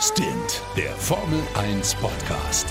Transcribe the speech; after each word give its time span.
Stint, 0.00 0.62
der 0.76 0.90
Formel 0.90 1.40
1 1.54 1.94
Podcast. 1.94 2.66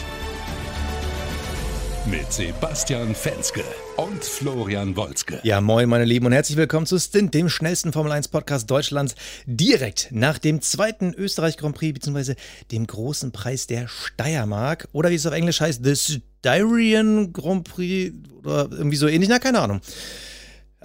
Mit 2.06 2.32
Sebastian 2.32 3.16
Fenske 3.16 3.64
und 3.98 4.24
Florian 4.24 4.96
Wolzke. 4.96 5.40
Ja, 5.42 5.60
moin, 5.60 5.90
meine 5.90 6.06
Lieben, 6.06 6.28
und 6.28 6.34
herzlich 6.34 6.56
willkommen 6.56 6.86
zu 6.86 7.00
Stint, 7.00 7.34
dem 7.34 7.50
schnellsten 7.50 7.94
Formel 7.94 8.12
1 8.12 8.28
Podcast 8.28 8.70
Deutschlands. 8.70 9.16
Direkt 9.48 10.10
nach 10.12 10.38
dem 10.38 10.62
zweiten 10.62 11.16
Österreich 11.16 11.58
Grand 11.58 11.76
Prix, 11.76 11.96
beziehungsweise 11.96 12.36
dem 12.72 12.86
großen 12.86 13.32
Preis 13.32 13.66
der 13.66 13.88
Steiermark. 13.88 14.88
Oder 14.92 15.10
wie 15.10 15.16
es 15.16 15.26
auf 15.26 15.34
Englisch 15.34 15.62
heißt, 15.62 15.84
The 15.84 15.96
Styrian 15.96 17.34
Grand 17.34 17.68
Prix. 17.68 18.14
Oder 18.44 18.70
irgendwie 18.72 18.98
so 18.98 19.08
ähnlich, 19.08 19.30
na, 19.30 19.40
keine 19.40 19.62
Ahnung. 19.62 19.82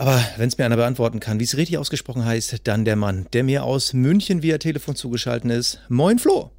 Aber 0.01 0.25
wenn 0.39 0.49
es 0.49 0.57
mir 0.57 0.65
einer 0.65 0.79
beantworten 0.79 1.21
kann, 1.21 1.41
wie 1.41 1.45
es 1.45 1.59
richtig 1.59 1.77
ausgesprochen 1.77 2.25
heißt, 2.25 2.67
dann 2.67 2.87
der 2.87 2.97
Mann, 2.97 3.27
der 3.35 3.45
mir 3.45 3.65
aus 3.65 3.93
München 3.93 4.43
via 4.43 4.57
Telefon 4.57 4.97
zugeschaltet 4.97 5.51
ist. 5.51 5.79
Moin, 5.91 6.19
Flo. 6.19 6.53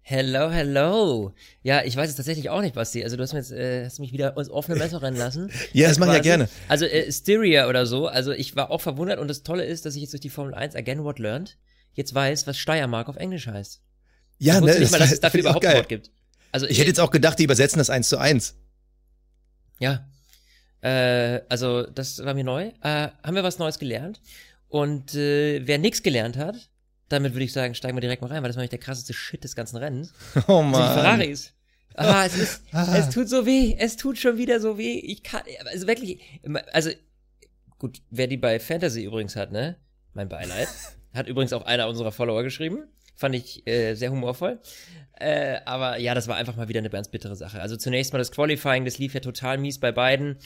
Hello, 0.00 0.48
hello. 0.48 1.32
Ja, 1.62 1.82
ich 1.82 1.96
weiß 1.96 2.08
es 2.08 2.14
tatsächlich 2.14 2.50
auch 2.50 2.60
nicht, 2.60 2.76
Basti. 2.76 3.02
Also 3.02 3.16
du 3.16 3.24
hast, 3.24 3.32
mir 3.32 3.40
jetzt, 3.40 3.50
äh, 3.50 3.84
hast 3.84 3.98
mich 3.98 4.12
wieder 4.12 4.36
ins 4.36 4.48
offene 4.48 4.78
Messer 4.78 5.02
rennen 5.02 5.16
lassen. 5.16 5.50
ja, 5.72 5.88
das 5.88 5.98
mache 5.98 6.10
ich 6.10 6.16
ja 6.18 6.22
gerne. 6.22 6.48
Also 6.68 6.84
äh, 6.84 7.10
Styria 7.10 7.68
oder 7.68 7.84
so. 7.84 8.06
Also 8.06 8.30
ich 8.30 8.54
war 8.54 8.70
auch 8.70 8.80
verwundert 8.80 9.18
und 9.18 9.26
das 9.26 9.42
Tolle 9.42 9.64
ist, 9.64 9.84
dass 9.84 9.96
ich 9.96 10.02
jetzt 10.02 10.12
durch 10.12 10.20
die 10.20 10.30
Formel 10.30 10.54
1 10.54 10.76
Again 10.76 11.02
What 11.02 11.18
Learned 11.18 11.58
jetzt 11.94 12.14
weiß, 12.14 12.46
was 12.46 12.58
Steiermark 12.58 13.08
auf 13.08 13.16
Englisch 13.16 13.48
heißt. 13.48 13.80
Ja, 14.38 14.58
ich 14.58 14.64
ne, 14.64 14.78
nicht 14.78 14.92
mal, 14.92 14.98
dass 14.98 15.10
es 15.10 15.18
dafür 15.20 15.40
ich 15.40 15.46
überhaupt 15.46 15.66
ein. 15.66 15.78
Wort 15.78 15.88
gibt. 15.88 16.12
Also 16.52 16.66
Ich 16.68 16.78
hätte 16.78 16.86
jetzt 16.86 17.00
auch 17.00 17.10
gedacht, 17.10 17.40
die 17.40 17.44
übersetzen 17.44 17.78
das 17.80 17.90
eins 17.90 18.08
zu 18.08 18.18
eins. 18.18 18.54
Ja. 19.80 20.06
Äh, 20.80 21.40
also 21.48 21.82
das 21.84 22.24
war 22.24 22.34
mir 22.34 22.44
neu. 22.44 22.72
Äh, 22.82 23.08
haben 23.22 23.34
wir 23.34 23.42
was 23.42 23.58
Neues 23.58 23.78
gelernt? 23.78 24.20
Und 24.68 25.14
äh, 25.14 25.66
wer 25.66 25.78
nichts 25.78 26.02
gelernt 26.02 26.36
hat, 26.36 26.70
damit 27.08 27.32
würde 27.32 27.44
ich 27.44 27.52
sagen, 27.52 27.74
steigen 27.74 27.96
wir 27.96 28.02
direkt 28.02 28.20
mal 28.22 28.28
rein, 28.28 28.42
weil 28.42 28.48
das 28.48 28.56
war 28.56 28.60
nämlich 28.60 28.70
der 28.70 28.78
krasseste 28.80 29.14
Shit 29.14 29.42
des 29.44 29.56
ganzen 29.56 29.76
Rennens. 29.78 30.12
Oh 30.46 30.60
sind 30.60 30.72
die 30.72 30.78
Mann. 30.78 30.94
Ferraris. 30.94 31.52
Ah, 31.94 32.24
es, 32.26 32.36
ist, 32.36 32.62
Ah. 32.72 32.96
es 32.96 33.08
tut 33.10 33.28
so 33.28 33.44
weh. 33.46 33.74
Es 33.78 33.96
tut 33.96 34.18
schon 34.18 34.36
wieder 34.38 34.60
so 34.60 34.78
weh. 34.78 34.98
Ich 34.98 35.22
kann, 35.22 35.42
also 35.72 35.86
wirklich, 35.86 36.20
also 36.72 36.90
gut, 37.78 38.00
wer 38.10 38.26
die 38.26 38.36
bei 38.36 38.60
Fantasy 38.60 39.04
übrigens 39.04 39.36
hat, 39.36 39.50
ne? 39.52 39.76
Mein 40.14 40.28
Beileid. 40.28 40.68
Hat 41.14 41.26
übrigens 41.26 41.52
auch 41.54 41.64
einer 41.64 41.88
unserer 41.88 42.12
Follower 42.12 42.42
geschrieben. 42.42 42.84
Fand 43.16 43.34
ich 43.34 43.66
äh, 43.66 43.94
sehr 43.94 44.10
humorvoll. 44.12 44.60
Äh, 45.18 45.60
aber 45.64 45.98
ja, 45.98 46.14
das 46.14 46.28
war 46.28 46.36
einfach 46.36 46.54
mal 46.54 46.68
wieder 46.68 46.78
eine 46.78 46.90
ganz 46.90 47.08
bittere 47.08 47.34
Sache. 47.34 47.60
Also 47.60 47.76
zunächst 47.76 48.12
mal 48.12 48.18
das 48.18 48.30
Qualifying, 48.30 48.84
das 48.84 48.98
lief 48.98 49.14
ja 49.14 49.20
total 49.20 49.58
mies 49.58 49.80
bei 49.80 49.90
beiden. 49.90 50.36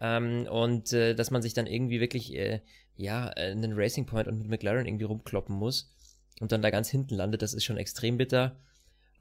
Ähm, 0.00 0.46
und 0.50 0.92
äh, 0.92 1.14
dass 1.14 1.30
man 1.30 1.42
sich 1.42 1.54
dann 1.54 1.66
irgendwie 1.66 2.00
wirklich, 2.00 2.34
äh, 2.34 2.60
ja, 2.96 3.28
äh, 3.36 3.50
einen 3.50 3.74
Racing 3.74 4.06
Point 4.06 4.28
und 4.28 4.38
mit 4.38 4.48
McLaren 4.48 4.86
irgendwie 4.86 5.04
rumkloppen 5.04 5.54
muss 5.54 5.94
und 6.40 6.52
dann 6.52 6.62
da 6.62 6.70
ganz 6.70 6.90
hinten 6.90 7.14
landet, 7.14 7.42
das 7.42 7.54
ist 7.54 7.64
schon 7.64 7.78
extrem 7.78 8.18
bitter. 8.18 8.56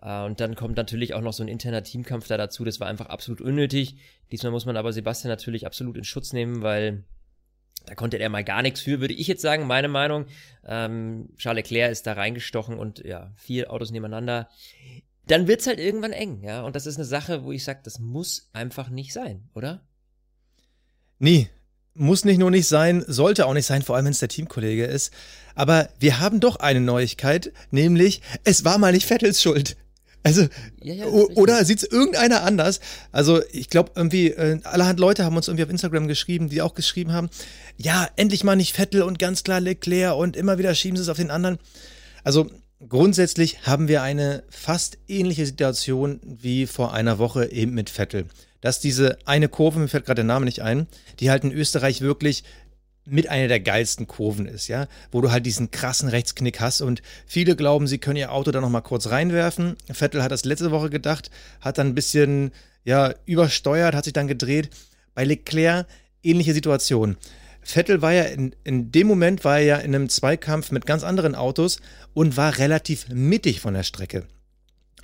Äh, 0.02 0.24
und 0.24 0.40
dann 0.40 0.56
kommt 0.56 0.78
natürlich 0.78 1.14
auch 1.14 1.22
noch 1.22 1.34
so 1.34 1.44
ein 1.44 1.50
interner 1.50 1.84
Teamkampf 1.84 2.28
da 2.28 2.38
dazu. 2.38 2.64
Das 2.66 2.80
war 2.80 2.88
einfach 2.88 3.08
absolut 3.08 3.42
unnötig. 3.42 3.98
Diesmal 4.32 4.52
muss 4.52 4.66
man 4.66 4.78
aber 4.78 4.94
Sebastian 4.94 5.30
natürlich 5.30 5.66
absolut 5.66 5.98
in 5.98 6.04
Schutz 6.04 6.34
nehmen, 6.34 6.62
weil 6.62 7.04
da 7.86 7.96
konnte 7.96 8.18
er 8.18 8.30
mal 8.30 8.44
gar 8.44 8.62
nichts 8.62 8.82
für, 8.82 9.00
würde 9.00 9.14
ich 9.14 9.28
jetzt 9.28 9.42
sagen, 9.42 9.68
meine 9.68 9.88
Meinung. 9.88 10.26
Ähm, 10.66 11.30
Charles 11.38 11.70
Leclerc 11.70 11.92
ist 11.92 12.08
da 12.08 12.14
reingestochen 12.14 12.78
und 12.78 13.00
ja, 13.06 13.32
vier 13.36 13.72
Autos 13.72 13.92
nebeneinander. 13.92 14.50
Dann 15.28 15.48
wird's 15.48 15.68
halt 15.68 15.80
irgendwann 15.80 16.12
eng, 16.12 16.42
ja. 16.42 16.62
Und 16.64 16.76
das 16.76 16.86
ist 16.86 16.98
eine 16.98 17.06
Sache, 17.06 17.44
wo 17.44 17.52
ich 17.52 17.64
sage, 17.64 17.82
das 17.84 18.00
muss 18.00 18.50
einfach 18.54 18.90
nicht 18.90 19.14
sein, 19.14 19.50
oder? 19.54 19.82
Nee, 21.20 21.50
muss 21.94 22.26
nicht 22.26 22.38
nur 22.38 22.52
nicht 22.52 22.68
sein, 22.68 23.04
sollte 23.08 23.46
auch 23.46 23.54
nicht 23.54 23.66
sein, 23.66 23.82
vor 23.82 23.96
allem 23.96 24.06
wenn 24.06 24.12
es 24.12 24.20
der 24.20 24.30
Teamkollege 24.30 24.86
ist. 24.86 25.12
Aber 25.56 25.90
wir 26.00 26.20
haben 26.20 26.42
doch 26.42 26.58
eine 26.58 26.82
Neuigkeit, 26.82 27.54
nämlich 27.72 28.22
es 28.44 28.66
war 28.66 28.78
mal 28.78 28.92
nicht 28.92 29.10
Vettels 29.10 29.42
Schuld. 29.42 29.78
Also, 30.26 30.48
Ja, 30.82 30.94
ja, 30.96 31.06
oder 31.06 31.64
sieht's 31.66 31.84
irgendeiner 31.84 32.44
anders? 32.44 32.80
Also, 33.12 33.42
ich 33.52 33.70
glaube 33.70 33.92
irgendwie, 33.94 34.30
äh, 34.32 34.60
allerhand 34.64 35.00
Leute 35.00 35.24
haben 35.24 35.38
uns 35.38 35.48
irgendwie 35.48 35.64
auf 35.64 35.70
Instagram 35.70 36.08
geschrieben, 36.08 36.50
die 36.50 36.64
auch 36.64 36.74
geschrieben 36.74 37.14
haben, 37.14 37.30
ja, 37.78 38.08
endlich 38.16 38.44
mal 38.44 38.56
nicht 38.56 38.74
Vettel 38.76 39.04
und 39.04 39.20
ganz 39.20 39.44
klar 39.44 39.62
Leclerc 39.62 40.18
und 40.18 40.36
immer 40.36 40.58
wieder 40.58 40.74
schieben 40.74 40.98
sie 40.98 41.04
es 41.04 41.10
auf 41.10 41.18
den 41.18 41.30
anderen. 41.30 41.60
Also, 42.24 42.50
grundsätzlich 42.90 43.68
haben 43.68 43.88
wir 43.88 44.02
eine 44.02 44.44
fast 44.50 44.98
ähnliche 45.08 45.46
Situation 45.46 46.20
wie 46.24 46.66
vor 46.66 46.92
einer 46.94 47.20
Woche 47.20 47.52
eben 47.52 47.76
mit 47.76 47.92
Vettel. 47.92 48.26
Dass 48.66 48.80
diese 48.80 49.20
eine 49.26 49.48
Kurve, 49.48 49.78
mir 49.78 49.88
fällt 49.88 50.06
gerade 50.06 50.22
der 50.22 50.26
Name 50.26 50.46
nicht 50.46 50.64
ein, 50.64 50.88
die 51.20 51.30
halt 51.30 51.44
in 51.44 51.52
Österreich 51.52 52.02
wirklich 52.02 52.44
mit 53.06 53.30
einer 53.30 53.48
der 53.48 53.60
geilsten 53.60 54.08
Kurven 54.08 54.48
ist, 54.48 54.70
ja, 54.70 54.88
wo 55.12 55.22
du 55.22 55.30
halt 55.30 55.46
diesen 55.46 55.70
krassen 55.70 56.10
Rechtsknick 56.10 56.60
hast 56.60 56.82
und 56.82 57.04
viele 57.28 57.56
glauben, 57.56 57.86
sie 57.86 58.00
können 58.00 58.16
ihr 58.16 58.32
Auto 58.32 58.50
da 58.50 58.62
noch 58.62 58.72
mal 58.72 58.82
kurz 58.82 59.12
reinwerfen. 59.12 59.76
Vettel 59.94 60.24
hat 60.24 60.32
das 60.32 60.46
letzte 60.46 60.72
Woche 60.72 60.90
gedacht, 60.90 61.30
hat 61.62 61.78
dann 61.78 61.90
ein 61.90 61.94
bisschen 61.94 62.50
ja 62.84 63.14
übersteuert, 63.28 63.94
hat 63.94 64.06
sich 64.06 64.14
dann 64.14 64.28
gedreht. 64.28 64.72
Bei 65.14 65.26
Leclerc 65.26 65.86
ähnliche 66.24 66.56
Situation. 66.56 67.18
Vettel 67.62 68.02
war 68.02 68.14
ja 68.14 68.24
in, 68.24 68.56
in 68.64 68.92
dem 68.92 69.06
Moment 69.06 69.46
war 69.46 69.60
er 69.60 69.64
ja 69.64 69.78
in 69.78 69.94
einem 69.94 70.10
Zweikampf 70.10 70.72
mit 70.72 70.88
ganz 70.88 71.04
anderen 71.04 71.36
Autos 71.36 71.82
und 72.16 72.36
war 72.36 72.58
relativ 72.58 73.10
mittig 73.10 73.62
von 73.62 73.76
der 73.76 73.84
Strecke. 73.84 74.26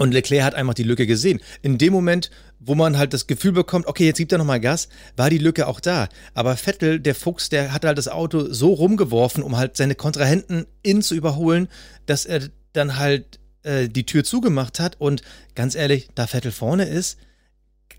Und 0.01 0.13
Leclerc 0.13 0.43
hat 0.43 0.55
einfach 0.55 0.73
die 0.73 0.81
Lücke 0.81 1.05
gesehen. 1.05 1.39
In 1.61 1.77
dem 1.77 1.93
Moment, 1.93 2.31
wo 2.59 2.73
man 2.73 2.97
halt 2.97 3.13
das 3.13 3.27
Gefühl 3.27 3.51
bekommt, 3.51 3.85
okay, 3.85 4.07
jetzt 4.07 4.17
gibt 4.17 4.31
er 4.31 4.39
nochmal 4.39 4.59
Gas, 4.59 4.89
war 5.15 5.29
die 5.29 5.37
Lücke 5.37 5.67
auch 5.67 5.79
da. 5.79 6.09
Aber 6.33 6.57
Vettel, 6.57 6.99
der 6.99 7.13
Fuchs, 7.13 7.49
der 7.49 7.71
hat 7.71 7.85
halt 7.85 7.99
das 7.99 8.07
Auto 8.07 8.51
so 8.51 8.73
rumgeworfen, 8.73 9.43
um 9.43 9.57
halt 9.57 9.77
seine 9.77 9.93
Kontrahenten 9.93 10.65
in 10.81 11.03
zu 11.03 11.13
überholen, 11.13 11.67
dass 12.07 12.25
er 12.25 12.49
dann 12.73 12.97
halt 12.97 13.37
äh, 13.61 13.89
die 13.89 14.07
Tür 14.07 14.23
zugemacht 14.23 14.79
hat. 14.79 14.95
Und 14.99 15.21
ganz 15.53 15.75
ehrlich, 15.75 16.09
da 16.15 16.25
Vettel 16.25 16.51
vorne 16.51 16.85
ist, 16.85 17.19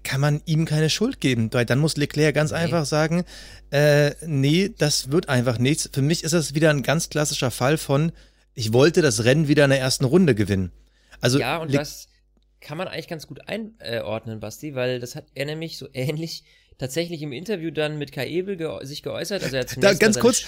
kann 0.02 0.20
man 0.20 0.42
ihm 0.44 0.64
keine 0.64 0.90
Schuld 0.90 1.20
geben. 1.20 1.50
Weil 1.52 1.66
dann 1.66 1.78
muss 1.78 1.96
Leclerc 1.96 2.34
ganz 2.34 2.50
Nee. 2.50 2.56
einfach 2.56 2.84
sagen, 2.84 3.24
äh, 3.70 4.10
nee, 4.26 4.74
das 4.76 5.12
wird 5.12 5.28
einfach 5.28 5.58
nichts. 5.58 5.88
Für 5.92 6.02
mich 6.02 6.24
ist 6.24 6.34
das 6.34 6.52
wieder 6.52 6.70
ein 6.70 6.82
ganz 6.82 7.10
klassischer 7.10 7.52
Fall 7.52 7.78
von, 7.78 8.10
ich 8.54 8.72
wollte 8.72 9.02
das 9.02 9.22
Rennen 9.22 9.46
wieder 9.46 9.62
in 9.62 9.70
der 9.70 9.78
ersten 9.78 10.04
Runde 10.04 10.34
gewinnen. 10.34 10.72
Also 11.22 11.38
ja, 11.38 11.56
und 11.58 11.72
das 11.72 12.08
kann 12.60 12.76
man 12.76 12.88
eigentlich 12.88 13.08
ganz 13.08 13.26
gut 13.26 13.48
einordnen, 13.48 14.40
Basti, 14.40 14.74
weil 14.74 15.00
das 15.00 15.16
hat 15.16 15.26
er 15.34 15.46
nämlich 15.46 15.78
so 15.78 15.88
ähnlich 15.94 16.44
tatsächlich 16.78 17.22
im 17.22 17.32
Interview 17.32 17.70
dann 17.70 17.98
mit 17.98 18.12
Kai 18.12 18.28
Ebel 18.28 18.56
ge 18.56 18.68
sich 18.82 19.02
geäußert. 19.02 19.42
Also 19.42 19.56
er 19.56 19.62
hat 19.62 19.76
Da, 19.80 19.92
ganz 19.94 20.16
mal 20.16 20.22
kurz, 20.22 20.42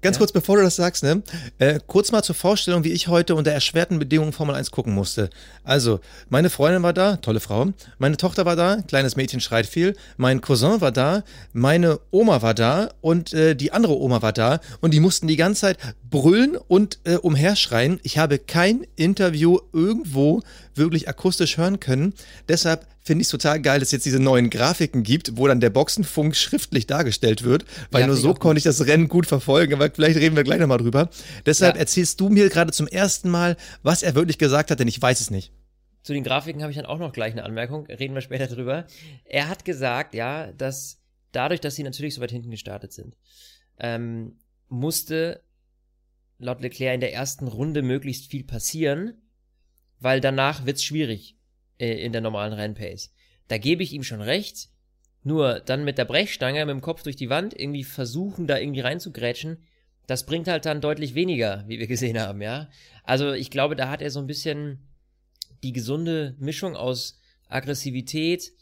ganz 0.00 0.16
Ja? 0.16 0.18
kurz, 0.18 0.32
bevor 0.32 0.56
du 0.56 0.62
das 0.62 0.76
sagst, 0.76 1.02
ne? 1.02 1.22
Äh, 1.58 1.80
kurz 1.86 2.12
mal 2.12 2.22
zur 2.22 2.34
Vorstellung, 2.34 2.84
wie 2.84 2.92
ich 2.92 3.08
heute 3.08 3.34
unter 3.34 3.50
erschwerten 3.50 3.98
Bedingungen 3.98 4.32
Formel 4.32 4.54
1 4.54 4.70
gucken 4.70 4.94
musste. 4.94 5.30
Also, 5.62 6.00
meine 6.28 6.50
Freundin 6.50 6.82
war 6.82 6.92
da, 6.92 7.16
tolle 7.16 7.40
Frau. 7.40 7.72
Meine 7.98 8.16
Tochter 8.16 8.44
war 8.44 8.56
da, 8.56 8.82
kleines 8.88 9.16
Mädchen 9.16 9.40
schreit 9.40 9.66
viel. 9.66 9.96
Mein 10.16 10.40
Cousin 10.40 10.80
war 10.80 10.92
da, 10.92 11.24
meine 11.52 12.00
Oma 12.10 12.42
war 12.42 12.54
da 12.54 12.90
und 13.00 13.32
äh, 13.32 13.54
die 13.54 13.72
andere 13.72 13.98
Oma 13.98 14.22
war 14.22 14.32
da. 14.32 14.60
Und 14.80 14.94
die 14.94 15.00
mussten 15.00 15.26
die 15.26 15.36
ganze 15.36 15.62
Zeit 15.62 15.78
brüllen 16.10 16.56
und 16.56 16.98
äh, 17.04 17.16
umherschreien. 17.16 18.00
Ich 18.02 18.18
habe 18.18 18.38
kein 18.38 18.86
Interview 18.96 19.58
irgendwo 19.72 20.42
wirklich 20.74 21.08
akustisch 21.08 21.56
hören 21.56 21.80
können. 21.80 22.14
Deshalb 22.48 22.86
finde 23.04 23.22
ich 23.22 23.26
es 23.26 23.30
total 23.30 23.60
geil, 23.60 23.80
dass 23.80 23.88
es 23.88 23.92
jetzt 23.92 24.06
diese 24.06 24.18
neuen 24.18 24.48
Grafiken 24.48 25.02
gibt, 25.02 25.36
wo 25.36 25.46
dann 25.46 25.60
der 25.60 25.70
Boxenfunk 25.70 26.34
schriftlich 26.34 26.86
dargestellt 26.86 27.44
wird, 27.44 27.64
weil 27.90 28.00
Ja, 28.02 28.06
nur 28.06 28.16
so 28.16 28.32
konnte 28.32 28.58
ich 28.58 28.64
das 28.64 28.86
Rennen 28.86 29.08
gut 29.08 29.26
verfolgen, 29.26 29.74
aber 29.74 29.90
vielleicht 29.90 30.18
reden 30.18 30.36
wir 30.36 30.42
gleich 30.42 30.58
nochmal 30.58 30.78
drüber. 30.78 31.10
Deshalb 31.44 31.74
Ja. 31.74 31.80
erzählst 31.80 32.18
du 32.20 32.30
mir 32.30 32.48
gerade 32.48 32.72
zum 32.72 32.86
ersten 32.86 33.28
Mal, 33.28 33.56
was 33.82 34.02
er 34.02 34.14
wirklich 34.14 34.38
gesagt 34.38 34.70
hat, 34.70 34.80
denn 34.80 34.88
ich 34.88 35.00
weiß 35.00 35.20
es 35.20 35.30
nicht. 35.30 35.52
Zu 36.02 36.14
den 36.14 36.24
Grafiken 36.24 36.62
habe 36.62 36.70
ich 36.70 36.76
dann 36.76 36.86
auch 36.86 36.98
noch 36.98 37.12
gleich 37.12 37.32
eine 37.32 37.44
Anmerkung, 37.44 37.86
reden 37.86 38.14
wir 38.14 38.20
später 38.22 38.46
drüber. 38.46 38.86
Er 39.24 39.48
hat 39.48 39.64
gesagt, 39.64 40.14
ja, 40.14 40.52
dass 40.52 40.98
dadurch, 41.32 41.60
dass 41.60 41.76
sie 41.76 41.82
natürlich 41.82 42.14
so 42.14 42.20
weit 42.22 42.30
hinten 42.30 42.50
gestartet 42.50 42.92
sind, 42.92 43.16
ähm, 43.78 44.38
musste 44.68 45.42
laut 46.38 46.60
Leclerc 46.62 46.94
in 46.94 47.00
der 47.00 47.12
ersten 47.12 47.48
Runde 47.48 47.82
möglichst 47.82 48.30
viel 48.30 48.44
passieren, 48.44 49.14
weil 50.00 50.20
danach 50.20 50.66
wird's 50.66 50.82
schwierig 50.84 51.33
in 51.78 52.12
der 52.12 52.20
normalen 52.20 52.52
Rennpace. 52.52 53.12
Da 53.48 53.58
gebe 53.58 53.82
ich 53.82 53.92
ihm 53.92 54.02
schon 54.02 54.20
recht, 54.20 54.68
nur 55.22 55.60
dann 55.60 55.84
mit 55.84 55.98
der 55.98 56.04
Brechstange, 56.04 56.64
mit 56.66 56.74
dem 56.74 56.80
Kopf 56.80 57.02
durch 57.02 57.16
die 57.16 57.30
Wand, 57.30 57.58
irgendwie 57.58 57.84
versuchen, 57.84 58.46
da 58.46 58.58
irgendwie 58.58 58.80
reinzugrätschen, 58.80 59.58
das 60.06 60.26
bringt 60.26 60.48
halt 60.48 60.66
dann 60.66 60.80
deutlich 60.80 61.14
weniger, 61.14 61.64
wie 61.66 61.78
wir 61.78 61.86
gesehen 61.86 62.18
haben, 62.18 62.42
ja. 62.42 62.68
Also 63.04 63.32
ich 63.32 63.50
glaube, 63.50 63.74
da 63.74 63.88
hat 63.88 64.02
er 64.02 64.10
so 64.10 64.20
ein 64.20 64.26
bisschen 64.26 64.86
die 65.62 65.72
gesunde 65.72 66.36
Mischung 66.38 66.76
aus 66.76 67.18
Aggressivität 67.48 68.52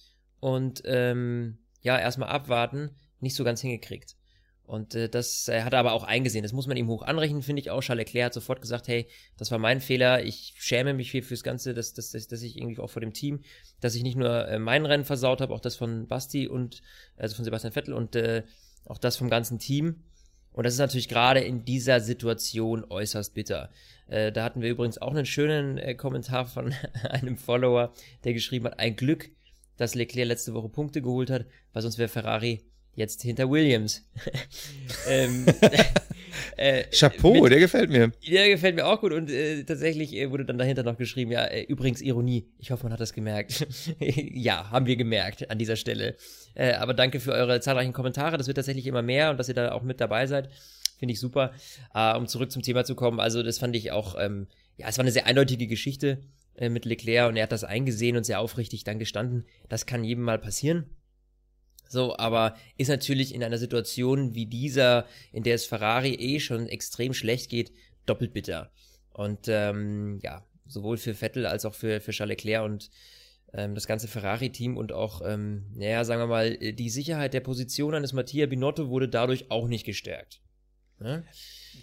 und 0.40 0.82
ähm, 0.84 1.58
ja, 1.80 1.98
erstmal 1.98 2.28
abwarten, 2.28 2.90
nicht 3.20 3.34
so 3.34 3.42
ganz 3.44 3.60
hingekriegt. 3.60 4.16
Und 4.64 4.94
äh, 4.94 5.08
das 5.08 5.48
äh, 5.48 5.62
hat 5.62 5.72
er 5.72 5.80
aber 5.80 5.92
auch 5.92 6.04
eingesehen. 6.04 6.42
Das 6.42 6.52
muss 6.52 6.66
man 6.66 6.76
ihm 6.76 6.88
hoch 6.88 7.02
anrechnen, 7.02 7.42
finde 7.42 7.60
ich 7.60 7.70
auch. 7.70 7.80
Charles 7.80 8.06
Leclerc 8.06 8.26
hat 8.26 8.34
sofort 8.34 8.60
gesagt, 8.60 8.88
hey, 8.88 9.06
das 9.36 9.50
war 9.50 9.58
mein 9.58 9.80
Fehler. 9.80 10.24
Ich 10.24 10.54
schäme 10.56 10.94
mich 10.94 11.10
hier 11.10 11.22
fürs 11.22 11.42
Ganze, 11.42 11.74
dass, 11.74 11.94
dass, 11.94 12.10
dass, 12.12 12.28
dass 12.28 12.42
ich 12.42 12.56
irgendwie 12.56 12.80
auch 12.80 12.90
vor 12.90 13.00
dem 13.00 13.12
Team, 13.12 13.40
dass 13.80 13.94
ich 13.94 14.02
nicht 14.02 14.16
nur 14.16 14.48
äh, 14.48 14.58
mein 14.58 14.86
Rennen 14.86 15.04
versaut 15.04 15.40
habe, 15.40 15.52
auch 15.52 15.60
das 15.60 15.76
von 15.76 16.06
Basti 16.06 16.48
und 16.48 16.82
also 17.16 17.34
von 17.34 17.44
Sebastian 17.44 17.72
Vettel 17.72 17.94
und 17.94 18.16
äh, 18.16 18.44
auch 18.86 18.98
das 18.98 19.16
vom 19.16 19.28
ganzen 19.28 19.58
Team. 19.58 20.04
Und 20.52 20.64
das 20.64 20.74
ist 20.74 20.80
natürlich 20.80 21.08
gerade 21.08 21.40
in 21.40 21.64
dieser 21.64 22.00
Situation 22.00 22.84
äußerst 22.88 23.34
bitter. 23.34 23.70
Äh, 24.06 24.32
da 24.32 24.44
hatten 24.44 24.60
wir 24.60 24.70
übrigens 24.70 24.98
auch 24.98 25.10
einen 25.10 25.26
schönen 25.26 25.78
äh, 25.78 25.94
Kommentar 25.94 26.46
von 26.46 26.74
einem 27.10 27.36
Follower, 27.36 27.92
der 28.24 28.34
geschrieben 28.34 28.66
hat, 28.66 28.78
ein 28.78 28.96
Glück, 28.96 29.30
dass 29.76 29.94
Leclerc 29.94 30.28
letzte 30.28 30.54
Woche 30.54 30.68
Punkte 30.68 31.02
geholt 31.02 31.30
hat, 31.30 31.46
weil 31.72 31.82
sonst 31.82 31.98
wäre 31.98 32.08
Ferrari 32.08 32.62
jetzt 32.94 33.22
hinter 33.22 33.50
Williams. 33.50 34.04
ähm, 35.08 35.46
äh, 36.56 36.84
Chapeau, 36.84 37.42
mit, 37.42 37.52
der 37.52 37.60
gefällt 37.60 37.90
mir. 37.90 38.12
Der 38.28 38.48
gefällt 38.48 38.76
mir 38.76 38.86
auch 38.86 39.00
gut 39.00 39.12
und 39.12 39.30
äh, 39.30 39.64
tatsächlich 39.64 40.14
äh, 40.14 40.30
wurde 40.30 40.44
dann 40.44 40.58
dahinter 40.58 40.82
noch 40.82 40.98
geschrieben, 40.98 41.32
ja, 41.32 41.44
äh, 41.44 41.62
übrigens 41.62 42.02
Ironie, 42.02 42.46
ich 42.58 42.70
hoffe, 42.70 42.84
man 42.84 42.92
hat 42.92 43.00
das 43.00 43.12
gemerkt. 43.12 43.66
ja, 43.98 44.70
haben 44.70 44.86
wir 44.86 44.96
gemerkt 44.96 45.50
an 45.50 45.58
dieser 45.58 45.76
Stelle. 45.76 46.16
Äh, 46.54 46.74
aber 46.74 46.94
danke 46.94 47.20
für 47.20 47.32
eure 47.32 47.60
zahlreichen 47.60 47.92
Kommentare, 47.92 48.36
das 48.36 48.46
wird 48.46 48.56
tatsächlich 48.56 48.86
immer 48.86 49.02
mehr 49.02 49.30
und 49.30 49.38
dass 49.38 49.48
ihr 49.48 49.54
da 49.54 49.72
auch 49.72 49.82
mit 49.82 50.00
dabei 50.00 50.26
seid, 50.26 50.50
finde 50.98 51.12
ich 51.12 51.20
super. 51.20 51.52
Um 52.16 52.26
zurück 52.28 52.52
zum 52.52 52.62
Thema 52.62 52.84
zu 52.84 52.94
kommen, 52.94 53.18
also 53.18 53.42
das 53.42 53.58
fand 53.58 53.74
ich 53.74 53.90
auch, 53.90 54.14
ähm, 54.18 54.46
ja, 54.76 54.88
es 54.88 54.98
war 54.98 55.02
eine 55.02 55.10
sehr 55.10 55.26
eindeutige 55.26 55.66
Geschichte 55.66 56.22
mit 56.60 56.84
Leclerc 56.84 57.28
und 57.28 57.36
er 57.36 57.44
hat 57.44 57.52
das 57.52 57.64
eingesehen 57.64 58.16
und 58.16 58.24
sehr 58.24 58.38
aufrichtig 58.38 58.84
dann 58.84 58.98
gestanden. 58.98 59.46
Das 59.68 59.86
kann 59.86 60.04
jedem 60.04 60.22
mal 60.22 60.38
passieren. 60.38 60.86
So, 61.92 62.16
aber 62.16 62.56
ist 62.78 62.88
natürlich 62.88 63.34
in 63.34 63.44
einer 63.44 63.58
Situation 63.58 64.34
wie 64.34 64.46
dieser, 64.46 65.04
in 65.30 65.42
der 65.42 65.56
es 65.56 65.66
Ferrari 65.66 66.14
eh 66.14 66.40
schon 66.40 66.66
extrem 66.66 67.12
schlecht 67.12 67.50
geht, 67.50 67.70
doppelt 68.06 68.32
bitter. 68.32 68.70
Und 69.10 69.40
ähm, 69.48 70.18
ja, 70.22 70.42
sowohl 70.66 70.96
für 70.96 71.12
Vettel 71.12 71.44
als 71.44 71.66
auch 71.66 71.74
für, 71.74 72.00
für 72.00 72.12
Charles 72.12 72.38
Leclerc 72.38 72.64
und 72.64 72.90
ähm, 73.52 73.74
das 73.74 73.86
ganze 73.86 74.08
Ferrari-Team 74.08 74.78
und 74.78 74.92
auch, 74.92 75.20
ähm, 75.22 75.66
naja, 75.74 76.02
sagen 76.06 76.22
wir 76.22 76.28
mal, 76.28 76.56
die 76.56 76.88
Sicherheit 76.88 77.34
der 77.34 77.40
Position 77.40 77.94
eines 77.94 78.14
Mattia 78.14 78.46
Binotto 78.46 78.88
wurde 78.88 79.10
dadurch 79.10 79.50
auch 79.50 79.68
nicht 79.68 79.84
gestärkt. 79.84 80.40
Ne? 80.98 81.24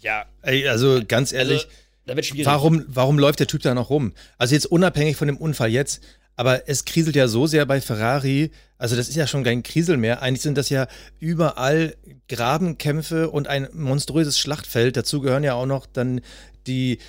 Ja, 0.01 0.25
ey, 0.41 0.67
also 0.67 1.01
ganz 1.07 1.33
ehrlich, 1.33 1.65
also, 1.65 2.35
Warum, 2.43 2.85
warum 2.87 3.19
läuft 3.19 3.39
der 3.39 3.45
Typ 3.45 3.61
da 3.61 3.75
noch 3.75 3.91
rum? 3.91 4.13
Also 4.39 4.55
jetzt 4.55 4.65
unabhängig 4.65 5.15
von 5.15 5.27
dem 5.27 5.37
Unfall 5.37 5.69
jetzt, 5.69 6.01
aber 6.39 6.69
es 6.69 6.85
kriselt 6.85 7.17
ja 7.17 7.27
so 7.27 7.47
sehr 7.47 7.65
bei 7.65 7.81
Ferrari, 7.81 8.51
also 8.77 8.95
das 8.95 9.09
ist 9.09 9.17
ja 9.17 9.27
schon 9.27 9.43
kein 9.43 9.61
Krisel 9.61 9.97
mehr. 9.97 10.21
Eigentlich 10.21 10.41
sind 10.41 10.57
das 10.57 10.69
ja 10.69 10.87
überall 11.19 11.97
Grabenkämpfe 12.29 13.29
und 13.29 13.49
ein 13.49 13.67
monströses 13.73 14.39
Schlachtfeld. 14.39 14.95
Dazu 14.95 15.19
gehören 15.19 15.43
ja 15.43 15.55
auch 15.55 15.65
noch 15.65 15.85
dann 15.85 16.21
die 16.65 16.99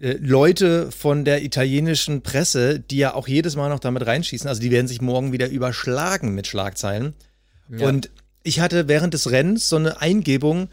äh, 0.00 0.14
Leute 0.14 0.90
von 0.90 1.24
der 1.24 1.44
italienischen 1.44 2.22
Presse, 2.22 2.80
die 2.80 2.96
ja 2.96 3.14
auch 3.14 3.28
jedes 3.28 3.54
Mal 3.54 3.68
noch 3.68 3.78
damit 3.78 4.04
reinschießen. 4.04 4.48
Also 4.48 4.60
die 4.60 4.72
werden 4.72 4.88
sich 4.88 5.00
morgen 5.00 5.30
wieder 5.30 5.48
überschlagen 5.48 6.34
mit 6.34 6.48
Schlagzeilen. 6.48 7.14
Ja. 7.68 7.86
Und 7.86 8.10
ich 8.42 8.58
hatte 8.58 8.88
während 8.88 9.14
des 9.14 9.30
Rennens 9.30 9.68
so 9.68 9.76
eine 9.76 10.00
Eingebung, 10.00 10.68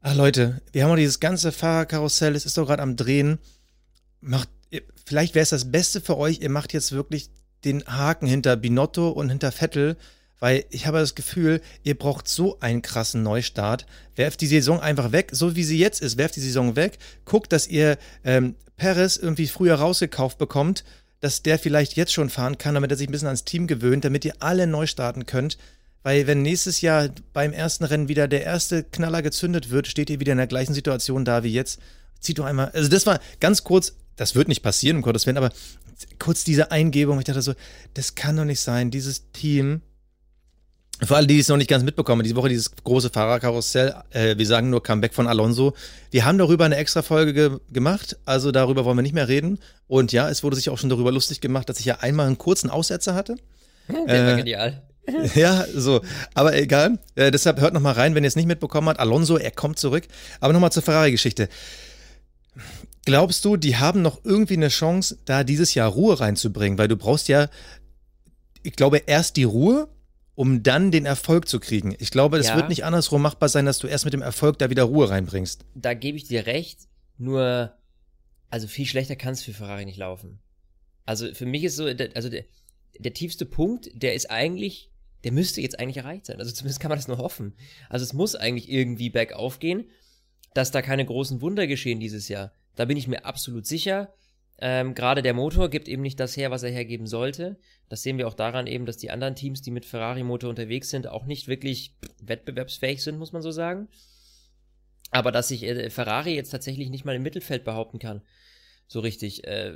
ach 0.00 0.14
Leute, 0.14 0.60
wir 0.70 0.84
haben 0.84 0.90
doch 0.90 0.96
dieses 0.96 1.18
ganze 1.18 1.50
Fahrerkarussell, 1.50 2.36
es 2.36 2.46
ist 2.46 2.56
doch 2.56 2.66
gerade 2.66 2.84
am 2.84 2.94
Drehen. 2.94 3.38
Macht, 4.20 4.48
vielleicht 5.04 5.34
wäre 5.34 5.42
es 5.42 5.50
das 5.50 5.72
Beste 5.72 6.00
für 6.00 6.16
euch, 6.18 6.38
ihr 6.40 6.50
macht 6.50 6.72
jetzt 6.72 6.92
wirklich 6.92 7.30
den 7.64 7.84
Haken 7.86 8.26
hinter 8.26 8.56
Binotto 8.56 9.08
und 9.10 9.28
hinter 9.28 9.52
Vettel, 9.52 9.96
weil 10.40 10.64
ich 10.70 10.86
habe 10.86 10.98
das 10.98 11.14
Gefühl, 11.14 11.60
ihr 11.82 11.98
braucht 11.98 12.28
so 12.28 12.60
einen 12.60 12.82
krassen 12.82 13.22
Neustart. 13.22 13.86
Werft 14.14 14.40
die 14.40 14.46
Saison 14.46 14.80
einfach 14.80 15.12
weg, 15.12 15.30
so 15.32 15.56
wie 15.56 15.64
sie 15.64 15.78
jetzt 15.78 16.00
ist, 16.00 16.16
werft 16.16 16.36
die 16.36 16.40
Saison 16.40 16.76
weg. 16.76 16.98
Guckt, 17.24 17.52
dass 17.52 17.66
ihr 17.66 17.98
ähm, 18.24 18.54
Perez 18.76 19.16
irgendwie 19.16 19.48
früher 19.48 19.74
rausgekauft 19.74 20.38
bekommt, 20.38 20.84
dass 21.20 21.42
der 21.42 21.58
vielleicht 21.58 21.96
jetzt 21.96 22.12
schon 22.12 22.30
fahren 22.30 22.58
kann, 22.58 22.74
damit 22.74 22.92
er 22.92 22.96
sich 22.96 23.08
ein 23.08 23.12
bisschen 23.12 23.26
ans 23.26 23.44
Team 23.44 23.66
gewöhnt, 23.66 24.04
damit 24.04 24.24
ihr 24.24 24.34
alle 24.38 24.66
neu 24.68 24.86
starten 24.86 25.26
könnt. 25.26 25.58
Weil 26.04 26.28
wenn 26.28 26.42
nächstes 26.42 26.80
Jahr 26.80 27.08
beim 27.32 27.52
ersten 27.52 27.84
Rennen 27.84 28.08
wieder 28.08 28.28
der 28.28 28.44
erste 28.44 28.84
Knaller 28.84 29.22
gezündet 29.22 29.70
wird, 29.70 29.88
steht 29.88 30.10
ihr 30.10 30.20
wieder 30.20 30.32
in 30.32 30.38
der 30.38 30.46
gleichen 30.46 30.74
Situation 30.74 31.24
da 31.24 31.42
wie 31.42 31.52
jetzt. 31.52 31.80
Zieht 32.20 32.38
doch 32.38 32.44
einmal, 32.44 32.70
also 32.70 32.88
das 32.88 33.06
war 33.06 33.18
ganz 33.40 33.64
kurz, 33.64 33.94
das 34.18 34.34
wird 34.34 34.48
nicht 34.48 34.62
passieren, 34.62 34.98
um 34.98 35.02
Gottes 35.02 35.26
Willen, 35.26 35.38
aber 35.38 35.50
kurz 36.18 36.44
diese 36.44 36.70
Eingebung, 36.70 37.18
ich 37.18 37.24
dachte 37.24 37.40
so, 37.42 37.54
das 37.94 38.14
kann 38.14 38.36
doch 38.36 38.44
nicht 38.44 38.60
sein, 38.60 38.90
dieses 38.90 39.32
Team, 39.32 39.80
für 41.00 41.14
alle, 41.14 41.28
die 41.28 41.38
es 41.38 41.46
noch 41.46 41.56
nicht 41.56 41.70
ganz 41.70 41.84
mitbekommen, 41.84 42.24
diese 42.24 42.34
Woche 42.34 42.48
dieses 42.48 42.74
große 42.74 43.10
Fahrerkarussell, 43.10 43.94
äh, 44.10 44.36
wir 44.36 44.46
sagen 44.46 44.68
nur 44.68 44.82
Comeback 44.82 45.14
von 45.14 45.28
Alonso. 45.28 45.74
Wir 46.10 46.24
haben 46.24 46.38
darüber 46.38 46.64
eine 46.64 46.74
extra 46.74 47.02
Folge 47.02 47.32
ge 47.32 47.58
gemacht, 47.70 48.16
also 48.24 48.50
darüber 48.50 48.84
wollen 48.84 48.98
wir 48.98 49.02
nicht 49.02 49.14
mehr 49.14 49.28
reden. 49.28 49.60
Und 49.86 50.10
ja, 50.10 50.28
es 50.28 50.42
wurde 50.42 50.56
sich 50.56 50.70
auch 50.70 50.78
schon 50.78 50.90
darüber 50.90 51.12
lustig 51.12 51.40
gemacht, 51.40 51.68
dass 51.68 51.78
ich 51.78 51.86
ja 51.86 51.98
einmal 52.00 52.26
einen 52.26 52.36
kurzen 52.36 52.68
Aussetzer 52.68 53.14
hatte. 53.14 53.36
Der 53.88 54.26
war 54.26 54.32
äh, 54.32 54.36
genial. 54.38 54.82
Ja, 55.34 55.64
so. 55.74 56.02
Aber 56.34 56.54
egal. 56.54 56.98
Äh, 57.14 57.30
deshalb 57.30 57.60
hört 57.60 57.72
noch 57.72 57.80
mal 57.80 57.92
rein, 57.92 58.14
wenn 58.14 58.24
ihr 58.24 58.28
es 58.28 58.36
nicht 58.36 58.46
mitbekommen 58.46 58.88
habt. 58.88 59.00
Alonso, 59.00 59.38
er 59.38 59.50
kommt 59.50 59.78
zurück. 59.78 60.04
Aber 60.40 60.52
noch 60.52 60.60
mal 60.60 60.70
zur 60.70 60.82
Ferrari-Geschichte. 60.82 61.48
Glaubst 63.08 63.42
du, 63.46 63.56
die 63.56 63.78
haben 63.78 64.02
noch 64.02 64.22
irgendwie 64.22 64.52
eine 64.52 64.68
Chance, 64.68 65.16
da 65.24 65.42
dieses 65.42 65.72
Jahr 65.72 65.88
Ruhe 65.88 66.20
reinzubringen? 66.20 66.76
Weil 66.76 66.88
du 66.88 66.96
brauchst 66.98 67.28
ja, 67.28 67.48
ich 68.62 68.74
glaube, 68.74 68.98
erst 69.06 69.38
die 69.38 69.44
Ruhe, 69.44 69.88
um 70.34 70.62
dann 70.62 70.90
den 70.90 71.06
Erfolg 71.06 71.48
zu 71.48 71.58
kriegen. 71.58 71.96
Ich 72.00 72.10
glaube, 72.10 72.36
es 72.36 72.48
ja. 72.48 72.56
wird 72.56 72.68
nicht 72.68 72.84
andersrum 72.84 73.22
machbar 73.22 73.48
sein, 73.48 73.64
dass 73.64 73.78
du 73.78 73.86
erst 73.86 74.04
mit 74.04 74.12
dem 74.12 74.20
Erfolg 74.20 74.58
da 74.58 74.68
wieder 74.68 74.82
Ruhe 74.82 75.08
reinbringst. 75.08 75.64
Da 75.74 75.94
gebe 75.94 76.18
ich 76.18 76.24
dir 76.24 76.44
recht, 76.44 76.80
nur, 77.16 77.72
also 78.50 78.66
viel 78.66 78.84
schlechter 78.84 79.16
kann 79.16 79.32
es 79.32 79.42
für 79.42 79.54
Ferrari 79.54 79.86
nicht 79.86 79.96
laufen. 79.96 80.40
Also 81.06 81.32
für 81.32 81.46
mich 81.46 81.64
ist 81.64 81.76
so, 81.76 81.86
also 81.86 82.28
der, 82.28 82.44
der 82.98 83.14
tiefste 83.14 83.46
Punkt, 83.46 83.88
der 83.94 84.12
ist 84.12 84.30
eigentlich, 84.30 84.90
der 85.24 85.32
müsste 85.32 85.62
jetzt 85.62 85.80
eigentlich 85.80 85.96
erreicht 85.96 86.26
sein. 86.26 86.40
Also 86.40 86.52
zumindest 86.52 86.80
kann 86.80 86.90
man 86.90 86.98
das 86.98 87.08
nur 87.08 87.16
hoffen. 87.16 87.54
Also 87.88 88.04
es 88.04 88.12
muss 88.12 88.34
eigentlich 88.34 88.70
irgendwie 88.70 89.08
bergauf 89.08 89.60
gehen, 89.60 89.86
dass 90.52 90.72
da 90.72 90.82
keine 90.82 91.06
großen 91.06 91.40
Wunder 91.40 91.66
geschehen 91.66 92.00
dieses 92.00 92.28
Jahr. 92.28 92.52
Da 92.78 92.84
bin 92.84 92.96
ich 92.96 93.08
mir 93.08 93.24
absolut 93.24 93.66
sicher. 93.66 94.14
Ähm, 94.60 94.94
Gerade 94.94 95.20
der 95.20 95.34
Motor 95.34 95.68
gibt 95.68 95.88
eben 95.88 96.02
nicht 96.02 96.20
das 96.20 96.36
her, 96.36 96.52
was 96.52 96.62
er 96.62 96.70
hergeben 96.70 97.08
sollte. 97.08 97.56
Das 97.88 98.04
sehen 98.04 98.18
wir 98.18 98.28
auch 98.28 98.34
daran 98.34 98.68
eben, 98.68 98.86
dass 98.86 98.96
die 98.96 99.10
anderen 99.10 99.34
Teams, 99.34 99.62
die 99.62 99.72
mit 99.72 99.84
Ferrari-Motor 99.84 100.48
unterwegs 100.48 100.88
sind, 100.88 101.08
auch 101.08 101.26
nicht 101.26 101.48
wirklich 101.48 101.96
wettbewerbsfähig 102.22 103.02
sind, 103.02 103.18
muss 103.18 103.32
man 103.32 103.42
so 103.42 103.50
sagen. 103.50 103.88
Aber 105.10 105.32
dass 105.32 105.48
sich 105.48 105.64
äh, 105.64 105.90
Ferrari 105.90 106.36
jetzt 106.36 106.50
tatsächlich 106.50 106.88
nicht 106.88 107.04
mal 107.04 107.16
im 107.16 107.22
Mittelfeld 107.24 107.64
behaupten 107.64 107.98
kann, 107.98 108.22
so 108.86 109.00
richtig. 109.00 109.44
Äh, 109.44 109.72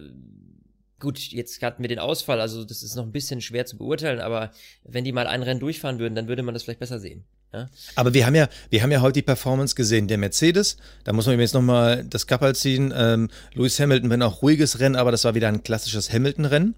gut, 1.01 1.19
jetzt 1.19 1.61
hatten 1.61 1.83
wir 1.83 1.89
den 1.89 1.99
Ausfall, 1.99 2.41
also 2.41 2.65
das 2.65 2.85
ist 2.85 2.95
noch 2.95 3.05
ein 3.05 3.11
bisschen 3.11 3.41
schwer 3.41 3.67
zu 3.67 3.79
beurteilen, 3.79 4.21
aber 4.21 4.53
wenn 4.85 5.03
die 5.03 5.11
mal 5.11 5.27
ein 5.27 5.43
Rennen 5.43 5.59
durchfahren 5.59 5.99
würden, 5.99 6.15
dann 6.15 6.29
würde 6.29 6.45
man 6.45 6.55
das 6.55 6.63
vielleicht 6.63 6.79
besser 6.79 7.01
sehen. 7.01 7.25
Ja? 7.53 7.69
Aber 7.97 8.15
wir 8.15 8.27
haben 8.27 8.35
ja, 8.35 8.49
wir 8.71 8.83
haben 8.83 8.91
ja 8.91 9.01
heute 9.01 9.15
die 9.15 9.23
Performance 9.23 9.75
gesehen. 9.75 10.09
Der 10.09 10.19
Mercedes, 10.19 10.77
da 11.05 11.13
muss 11.13 11.27
man 11.27 11.39
jetzt 11.39 11.55
nochmal 11.55 12.05
das 12.05 12.27
Kappel 12.27 12.55
ziehen. 12.55 12.93
Ähm, 12.97 13.29
Lewis 13.55 13.79
Hamilton, 13.79 14.11
wenn 14.11 14.23
auch 14.23 14.43
ruhiges 14.43 14.81
Rennen, 14.81 14.97
aber 14.97 15.11
das 15.11 15.25
war 15.25 15.35
wieder 15.35 15.49
ein 15.49 15.63
klassisches 15.63 16.13
Hamilton-Rennen. 16.13 16.75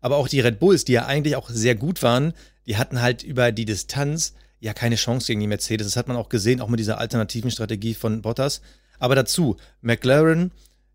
Aber 0.00 0.16
auch 0.16 0.28
die 0.28 0.40
Red 0.40 0.58
Bulls, 0.58 0.84
die 0.84 0.92
ja 0.92 1.06
eigentlich 1.06 1.36
auch 1.36 1.48
sehr 1.48 1.74
gut 1.74 2.02
waren, 2.02 2.32
die 2.66 2.76
hatten 2.76 3.00
halt 3.00 3.22
über 3.22 3.52
die 3.52 3.64
Distanz 3.64 4.34
ja 4.60 4.74
keine 4.74 4.96
Chance 4.96 5.28
gegen 5.28 5.40
die 5.40 5.46
Mercedes. 5.46 5.86
Das 5.86 5.96
hat 5.96 6.08
man 6.08 6.16
auch 6.16 6.28
gesehen, 6.28 6.60
auch 6.60 6.68
mit 6.68 6.80
dieser 6.80 6.98
alternativen 6.98 7.50
Strategie 7.50 7.94
von 7.94 8.22
Bottas. 8.22 8.60
Aber 8.98 9.14
dazu, 9.14 9.56
McLaren, 9.82 10.50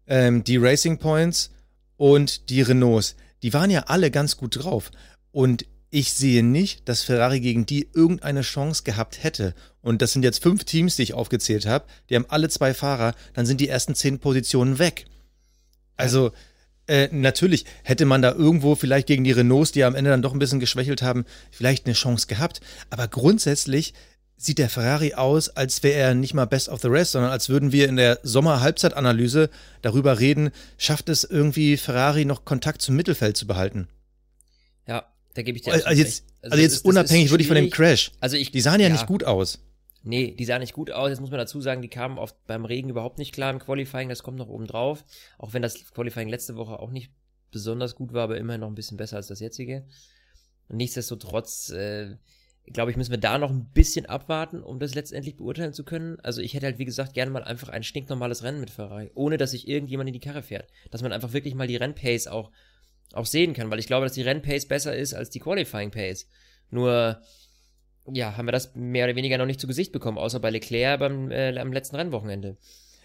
ähm, 0.08 0.44
die 0.44 0.58
Racing 0.58 0.98
Points 0.98 1.52
und 1.98 2.50
die 2.50 2.62
Renaults, 2.62 3.16
die 3.44 3.54
waren 3.54 3.70
ja 3.70 3.84
alle 3.88 4.12
ganz 4.12 4.38
gut 4.38 4.64
drauf. 4.64 4.92
Und 5.32 5.66
ich 5.92 6.14
sehe 6.14 6.42
nicht, 6.42 6.88
dass 6.88 7.04
Ferrari 7.04 7.42
gegen 7.42 7.66
die 7.66 7.90
irgendeine 7.94 8.42
Chance 8.42 8.84
gehabt 8.84 9.24
hätte. 9.24 9.54
Und 9.82 10.02
das 10.02 10.14
sind 10.14 10.24
jetzt 10.24 10.42
fünf 10.42 10.64
Teams, 10.64 10.96
die 10.96 11.04
ich 11.04 11.14
aufgezählt 11.14 11.66
habe. 11.66 11.86
Die 12.10 12.16
haben 12.16 12.26
alle 12.30 12.48
zwei 12.48 12.74
Fahrer. 12.74 13.14
Dann 13.34 13.46
sind 13.46 13.60
die 13.60 13.68
ersten 13.68 13.94
zehn 13.94 14.18
Positionen 14.18 14.80
weg. 14.80 15.06
Also, 15.98 16.32
äh, 16.88 17.10
natürlich 17.12 17.66
hätte 17.84 18.06
man 18.06 18.22
da 18.22 18.32
irgendwo 18.32 18.76
vielleicht 18.76 19.08
gegen 19.08 19.26
die 19.26 19.34
Renaults, 19.34 19.74
die 19.74 19.84
am 19.84 19.94
Ende 19.94 20.12
dann 20.12 20.22
doch 20.22 20.32
ein 20.32 20.40
bisschen 20.40 20.62
geschwächelt 20.62 21.02
haben, 21.02 21.26
vielleicht 21.52 21.86
eine 21.86 21.94
Chance 21.94 22.28
gehabt. 22.28 22.62
Aber 22.90 23.10
grundsätzlich 23.10 23.94
sieht 24.38 24.60
der 24.60 24.70
Ferrari 24.70 25.14
aus, 25.14 25.50
als 25.50 25.84
wäre 25.84 26.00
er 26.00 26.16
nicht 26.16 26.34
mal 26.34 26.46
Best 26.46 26.70
of 26.70 26.82
the 26.82 26.88
Rest, 26.88 27.12
sondern 27.12 27.32
als 27.32 27.50
würden 27.50 27.74
wir 27.74 27.90
in 27.90 27.98
der 27.98 28.20
Sommer-Halbzeitanalyse 28.24 29.50
darüber 29.82 30.20
reden, 30.20 30.52
schafft 30.78 31.10
es 31.10 31.26
irgendwie 31.26 31.76
Ferrari 31.76 32.24
noch 32.24 32.46
Kontakt 32.46 32.82
zum 32.82 32.96
Mittelfeld 32.96 33.36
zu 33.36 33.46
behalten. 33.46 33.88
Da 35.34 35.42
gebe 35.42 35.58
ich 35.58 35.64
dir 35.64 35.74
also 35.74 35.90
jetzt, 35.90 36.26
also, 36.42 36.54
also 36.54 36.62
jetzt 36.62 36.74
ist, 36.74 36.86
unabhängig 36.86 37.30
wirklich 37.30 37.48
von 37.48 37.56
dem 37.56 37.70
Crash. 37.70 38.12
Also 38.20 38.38
ich, 38.38 38.52
die 38.52 38.62
sahen 38.62 38.80
ja, 38.80 38.88
ja, 38.88 38.94
nicht 38.94 39.08
gut 39.08 39.24
aus. 39.24 39.60
Nee, 40.04 40.32
die 40.32 40.46
sahen 40.46 40.62
nicht 40.62 40.74
gut 40.74 40.92
aus. 40.92 41.10
Jetzt 41.10 41.20
muss 41.20 41.30
man 41.30 41.38
dazu 41.38 41.62
sagen, 41.62 41.82
die 41.82 41.88
kamen 41.88 42.18
oft 42.18 42.36
beim 42.48 42.66
Regen 42.66 42.90
überhaupt 42.90 43.20
nicht 43.20 43.34
klar 43.34 43.52
im 43.52 43.60
Qualifying. 43.60 44.10
Das 44.10 44.24
kommt 44.24 44.38
noch 44.38 44.50
oben 44.50 44.66
drauf. 44.66 45.06
Auch 45.38 45.54
wenn 45.54 45.62
das 45.62 45.92
Qualifying 45.92 46.28
letzte 46.28 46.56
Woche 46.56 46.80
auch 46.80 46.90
nicht 46.90 47.12
besonders 47.52 47.96
gut 47.96 48.14
war, 48.14 48.24
aber 48.24 48.38
immerhin 48.38 48.62
noch 48.62 48.70
ein 48.70 48.76
bisschen 48.76 48.98
besser 48.98 49.18
als 49.18 49.28
das 49.28 49.40
jetzige. 49.40 49.86
Und 50.70 50.78
nichtsdestotrotz, 50.78 51.70
äh, 51.70 52.16
glaube 52.66 52.92
ich, 52.92 52.98
müssen 52.98 53.12
wir 53.12 53.20
da 53.20 53.38
noch 53.38 53.52
ein 53.52 53.66
bisschen 53.74 54.06
abwarten, 54.06 54.64
um 54.64 54.80
das 54.80 54.96
letztendlich 54.96 55.36
beurteilen 55.36 55.74
zu 55.74 55.84
können. 55.84 56.20
Also 56.22 56.42
ich 56.42 56.54
hätte 56.54 56.66
halt, 56.66 56.80
wie 56.80 56.86
gesagt, 56.86 57.14
gerne 57.14 57.32
mal 57.32 57.44
einfach 57.44 57.70
ein 57.70 57.84
stinknormales 57.84 58.44
Rennen 58.44 58.60
mit 58.60 58.70
Ferrari, 58.70 59.12
ohne 59.14 59.38
dass 59.38 59.52
sich 59.52 59.68
irgendjemand 59.68 60.08
in 60.08 60.14
die 60.14 60.20
Karre 60.20 60.42
fährt. 60.42 60.68
Dass 60.90 61.04
man 61.04 61.12
einfach 61.12 61.34
wirklich 61.34 61.54
mal 61.54 61.68
die 61.68 61.76
Rennpace 61.76 62.28
auch 62.28 62.52
auch 63.13 63.25
sehen 63.25 63.53
kann, 63.53 63.70
weil 63.70 63.80
ich 63.80 63.88
glaube, 63.88 64.06
dass 64.06 64.13
die 64.13 64.22
Rennpace 64.22 64.68
besser 64.68 64.96
ist 64.96 65.13
als 65.13 65.30
die 65.30 65.39
Qualifying 65.39 65.91
Pace. 65.91 66.27
Nur, 66.70 67.22
ja, 68.12 68.38
haben 68.38 68.48
wir 68.48 68.51
das 68.51 68.75
mehr 68.75 69.06
oder 69.06 69.15
weniger 69.15 69.38
noch 69.38 69.46
nicht 69.46 69.60
zu 69.60 69.68
Gesicht 69.68 69.91
bekommen, 69.91 70.18
außer 70.18 70.39
bei 70.39 70.50
Leclerc 70.50 71.00
beim, 71.00 71.32
äh, 71.32 71.58
am 71.58 71.74
letzten 71.74 71.96
Rennwochenende. 71.96 72.58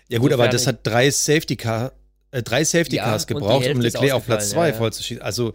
Ja 0.09 0.19
gut, 0.19 0.33
aber 0.33 0.49
das 0.49 0.67
hat 0.67 0.87
drei 0.87 1.11
Safety 1.11 1.57
Car, 1.57 1.93
äh, 2.31 2.43
drei 2.43 2.65
Safety 2.65 2.97
Cars 2.97 3.27
ja, 3.29 3.35
gebraucht, 3.35 3.69
um 3.69 3.81
Leclerc 3.81 4.13
auf 4.13 4.27
Platz 4.27 4.51
zwei 4.51 4.69
ja, 4.69 4.73
ja. 4.73 4.79
vollzuschießen. 4.79 5.23
Also 5.23 5.53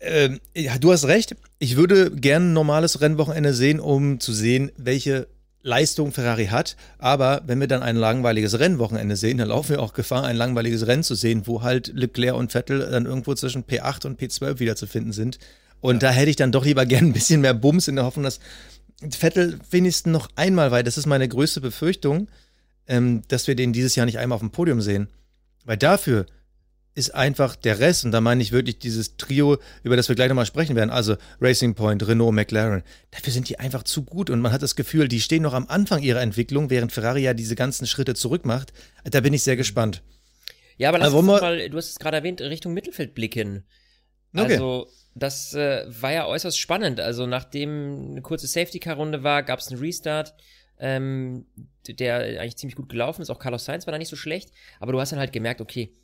ähm, 0.00 0.40
ja, 0.54 0.78
du 0.78 0.92
hast 0.92 1.06
recht. 1.06 1.36
Ich 1.58 1.76
würde 1.76 2.10
gerne 2.10 2.46
ein 2.46 2.52
normales 2.52 3.00
Rennwochenende 3.00 3.54
sehen, 3.54 3.78
um 3.78 4.18
zu 4.18 4.32
sehen, 4.32 4.72
welche 4.76 5.28
Leistung 5.62 6.12
Ferrari 6.12 6.46
hat. 6.46 6.76
Aber 6.98 7.42
wenn 7.46 7.60
wir 7.60 7.68
dann 7.68 7.82
ein 7.82 7.96
langweiliges 7.96 8.58
Rennwochenende 8.58 9.16
sehen, 9.16 9.38
dann 9.38 9.48
laufen 9.48 9.70
wir 9.70 9.82
auch 9.82 9.92
Gefahr, 9.92 10.24
ein 10.24 10.36
langweiliges 10.36 10.86
Rennen 10.86 11.02
zu 11.02 11.14
sehen, 11.14 11.46
wo 11.46 11.62
halt 11.62 11.92
Leclerc 11.94 12.36
und 12.36 12.52
Vettel 12.52 12.80
dann 12.90 13.06
irgendwo 13.06 13.34
zwischen 13.34 13.64
P8 13.64 14.06
und 14.06 14.20
P12 14.20 14.58
wieder 14.58 14.76
zu 14.76 14.86
finden 14.86 15.12
sind. 15.12 15.38
Und 15.80 16.02
ja. 16.02 16.08
da 16.08 16.14
hätte 16.14 16.30
ich 16.30 16.36
dann 16.36 16.52
doch 16.52 16.64
lieber 16.64 16.86
gern 16.86 17.06
ein 17.06 17.12
bisschen 17.12 17.40
mehr 17.40 17.54
Bums 17.54 17.88
in 17.88 17.96
der 17.96 18.04
Hoffnung, 18.04 18.24
dass 18.24 18.40
Vettel 19.10 19.58
wenigstens 19.70 20.12
noch 20.12 20.28
einmal, 20.36 20.70
weil 20.70 20.84
das 20.84 20.98
ist 20.98 21.06
meine 21.06 21.28
größte 21.28 21.60
Befürchtung, 21.60 22.28
ähm, 22.86 23.22
dass 23.28 23.46
wir 23.46 23.54
den 23.54 23.72
dieses 23.72 23.96
Jahr 23.96 24.06
nicht 24.06 24.18
einmal 24.18 24.36
auf 24.36 24.42
dem 24.42 24.50
Podium 24.50 24.80
sehen. 24.80 25.08
Weil 25.64 25.76
dafür 25.76 26.26
ist 26.94 27.14
einfach 27.14 27.56
der 27.56 27.78
Rest, 27.78 28.04
und 28.04 28.12
da 28.12 28.20
meine 28.20 28.42
ich 28.42 28.52
wirklich 28.52 28.78
dieses 28.78 29.16
Trio, 29.16 29.58
über 29.82 29.96
das 29.96 30.08
wir 30.08 30.16
gleich 30.16 30.28
nochmal 30.28 30.46
sprechen 30.46 30.76
werden, 30.76 30.90
also 30.90 31.16
Racing 31.40 31.74
Point, 31.74 32.06
Renault, 32.06 32.34
McLaren, 32.34 32.82
dafür 33.10 33.32
sind 33.32 33.48
die 33.48 33.58
einfach 33.58 33.82
zu 33.82 34.02
gut 34.04 34.28
und 34.28 34.40
man 34.40 34.52
hat 34.52 34.62
das 34.62 34.76
Gefühl, 34.76 35.08
die 35.08 35.20
stehen 35.20 35.42
noch 35.42 35.54
am 35.54 35.66
Anfang 35.68 36.02
ihrer 36.02 36.20
Entwicklung, 36.20 36.68
während 36.68 36.92
Ferrari 36.92 37.22
ja 37.22 37.34
diese 37.34 37.54
ganzen 37.54 37.86
Schritte 37.86 38.14
zurück 38.14 38.44
macht. 38.44 38.72
Da 39.04 39.20
bin 39.20 39.32
ich 39.32 39.42
sehr 39.42 39.56
gespannt. 39.56 40.02
Ja, 40.76 40.90
aber 40.90 40.98
lass 40.98 41.14
also, 41.14 41.18
uns 41.18 41.40
mal, 41.40 41.70
du 41.70 41.76
hast 41.76 41.90
es 41.90 41.98
gerade 41.98 42.18
erwähnt, 42.18 42.40
Richtung 42.40 42.74
Mittelfeld 42.74 43.14
blicken. 43.14 43.64
Okay. 44.34 44.52
Also, 44.54 44.88
das 45.14 45.54
äh, 45.54 45.84
war 45.88 46.12
ja 46.12 46.26
äußerst 46.26 46.58
spannend. 46.58 47.00
Also, 47.00 47.26
nachdem 47.26 48.10
eine 48.12 48.22
kurze 48.22 48.46
Safety-Car-Runde 48.46 49.22
war, 49.22 49.42
gab 49.42 49.60
es 49.60 49.68
einen 49.68 49.80
Restart 49.80 50.34
ähm, 50.82 51.46
der 51.86 52.40
eigentlich 52.40 52.56
ziemlich 52.56 52.76
gut 52.76 52.88
gelaufen 52.88 53.22
ist. 53.22 53.30
Auch 53.30 53.38
Carlos 53.38 53.64
Sainz 53.64 53.86
war 53.86 53.92
da 53.92 53.98
nicht 53.98 54.08
so 54.08 54.16
schlecht. 54.16 54.50
Aber 54.80 54.92
du 54.92 55.00
hast 55.00 55.12
dann 55.12 55.18
halt 55.20 55.32
gemerkt, 55.32 55.60
okay, 55.60 55.94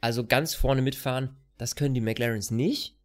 also 0.00 0.24
ganz 0.26 0.54
vorne 0.54 0.82
mitfahren, 0.82 1.36
das 1.58 1.76
können 1.76 1.94
die 1.94 2.00
McLarens 2.00 2.50
nicht. 2.50 2.96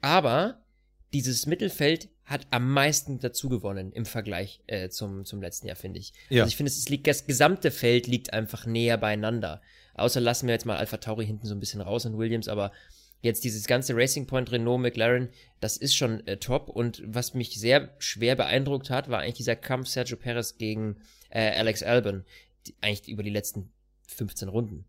Aber 0.00 0.64
dieses 1.12 1.46
Mittelfeld 1.46 2.08
hat 2.24 2.46
am 2.50 2.70
meisten 2.70 3.20
dazu 3.20 3.48
gewonnen 3.48 3.92
im 3.92 4.06
Vergleich 4.06 4.60
äh, 4.66 4.88
zum, 4.88 5.24
zum 5.24 5.42
letzten 5.42 5.66
Jahr, 5.66 5.76
finde 5.76 6.00
ich. 6.00 6.12
Ja. 6.28 6.42
Also 6.42 6.48
ich 6.48 6.56
finde, 6.56 6.72
es 6.72 6.88
liegt, 6.88 7.06
das 7.06 7.26
gesamte 7.26 7.70
Feld 7.70 8.06
liegt 8.06 8.32
einfach 8.32 8.66
näher 8.66 8.96
beieinander. 8.96 9.60
Außer 9.94 10.20
lassen 10.20 10.46
wir 10.46 10.54
jetzt 10.54 10.66
mal 10.66 10.76
Alpha 10.76 10.96
Tauri 10.96 11.26
hinten 11.26 11.46
so 11.46 11.54
ein 11.54 11.60
bisschen 11.60 11.80
raus 11.80 12.06
und 12.06 12.18
Williams, 12.18 12.48
aber 12.48 12.72
jetzt 13.20 13.44
dieses 13.44 13.66
ganze 13.66 13.94
Racing 13.94 14.26
Point, 14.26 14.52
Renault, 14.52 14.80
McLaren, 14.80 15.28
das 15.60 15.76
ist 15.76 15.94
schon 15.94 16.26
äh, 16.26 16.38
top. 16.38 16.68
Und 16.68 17.02
was 17.06 17.34
mich 17.34 17.58
sehr 17.58 17.94
schwer 17.98 18.36
beeindruckt 18.36 18.90
hat, 18.90 19.08
war 19.08 19.20
eigentlich 19.20 19.36
dieser 19.36 19.56
Kampf 19.56 19.88
Sergio 19.88 20.16
Perez 20.16 20.56
gegen 20.56 20.96
äh, 21.30 21.50
Alex 21.50 21.82
Albon. 21.82 22.24
Die, 22.66 22.74
eigentlich 22.80 23.08
über 23.08 23.22
die 23.22 23.30
letzten 23.30 23.70
15 24.08 24.48
Runden. 24.48 24.86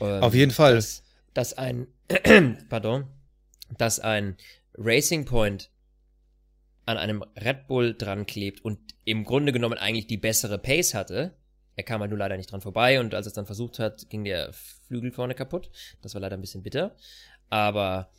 Ähm, 0.00 0.22
Auf 0.22 0.34
jeden 0.34 0.52
Fall. 0.52 0.74
Dass, 0.74 1.02
dass 1.32 1.54
ein, 1.54 1.86
pardon, 2.68 3.06
dass 3.76 4.00
ein 4.00 4.36
Racing 4.76 5.24
Point 5.24 5.70
an 6.86 6.98
einem 6.98 7.24
Red 7.36 7.66
Bull 7.66 7.94
dran 7.94 8.26
klebt 8.26 8.64
und 8.64 8.78
im 9.04 9.24
Grunde 9.24 9.52
genommen 9.52 9.78
eigentlich 9.78 10.06
die 10.06 10.16
bessere 10.16 10.58
Pace 10.58 10.94
hatte. 10.94 11.34
Er 11.76 11.82
kam 11.82 12.00
halt 12.00 12.10
nur 12.10 12.18
leider 12.18 12.36
nicht 12.36 12.52
dran 12.52 12.60
vorbei 12.60 13.00
und 13.00 13.14
als 13.14 13.26
er 13.26 13.28
es 13.28 13.34
dann 13.34 13.46
versucht 13.46 13.78
hat, 13.78 14.08
ging 14.08 14.24
der 14.24 14.52
Flügel 14.52 15.10
vorne 15.10 15.34
kaputt. 15.34 15.70
Das 16.02 16.14
war 16.14 16.20
leider 16.20 16.36
ein 16.36 16.40
bisschen 16.40 16.62
bitter. 16.62 16.94
Aber 17.50 18.10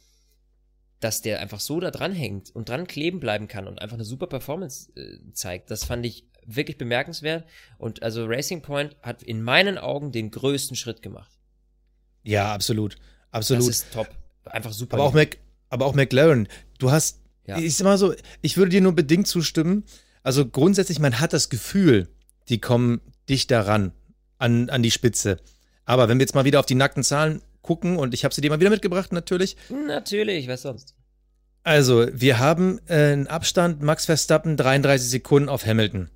dass 0.99 1.21
der 1.21 1.39
einfach 1.39 1.59
so 1.59 1.79
da 1.79 1.91
dran 1.91 2.13
hängt 2.13 2.53
und 2.55 2.69
dran 2.69 2.87
kleben 2.87 3.19
bleiben 3.19 3.47
kann 3.47 3.67
und 3.67 3.81
einfach 3.81 3.95
eine 3.95 4.05
super 4.05 4.27
Performance 4.27 4.91
äh, 4.95 5.19
zeigt, 5.33 5.69
das 5.69 5.83
fand 5.83 6.05
ich 6.05 6.25
wirklich 6.45 6.77
bemerkenswert. 6.77 7.45
Und 7.77 8.03
also 8.03 8.25
Racing 8.25 8.61
Point 8.61 8.95
hat 9.01 9.23
in 9.23 9.41
meinen 9.41 9.77
Augen 9.77 10.11
den 10.11 10.31
größten 10.31 10.75
Schritt 10.75 11.01
gemacht. 11.01 11.34
Ja, 12.25 12.53
absolut. 12.53 12.95
Absolut. 13.31 13.61
Das 13.61 13.69
ist 13.69 13.93
top. 13.93 14.09
Einfach 14.45 14.73
super. 14.73 14.95
Aber 14.95 15.03
auch, 15.03 15.13
Mac, 15.13 15.37
aber 15.69 15.85
auch 15.85 15.93
McLaren, 15.93 16.47
du 16.79 16.91
hast, 16.91 17.19
ja. 17.45 17.57
ist 17.57 17.81
immer 17.81 17.97
so, 17.97 18.13
ich 18.41 18.57
würde 18.57 18.69
dir 18.69 18.81
nur 18.81 18.93
bedingt 18.93 19.27
zustimmen. 19.27 19.83
Also 20.23 20.45
grundsätzlich, 20.47 20.99
man 20.99 21.19
hat 21.19 21.33
das 21.33 21.49
Gefühl, 21.49 22.09
die 22.49 22.59
kommen 22.59 23.01
dichter 23.29 23.67
ran 23.67 23.91
an, 24.37 24.69
an 24.69 24.83
die 24.83 24.91
Spitze. 24.91 25.37
Aber 25.85 26.09
wenn 26.09 26.17
wir 26.17 26.23
jetzt 26.23 26.35
mal 26.35 26.45
wieder 26.45 26.59
auf 26.59 26.65
die 26.65 26.75
nackten 26.75 27.03
Zahlen 27.03 27.41
gucken, 27.61 27.97
und 27.97 28.13
ich 28.13 28.23
habe 28.23 28.33
sie 28.33 28.41
dir 28.41 28.49
mal 28.49 28.59
wieder 28.59 28.69
mitgebracht, 28.69 29.11
natürlich. 29.11 29.55
Natürlich, 29.69 30.47
was 30.47 30.63
sonst? 30.63 30.95
Also, 31.63 32.07
wir 32.11 32.37
haben 32.37 32.79
äh, 32.87 33.13
einen 33.13 33.27
Abstand 33.27 33.81
Max 33.81 34.05
Verstappen 34.05 34.55
33 34.55 35.09
Sekunden 35.09 35.49
auf 35.49 35.65
Hamilton. 35.65 36.09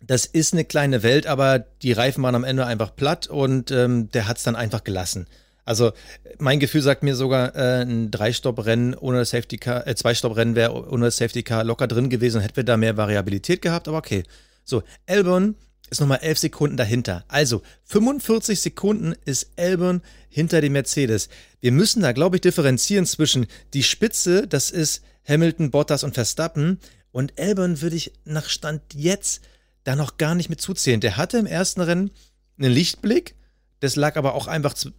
Das 0.00 0.26
ist 0.26 0.52
eine 0.52 0.64
kleine 0.64 1.02
Welt, 1.02 1.26
aber 1.26 1.58
die 1.58 1.92
Reifen 1.92 2.22
waren 2.22 2.34
am 2.34 2.44
Ende 2.44 2.66
einfach 2.66 2.94
platt 2.94 3.26
und 3.26 3.70
ähm, 3.70 4.10
der 4.10 4.28
hat 4.28 4.38
es 4.38 4.44
dann 4.44 4.56
einfach 4.56 4.84
gelassen. 4.84 5.26
Also 5.64 5.92
mein 6.38 6.60
Gefühl 6.60 6.80
sagt 6.80 7.02
mir 7.02 7.14
sogar, 7.14 7.54
äh, 7.54 7.82
ein 7.82 8.10
Drei-Stopp-Rennen 8.10 8.94
ohne 8.94 9.18
das 9.18 9.30
Safety 9.30 9.58
Car, 9.58 9.86
äh, 9.86 9.94
Zwei-Stopp-Rennen 9.94 10.54
wäre 10.54 10.88
ohne 10.90 11.06
das 11.06 11.18
Safety 11.18 11.42
Car 11.42 11.62
locker 11.62 11.86
drin 11.86 12.08
gewesen, 12.08 12.40
hätten 12.40 12.56
wir 12.56 12.64
da 12.64 12.78
mehr 12.78 12.96
Variabilität 12.96 13.60
gehabt, 13.60 13.86
aber 13.86 13.98
okay. 13.98 14.22
So, 14.64 14.82
Elbon 15.04 15.56
ist 15.90 16.00
nochmal 16.00 16.20
11 16.22 16.38
Sekunden 16.38 16.76
dahinter. 16.76 17.24
Also 17.28 17.62
45 17.84 18.60
Sekunden 18.60 19.14
ist 19.24 19.50
Elbon 19.56 20.00
hinter 20.30 20.60
dem 20.60 20.72
Mercedes. 20.72 21.28
Wir 21.60 21.72
müssen 21.72 22.00
da, 22.02 22.12
glaube 22.12 22.36
ich, 22.36 22.40
differenzieren 22.40 23.04
zwischen 23.04 23.46
die 23.74 23.82
Spitze, 23.82 24.46
das 24.46 24.70
ist 24.70 25.02
Hamilton, 25.26 25.70
Bottas 25.70 26.04
und 26.04 26.14
Verstappen. 26.14 26.78
Und 27.12 27.38
Elbon 27.38 27.80
würde 27.80 27.96
ich 27.96 28.12
nach 28.24 28.48
Stand 28.48 28.82
jetzt 28.94 29.42
da 29.88 29.96
noch 29.96 30.18
gar 30.18 30.34
nicht 30.34 30.50
mit 30.50 30.60
zuzählen. 30.60 31.00
Der 31.00 31.16
hatte 31.16 31.38
im 31.38 31.46
ersten 31.46 31.80
Rennen 31.80 32.10
einen 32.58 32.72
Lichtblick. 32.72 33.34
Das 33.80 33.96
lag 33.96 34.16
aber 34.16 34.34
auch 34.34 34.46
einfach 34.46 34.74
zu 34.74 34.90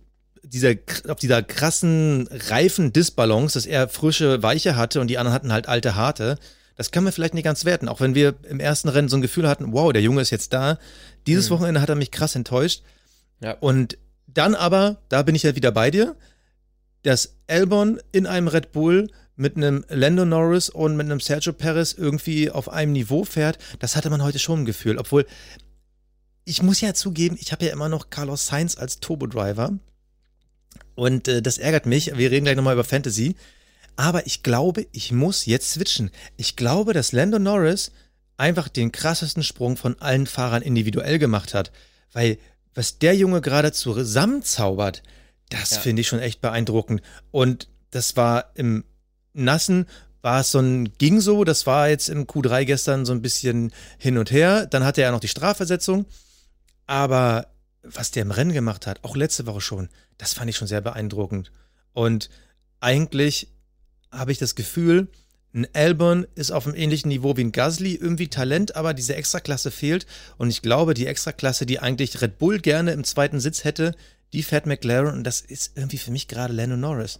dieser, 0.43 0.73
auf 1.07 1.19
dieser 1.19 1.43
krassen 1.43 2.27
Reifen-Disbalance, 2.31 3.53
dass 3.53 3.65
er 3.65 3.87
frische 3.87 4.41
Weiche 4.41 4.75
hatte 4.75 5.01
und 5.01 5.07
die 5.07 5.17
anderen 5.17 5.35
hatten 5.35 5.53
halt 5.53 5.67
alte 5.67 5.95
harte. 5.95 6.37
Das 6.75 6.91
kann 6.91 7.03
man 7.03 7.13
vielleicht 7.13 7.33
nicht 7.33 7.43
ganz 7.43 7.65
werten, 7.65 7.89
auch 7.89 7.99
wenn 7.99 8.15
wir 8.15 8.35
im 8.49 8.59
ersten 8.59 8.89
Rennen 8.89 9.09
so 9.09 9.17
ein 9.17 9.21
Gefühl 9.21 9.47
hatten, 9.47 9.73
wow, 9.73 9.91
der 9.91 10.01
Junge 10.01 10.21
ist 10.21 10.29
jetzt 10.31 10.53
da. 10.53 10.79
Dieses 11.27 11.49
mhm. 11.49 11.55
Wochenende 11.55 11.81
hat 11.81 11.89
er 11.89 11.95
mich 11.95 12.11
krass 12.11 12.35
enttäuscht. 12.35 12.83
Ja. 13.41 13.57
Und 13.59 13.97
dann 14.27 14.55
aber, 14.55 15.01
da 15.09 15.23
bin 15.23 15.35
ich 15.35 15.43
ja 15.43 15.55
wieder 15.55 15.71
bei 15.71 15.91
dir, 15.91 16.15
dass 17.03 17.35
Albon 17.47 17.99
in 18.11 18.25
einem 18.25 18.47
Red 18.47 18.71
Bull 18.71 19.09
mit 19.39 19.55
einem 19.55 19.85
Lando 19.87 20.25
Norris 20.25 20.69
und 20.69 20.97
mit 20.97 21.05
einem 21.05 21.21
Sergio 21.21 21.53
Perez 21.53 21.93
irgendwie 21.93 22.51
auf 22.51 22.67
einem 22.67 22.91
Niveau 22.91 23.23
fährt, 23.23 23.57
das 23.79 23.95
hatte 23.95 24.09
man 24.09 24.21
heute 24.21 24.37
schon 24.37 24.61
ein 24.61 24.65
Gefühl. 24.65 24.97
Obwohl, 24.97 25.25
ich 26.43 26.61
muss 26.61 26.81
ja 26.81 26.93
zugeben, 26.93 27.37
ich 27.39 27.53
habe 27.53 27.65
ja 27.65 27.71
immer 27.71 27.87
noch 27.87 28.09
Carlos 28.09 28.47
Sainz 28.47 28.77
als 28.77 28.99
Turbo-Driver. 28.99 29.79
Und 30.95 31.29
äh, 31.29 31.41
das 31.41 31.57
ärgert 31.57 31.85
mich. 31.85 32.17
Wir 32.17 32.31
reden 32.31 32.43
gleich 32.43 32.57
nochmal 32.57 32.73
über 32.73 32.83
Fantasy. 32.83 33.35
Aber 33.95 34.27
ich 34.27 34.43
glaube, 34.43 34.87
ich 34.91 35.13
muss 35.13 35.45
jetzt 35.45 35.71
switchen. 35.71 36.11
Ich 36.35 36.57
glaube, 36.57 36.91
dass 36.91 37.13
Lando 37.13 37.39
Norris 37.39 37.91
einfach 38.35 38.67
den 38.67 38.91
krassesten 38.91 39.43
Sprung 39.43 39.77
von 39.77 40.01
allen 40.01 40.27
Fahrern 40.27 40.63
individuell 40.63 41.17
gemacht 41.17 41.53
hat. 41.53 41.71
Weil 42.11 42.39
was 42.73 42.99
der 42.99 43.15
Junge 43.15 43.39
gerade 43.39 43.71
zusammenzaubert, 43.71 45.01
das 45.49 45.71
ja. 45.71 45.79
finde 45.79 46.01
ich 46.01 46.09
schon 46.09 46.19
echt 46.19 46.41
beeindruckend. 46.41 47.01
Und 47.31 47.69
das 47.91 48.17
war 48.17 48.51
im 48.55 48.83
Nassen, 49.43 49.85
war 50.21 50.41
es 50.41 50.51
so 50.51 50.59
ein, 50.59 50.91
ging 50.97 51.21
so, 51.21 51.43
das 51.43 51.65
war 51.65 51.89
jetzt 51.89 52.09
im 52.09 52.25
Q3 52.25 52.65
gestern 52.65 53.05
so 53.05 53.13
ein 53.13 53.21
bisschen 53.21 53.71
hin 53.97 54.17
und 54.17 54.31
her. 54.31 54.65
Dann 54.65 54.83
hatte 54.83 55.01
er 55.01 55.11
noch 55.11 55.19
die 55.19 55.27
Strafversetzung. 55.27 56.05
Aber 56.85 57.47
was 57.83 58.11
der 58.11 58.23
im 58.23 58.31
Rennen 58.31 58.53
gemacht 58.53 58.87
hat, 58.87 59.03
auch 59.03 59.15
letzte 59.15 59.45
Woche 59.45 59.61
schon, 59.61 59.89
das 60.17 60.33
fand 60.33 60.49
ich 60.49 60.57
schon 60.57 60.67
sehr 60.67 60.81
beeindruckend. 60.81 61.51
Und 61.93 62.29
eigentlich 62.81 63.47
habe 64.11 64.31
ich 64.31 64.37
das 64.37 64.55
Gefühl, 64.55 65.07
ein 65.53 65.67
Albon 65.73 66.27
ist 66.35 66.51
auf 66.51 66.67
einem 66.67 66.75
ähnlichen 66.75 67.09
Niveau 67.09 67.35
wie 67.37 67.43
ein 67.43 67.51
Gasly, 67.51 67.95
irgendwie 67.95 68.27
Talent, 68.27 68.75
aber 68.75 68.93
diese 68.93 69.15
Extraklasse 69.15 69.71
fehlt. 69.71 70.05
Und 70.37 70.49
ich 70.49 70.61
glaube, 70.61 70.93
die 70.93 71.07
Extraklasse, 71.07 71.65
die 71.65 71.79
eigentlich 71.79 72.21
Red 72.21 72.37
Bull 72.37 72.59
gerne 72.59 72.91
im 72.91 73.03
zweiten 73.03 73.39
Sitz 73.39 73.63
hätte, 73.63 73.95
die 74.33 74.43
fährt 74.43 74.67
McLaren 74.67 75.15
und 75.15 75.23
das 75.23 75.41
ist 75.41 75.75
irgendwie 75.75 75.97
für 75.97 76.11
mich 76.11 76.27
gerade 76.27 76.53
Lando 76.53 76.77
Norris. 76.77 77.19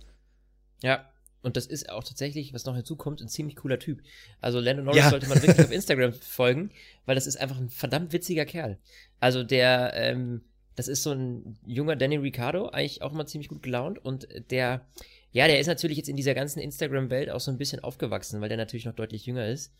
Ja, 0.83 1.08
und 1.41 1.57
das 1.57 1.65
ist 1.65 1.89
auch 1.89 2.03
tatsächlich, 2.03 2.53
was 2.53 2.65
noch 2.65 2.75
hinzukommt, 2.75 3.21
ein 3.21 3.29
ziemlich 3.29 3.55
cooler 3.55 3.79
Typ. 3.79 4.01
Also 4.41 4.59
Lando 4.59 4.83
Norris 4.83 4.99
ja. 4.99 5.09
sollte 5.09 5.27
man 5.27 5.41
wirklich 5.41 5.65
auf 5.65 5.71
Instagram 5.73 6.13
folgen, 6.13 6.71
weil 7.05 7.15
das 7.15 7.27
ist 7.27 7.37
einfach 7.37 7.57
ein 7.57 7.69
verdammt 7.69 8.11
witziger 8.13 8.45
Kerl. 8.45 8.77
Also 9.19 9.43
der, 9.43 9.93
ähm, 9.95 10.41
das 10.75 10.87
ist 10.87 11.03
so 11.03 11.11
ein 11.11 11.57
junger 11.65 11.95
Danny 11.95 12.17
Ricciardo, 12.17 12.69
eigentlich 12.69 13.01
auch 13.01 13.13
mal 13.13 13.25
ziemlich 13.25 13.49
gut 13.49 13.63
gelaunt 13.63 14.03
und 14.03 14.27
der 14.51 14.85
ja, 15.31 15.47
der 15.47 15.59
ist 15.59 15.67
natürlich 15.67 15.97
jetzt 15.97 16.09
in 16.09 16.15
dieser 16.15 16.33
ganzen 16.33 16.59
Instagram-Welt 16.59 17.29
auch 17.29 17.39
so 17.39 17.51
ein 17.51 17.57
bisschen 17.57 17.83
aufgewachsen, 17.83 18.41
weil 18.41 18.49
der 18.49 18.57
natürlich 18.57 18.85
noch 18.85 18.95
deutlich 18.95 19.25
jünger 19.25 19.47
ist. 19.47 19.71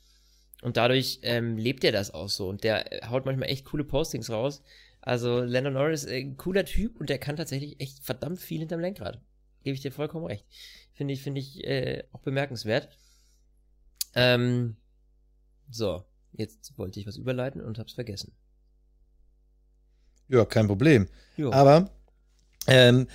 Und 0.62 0.78
dadurch 0.78 1.20
ähm, 1.24 1.58
lebt 1.58 1.84
er 1.84 1.92
das 1.92 2.14
auch 2.14 2.30
so. 2.30 2.50
Und 2.50 2.64
der 2.64 2.92
äh, 2.92 3.08
haut 3.08 3.26
manchmal 3.26 3.50
echt 3.50 3.66
coole 3.66 3.84
Postings 3.84 4.30
raus. 4.30 4.62
Also 5.02 5.42
Lando 5.42 5.72
Norris, 5.72 6.06
äh, 6.06 6.20
ein 6.20 6.38
cooler 6.38 6.66
Typ 6.66 7.00
und 7.00 7.10
der 7.10 7.18
kann 7.18 7.38
tatsächlich 7.38 7.80
echt 7.80 8.04
verdammt 8.04 8.40
viel 8.40 8.60
hinterm 8.60 8.82
Lenkrad. 8.82 9.20
Gebe 9.64 9.74
ich 9.74 9.82
dir 9.82 9.92
vollkommen 9.92 10.26
recht. 10.26 10.46
Finde 11.00 11.14
ich, 11.14 11.24
finde 11.24 11.40
ich 11.40 11.64
äh, 11.64 12.04
auch 12.12 12.20
bemerkenswert. 12.20 12.90
Ähm, 14.16 14.76
So, 15.70 16.04
jetzt 16.34 16.78
wollte 16.78 17.00
ich 17.00 17.08
was 17.08 17.16
überleiten 17.16 17.62
und 17.62 17.80
hab's 17.80 17.94
vergessen. 17.94 18.34
Ja, 20.28 20.44
kein 20.44 20.68
Problem. 20.68 21.08
Jo. 21.38 21.54
Aber 21.54 21.90
ähm, 22.68 23.08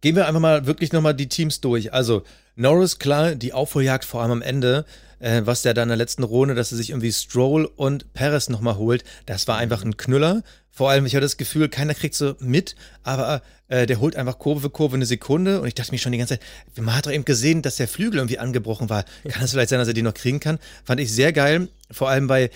gehen 0.00 0.16
wir 0.16 0.26
einfach 0.26 0.40
mal 0.40 0.66
wirklich 0.66 0.92
nochmal 0.92 1.14
die 1.14 1.28
Teams 1.28 1.60
durch. 1.60 1.92
Also 1.92 2.24
Norris, 2.58 2.98
klar, 2.98 3.36
die 3.36 3.52
Aufholjagd 3.52 4.04
vor 4.04 4.20
allem 4.20 4.32
am 4.32 4.42
Ende, 4.42 4.84
äh, 5.20 5.42
was 5.44 5.62
der 5.62 5.74
da 5.74 5.84
in 5.84 5.88
der 5.88 5.96
letzten 5.96 6.24
Runde, 6.24 6.56
dass 6.56 6.72
er 6.72 6.76
sich 6.76 6.90
irgendwie 6.90 7.12
Stroll 7.12 7.70
und 7.76 8.12
Perez 8.14 8.48
nochmal 8.48 8.76
holt, 8.76 9.04
das 9.26 9.46
war 9.46 9.58
einfach 9.58 9.84
ein 9.84 9.96
Knüller. 9.96 10.42
Vor 10.72 10.90
allem, 10.90 11.06
ich 11.06 11.14
hatte 11.14 11.24
das 11.24 11.36
Gefühl, 11.36 11.68
keiner 11.68 11.94
kriegt 11.94 12.16
so 12.16 12.34
mit, 12.40 12.74
aber 13.04 13.42
äh, 13.68 13.86
der 13.86 14.00
holt 14.00 14.16
einfach 14.16 14.40
Kurve 14.40 14.60
für 14.62 14.70
Kurve 14.70 14.96
eine 14.96 15.06
Sekunde 15.06 15.60
und 15.60 15.68
ich 15.68 15.74
dachte 15.76 15.92
mir 15.92 15.98
schon 15.98 16.10
die 16.10 16.18
ganze 16.18 16.34
Zeit, 16.34 16.46
man 16.76 16.96
hat 16.96 17.06
doch 17.06 17.12
eben 17.12 17.24
gesehen, 17.24 17.62
dass 17.62 17.76
der 17.76 17.86
Flügel 17.86 18.18
irgendwie 18.18 18.40
angebrochen 18.40 18.90
war. 18.90 19.04
Kann 19.28 19.44
es 19.44 19.52
vielleicht 19.52 19.70
sein, 19.70 19.78
dass 19.78 19.86
er 19.86 19.94
den 19.94 20.04
noch 20.04 20.14
kriegen 20.14 20.40
kann? 20.40 20.58
Fand 20.82 21.00
ich 21.00 21.12
sehr 21.12 21.32
geil, 21.32 21.68
vor 21.92 22.08
allem 22.08 22.26
bei, 22.26 22.50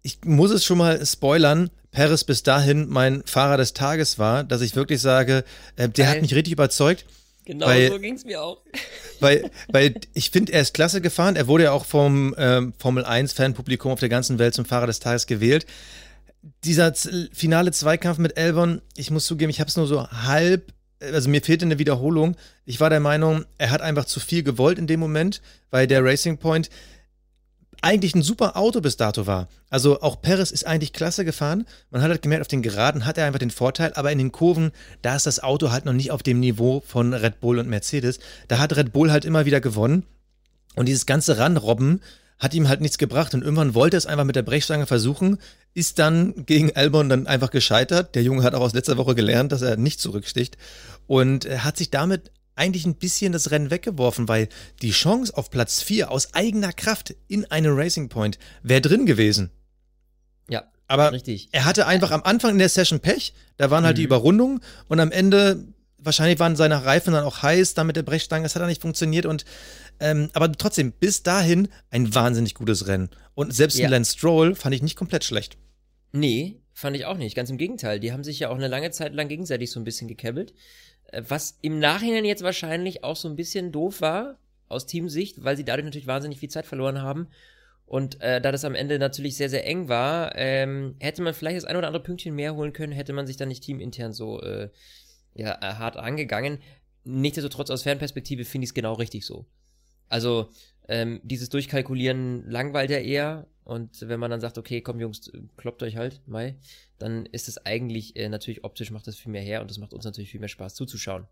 ich 0.00 0.18
muss 0.24 0.50
es 0.50 0.64
schon 0.64 0.78
mal 0.78 1.04
spoilern, 1.04 1.68
Perez 1.90 2.24
bis 2.24 2.42
dahin 2.42 2.88
mein 2.88 3.22
Fahrer 3.26 3.58
des 3.58 3.74
Tages 3.74 4.18
war, 4.18 4.44
dass 4.44 4.62
ich 4.62 4.76
wirklich 4.76 5.02
sage, 5.02 5.44
äh, 5.76 5.90
der 5.90 6.06
Geil. 6.06 6.14
hat 6.14 6.22
mich 6.22 6.34
richtig 6.34 6.54
überzeugt. 6.54 7.04
Genau 7.44 7.66
Weil- 7.66 7.88
so 7.90 7.98
ging's 7.98 8.24
mir 8.24 8.42
auch. 8.42 8.62
Weil, 9.20 9.50
weil 9.68 9.94
ich 10.14 10.30
finde, 10.30 10.52
er 10.52 10.62
ist 10.62 10.74
klasse 10.74 11.00
gefahren. 11.00 11.36
Er 11.36 11.46
wurde 11.46 11.64
ja 11.64 11.72
auch 11.72 11.84
vom 11.84 12.34
ähm, 12.38 12.72
Formel 12.78 13.04
1 13.04 13.32
Fanpublikum 13.32 13.92
auf 13.92 14.00
der 14.00 14.08
ganzen 14.08 14.40
Welt 14.40 14.52
zum 14.52 14.64
Fahrer 14.64 14.88
des 14.88 14.98
Tages 14.98 15.28
gewählt. 15.28 15.64
Dieser 16.64 16.92
finale 17.32 17.70
Zweikampf 17.70 18.18
mit 18.18 18.36
Elbon, 18.36 18.82
ich 18.96 19.12
muss 19.12 19.26
zugeben, 19.26 19.50
ich 19.50 19.60
habe 19.60 19.68
es 19.68 19.76
nur 19.76 19.86
so 19.86 20.08
halb, 20.10 20.72
also 21.00 21.30
mir 21.30 21.40
fehlte 21.40 21.64
eine 21.64 21.78
Wiederholung. 21.78 22.36
Ich 22.64 22.80
war 22.80 22.90
der 22.90 22.98
Meinung, 22.98 23.44
er 23.58 23.70
hat 23.70 23.80
einfach 23.80 24.06
zu 24.06 24.18
viel 24.18 24.42
gewollt 24.42 24.76
in 24.78 24.88
dem 24.88 24.98
Moment, 24.98 25.40
weil 25.70 25.86
der 25.86 26.04
Racing 26.04 26.38
Point 26.38 26.68
eigentlich 27.82 28.14
ein 28.14 28.22
super 28.22 28.56
Auto 28.56 28.80
bis 28.80 28.96
dato 28.96 29.26
war. 29.26 29.48
Also 29.68 30.00
auch 30.00 30.22
Perez 30.22 30.50
ist 30.50 30.66
eigentlich 30.66 30.92
klasse 30.92 31.24
gefahren. 31.24 31.66
Man 31.90 32.00
hat 32.00 32.10
halt 32.10 32.22
gemerkt, 32.22 32.42
auf 32.42 32.48
den 32.48 32.62
Geraden 32.62 33.04
hat 33.04 33.18
er 33.18 33.26
einfach 33.26 33.40
den 33.40 33.50
Vorteil, 33.50 33.92
aber 33.94 34.12
in 34.12 34.18
den 34.18 34.32
Kurven, 34.32 34.70
da 35.02 35.16
ist 35.16 35.26
das 35.26 35.42
Auto 35.42 35.70
halt 35.70 35.84
noch 35.84 35.92
nicht 35.92 36.12
auf 36.12 36.22
dem 36.22 36.40
Niveau 36.40 36.82
von 36.86 37.12
Red 37.12 37.40
Bull 37.40 37.58
und 37.58 37.68
Mercedes. 37.68 38.20
Da 38.48 38.58
hat 38.58 38.76
Red 38.76 38.92
Bull 38.92 39.10
halt 39.10 39.24
immer 39.24 39.44
wieder 39.44 39.60
gewonnen. 39.60 40.04
Und 40.76 40.86
dieses 40.86 41.06
ganze 41.06 41.38
Ranrobben 41.38 42.00
hat 42.38 42.54
ihm 42.54 42.68
halt 42.68 42.80
nichts 42.80 42.98
gebracht. 42.98 43.34
Und 43.34 43.42
irgendwann 43.42 43.74
wollte 43.74 43.96
er 43.96 43.98
es 43.98 44.06
einfach 44.06 44.24
mit 44.24 44.36
der 44.36 44.42
Brechstange 44.42 44.86
versuchen, 44.86 45.38
ist 45.74 45.98
dann 45.98 46.46
gegen 46.46 46.74
Albon 46.74 47.08
dann 47.08 47.26
einfach 47.26 47.50
gescheitert. 47.50 48.14
Der 48.14 48.22
Junge 48.22 48.42
hat 48.42 48.54
auch 48.54 48.60
aus 48.60 48.74
letzter 48.74 48.96
Woche 48.96 49.14
gelernt, 49.14 49.52
dass 49.52 49.62
er 49.62 49.76
nicht 49.76 50.00
zurücksticht. 50.00 50.56
Und 51.06 51.48
hat 51.48 51.76
sich 51.76 51.90
damit 51.90 52.30
eigentlich 52.54 52.84
ein 52.86 52.96
bisschen 52.96 53.32
das 53.32 53.50
Rennen 53.50 53.70
weggeworfen, 53.70 54.28
weil 54.28 54.48
die 54.82 54.90
Chance 54.90 55.36
auf 55.36 55.50
Platz 55.50 55.82
4 55.82 56.10
aus 56.10 56.34
eigener 56.34 56.72
Kraft 56.72 57.14
in 57.28 57.44
einem 57.50 57.74
Racing 57.76 58.08
Point 58.08 58.38
wäre 58.62 58.80
drin 58.80 59.06
gewesen. 59.06 59.50
Ja, 60.48 60.64
Aber 60.88 61.12
richtig. 61.12 61.48
er 61.52 61.64
hatte 61.64 61.86
einfach 61.86 62.10
am 62.10 62.22
Anfang 62.24 62.50
in 62.52 62.58
der 62.58 62.68
Session 62.68 63.00
Pech, 63.00 63.32
da 63.56 63.70
waren 63.70 63.84
halt 63.84 63.96
die 63.98 64.02
Mhm. 64.02 64.06
Überrundungen 64.06 64.60
und 64.88 65.00
am 65.00 65.10
Ende, 65.12 65.64
wahrscheinlich 65.98 66.38
waren 66.40 66.56
seine 66.56 66.84
Reifen 66.84 67.12
dann 67.14 67.24
auch 67.24 67.42
heiß, 67.42 67.74
dann 67.74 67.86
mit 67.86 67.96
der 67.96 68.02
Brechstange, 68.02 68.42
das 68.42 68.54
hat 68.54 68.60
dann 68.62 68.68
nicht 68.68 68.82
funktioniert 68.82 69.24
und 69.26 69.44
ähm, 70.00 70.30
aber 70.32 70.50
trotzdem, 70.50 70.90
bis 70.92 71.22
dahin 71.22 71.68
ein 71.90 72.12
wahnsinnig 72.14 72.54
gutes 72.54 72.86
Rennen. 72.88 73.08
Und 73.34 73.54
selbst 73.54 73.78
Ja. 73.78 73.88
Lance 73.88 74.14
Stroll 74.18 74.54
fand 74.56 74.74
ich 74.74 74.82
nicht 74.82 74.96
komplett 74.96 75.22
schlecht. 75.24 75.56
Nee, 76.10 76.60
fand 76.74 76.96
ich 76.96 77.04
auch 77.06 77.16
nicht. 77.16 77.36
Ganz 77.36 77.50
im 77.50 77.56
Gegenteil. 77.56 78.00
Die 78.00 78.12
haben 78.12 78.24
sich 78.24 78.40
ja 78.40 78.48
auch 78.48 78.56
eine 78.56 78.66
lange 78.68 78.90
Zeit 78.90 79.14
lang 79.14 79.28
gegenseitig 79.28 79.70
so 79.70 79.78
ein 79.78 79.84
bisschen 79.84 80.08
gekebbelt. 80.08 80.54
Äh, 81.12 81.22
Was 81.28 81.58
im 81.62 81.78
Nachhinein 81.78 82.24
jetzt 82.24 82.42
wahrscheinlich 82.42 83.04
auch 83.04 83.16
so 83.16 83.28
ein 83.28 83.36
bisschen 83.36 83.70
doof 83.70 84.00
war, 84.00 84.38
aus 84.68 84.86
Teamsicht, 84.86 85.44
weil 85.44 85.56
sie 85.56 85.64
dadurch 85.64 85.84
natürlich 85.84 86.06
wahnsinnig 86.06 86.40
viel 86.40 86.50
Zeit 86.50 86.66
verloren 86.66 87.00
haben. 87.00 87.28
Und 87.86 88.20
äh, 88.22 88.40
da 88.40 88.52
das 88.52 88.64
am 88.64 88.74
Ende 88.74 88.98
natürlich 88.98 89.36
sehr, 89.36 89.50
sehr 89.50 89.66
eng 89.66 89.88
war, 89.88 90.34
ähm, 90.36 90.96
hätte 90.98 91.20
man 91.22 91.34
vielleicht 91.34 91.58
das 91.58 91.64
ein 91.64 91.76
oder 91.76 91.88
andere 91.88 92.02
Pünktchen 92.02 92.34
mehr 92.34 92.56
holen 92.56 92.72
können, 92.72 92.92
hätte 92.92 93.12
man 93.12 93.26
sich 93.26 93.36
dann 93.36 93.48
nicht 93.48 93.62
teamintern 93.62 94.12
so 94.12 94.40
äh, 94.40 94.70
ja, 95.34 95.58
äh, 95.60 95.74
hart 95.74 95.98
angegangen. 95.98 96.58
Nichtsdestotrotz 97.04 97.70
aus 97.70 97.82
Fernperspektive 97.82 98.44
finde 98.44 98.64
ich 98.64 98.70
es 98.70 98.74
genau 98.74 98.94
richtig 98.94 99.26
so. 99.26 99.44
Also 100.08 100.48
ähm, 100.88 101.20
dieses 101.22 101.48
Durchkalkulieren 101.50 102.48
langweilt 102.48 102.90
ja 102.90 102.98
eher. 102.98 103.46
Und 103.64 104.08
wenn 104.08 104.18
man 104.18 104.30
dann 104.30 104.40
sagt, 104.40 104.58
okay, 104.58 104.80
komm 104.80 104.98
Jungs, 104.98 105.30
kloppt 105.56 105.82
euch 105.82 105.96
halt, 105.96 106.20
Mai, 106.26 106.56
dann 106.98 107.26
ist 107.26 107.48
es 107.48 107.64
eigentlich 107.64 108.16
äh, 108.16 108.28
natürlich 108.28 108.64
optisch 108.64 108.90
macht 108.90 109.06
das 109.06 109.16
viel 109.16 109.30
mehr 109.30 109.42
her 109.42 109.60
und 109.60 109.70
das 109.70 109.78
macht 109.78 109.92
uns 109.92 110.04
natürlich 110.04 110.30
viel 110.30 110.40
mehr 110.40 110.48
Spaß 110.48 110.74
zuzuschauen. 110.74 111.26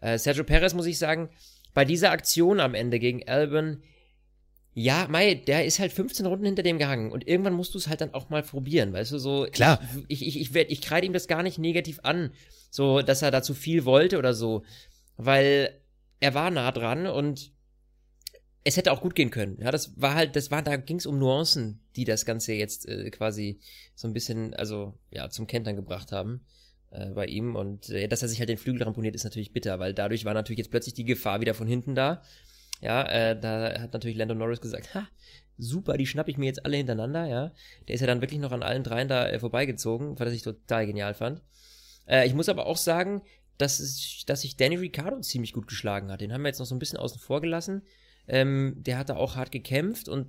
Äh, 0.00 0.18
Sergio 0.18 0.44
Perez 0.44 0.74
muss 0.74 0.86
ich 0.86 0.98
sagen, 0.98 1.28
bei 1.74 1.84
dieser 1.84 2.10
Aktion 2.10 2.60
am 2.60 2.74
Ende 2.74 2.98
gegen 2.98 3.26
Albon, 3.28 3.82
ja, 4.72 5.08
Mai, 5.08 5.34
der 5.34 5.64
ist 5.64 5.80
halt 5.80 5.92
15 5.92 6.26
Runden 6.26 6.46
hinter 6.46 6.62
dem 6.62 6.78
gehangen 6.78 7.10
und 7.10 7.26
irgendwann 7.26 7.54
musst 7.54 7.74
du 7.74 7.78
es 7.78 7.88
halt 7.88 8.00
dann 8.00 8.14
auch 8.14 8.30
mal 8.30 8.42
probieren, 8.42 8.92
weißt 8.92 9.12
du, 9.12 9.18
so. 9.18 9.46
Klar. 9.50 9.80
Ich, 10.06 10.24
ich, 10.24 10.40
ich, 10.40 10.54
werd, 10.54 10.70
ich 10.70 10.80
kreide 10.80 11.06
ihm 11.06 11.12
das 11.12 11.26
gar 11.26 11.42
nicht 11.42 11.58
negativ 11.58 11.98
an, 12.04 12.32
so, 12.70 13.02
dass 13.02 13.22
er 13.22 13.32
da 13.32 13.42
zu 13.42 13.54
viel 13.54 13.84
wollte 13.84 14.18
oder 14.18 14.32
so, 14.32 14.62
weil 15.16 15.74
er 16.20 16.34
war 16.34 16.50
nah 16.50 16.70
dran 16.70 17.06
und 17.06 17.50
es 18.64 18.76
hätte 18.76 18.92
auch 18.92 19.00
gut 19.00 19.14
gehen 19.14 19.30
können. 19.30 19.58
Ja, 19.60 19.70
das 19.70 20.00
war 20.00 20.14
halt, 20.14 20.36
das 20.36 20.50
war, 20.50 20.62
da 20.62 20.76
ging 20.76 20.98
es 20.98 21.06
um 21.06 21.18
Nuancen, 21.18 21.80
die 21.96 22.04
das 22.04 22.26
Ganze 22.26 22.52
jetzt 22.52 22.86
äh, 22.86 23.10
quasi 23.10 23.58
so 23.94 24.06
ein 24.06 24.12
bisschen, 24.12 24.54
also 24.54 24.98
ja, 25.10 25.30
zum 25.30 25.46
Kentern 25.46 25.76
gebracht 25.76 26.12
haben 26.12 26.44
äh, 26.90 27.06
bei 27.10 27.26
ihm. 27.26 27.56
Und 27.56 27.88
äh, 27.90 28.06
dass 28.08 28.22
er 28.22 28.28
sich 28.28 28.38
halt 28.38 28.48
den 28.48 28.58
Flügel 28.58 28.82
ramponiert, 28.82 29.14
ist 29.14 29.24
natürlich 29.24 29.52
bitter, 29.52 29.78
weil 29.78 29.94
dadurch 29.94 30.24
war 30.24 30.34
natürlich 30.34 30.58
jetzt 30.58 30.70
plötzlich 30.70 30.94
die 30.94 31.04
Gefahr 31.04 31.40
wieder 31.40 31.54
von 31.54 31.66
hinten 31.66 31.94
da. 31.94 32.22
Ja, 32.82 33.02
äh, 33.04 33.38
da 33.38 33.80
hat 33.80 33.92
natürlich 33.92 34.16
Lando 34.16 34.34
Norris 34.34 34.60
gesagt, 34.60 34.94
ha, 34.94 35.08
super, 35.58 35.96
die 35.96 36.06
schnapp 36.06 36.28
ich 36.28 36.38
mir 36.38 36.46
jetzt 36.46 36.64
alle 36.64 36.78
hintereinander, 36.78 37.26
ja. 37.26 37.52
Der 37.88 37.94
ist 37.94 38.00
ja 38.00 38.06
dann 38.06 38.22
wirklich 38.22 38.40
noch 38.40 38.52
an 38.52 38.62
allen 38.62 38.82
dreien 38.82 39.08
da 39.08 39.28
äh, 39.28 39.38
vorbeigezogen, 39.38 40.18
was 40.18 40.32
ich 40.32 40.42
total 40.42 40.86
genial 40.86 41.14
fand. 41.14 41.42
Äh, 42.06 42.26
ich 42.26 42.34
muss 42.34 42.48
aber 42.48 42.66
auch 42.66 42.78
sagen, 42.78 43.22
dass, 43.58 43.80
es, 43.80 44.24
dass 44.26 44.42
sich 44.42 44.56
Danny 44.56 44.76
Ricciardo 44.76 45.20
ziemlich 45.20 45.52
gut 45.52 45.66
geschlagen 45.66 46.10
hat. 46.10 46.20
Den 46.20 46.32
haben 46.32 46.42
wir 46.42 46.48
jetzt 46.48 46.58
noch 46.58 46.66
so 46.66 46.74
ein 46.74 46.78
bisschen 46.78 46.98
außen 46.98 47.20
vor 47.20 47.40
gelassen. 47.40 47.82
Ähm, 48.28 48.74
der 48.76 48.98
hat 48.98 49.08
da 49.08 49.16
auch 49.16 49.36
hart 49.36 49.52
gekämpft 49.52 50.08
und 50.08 50.26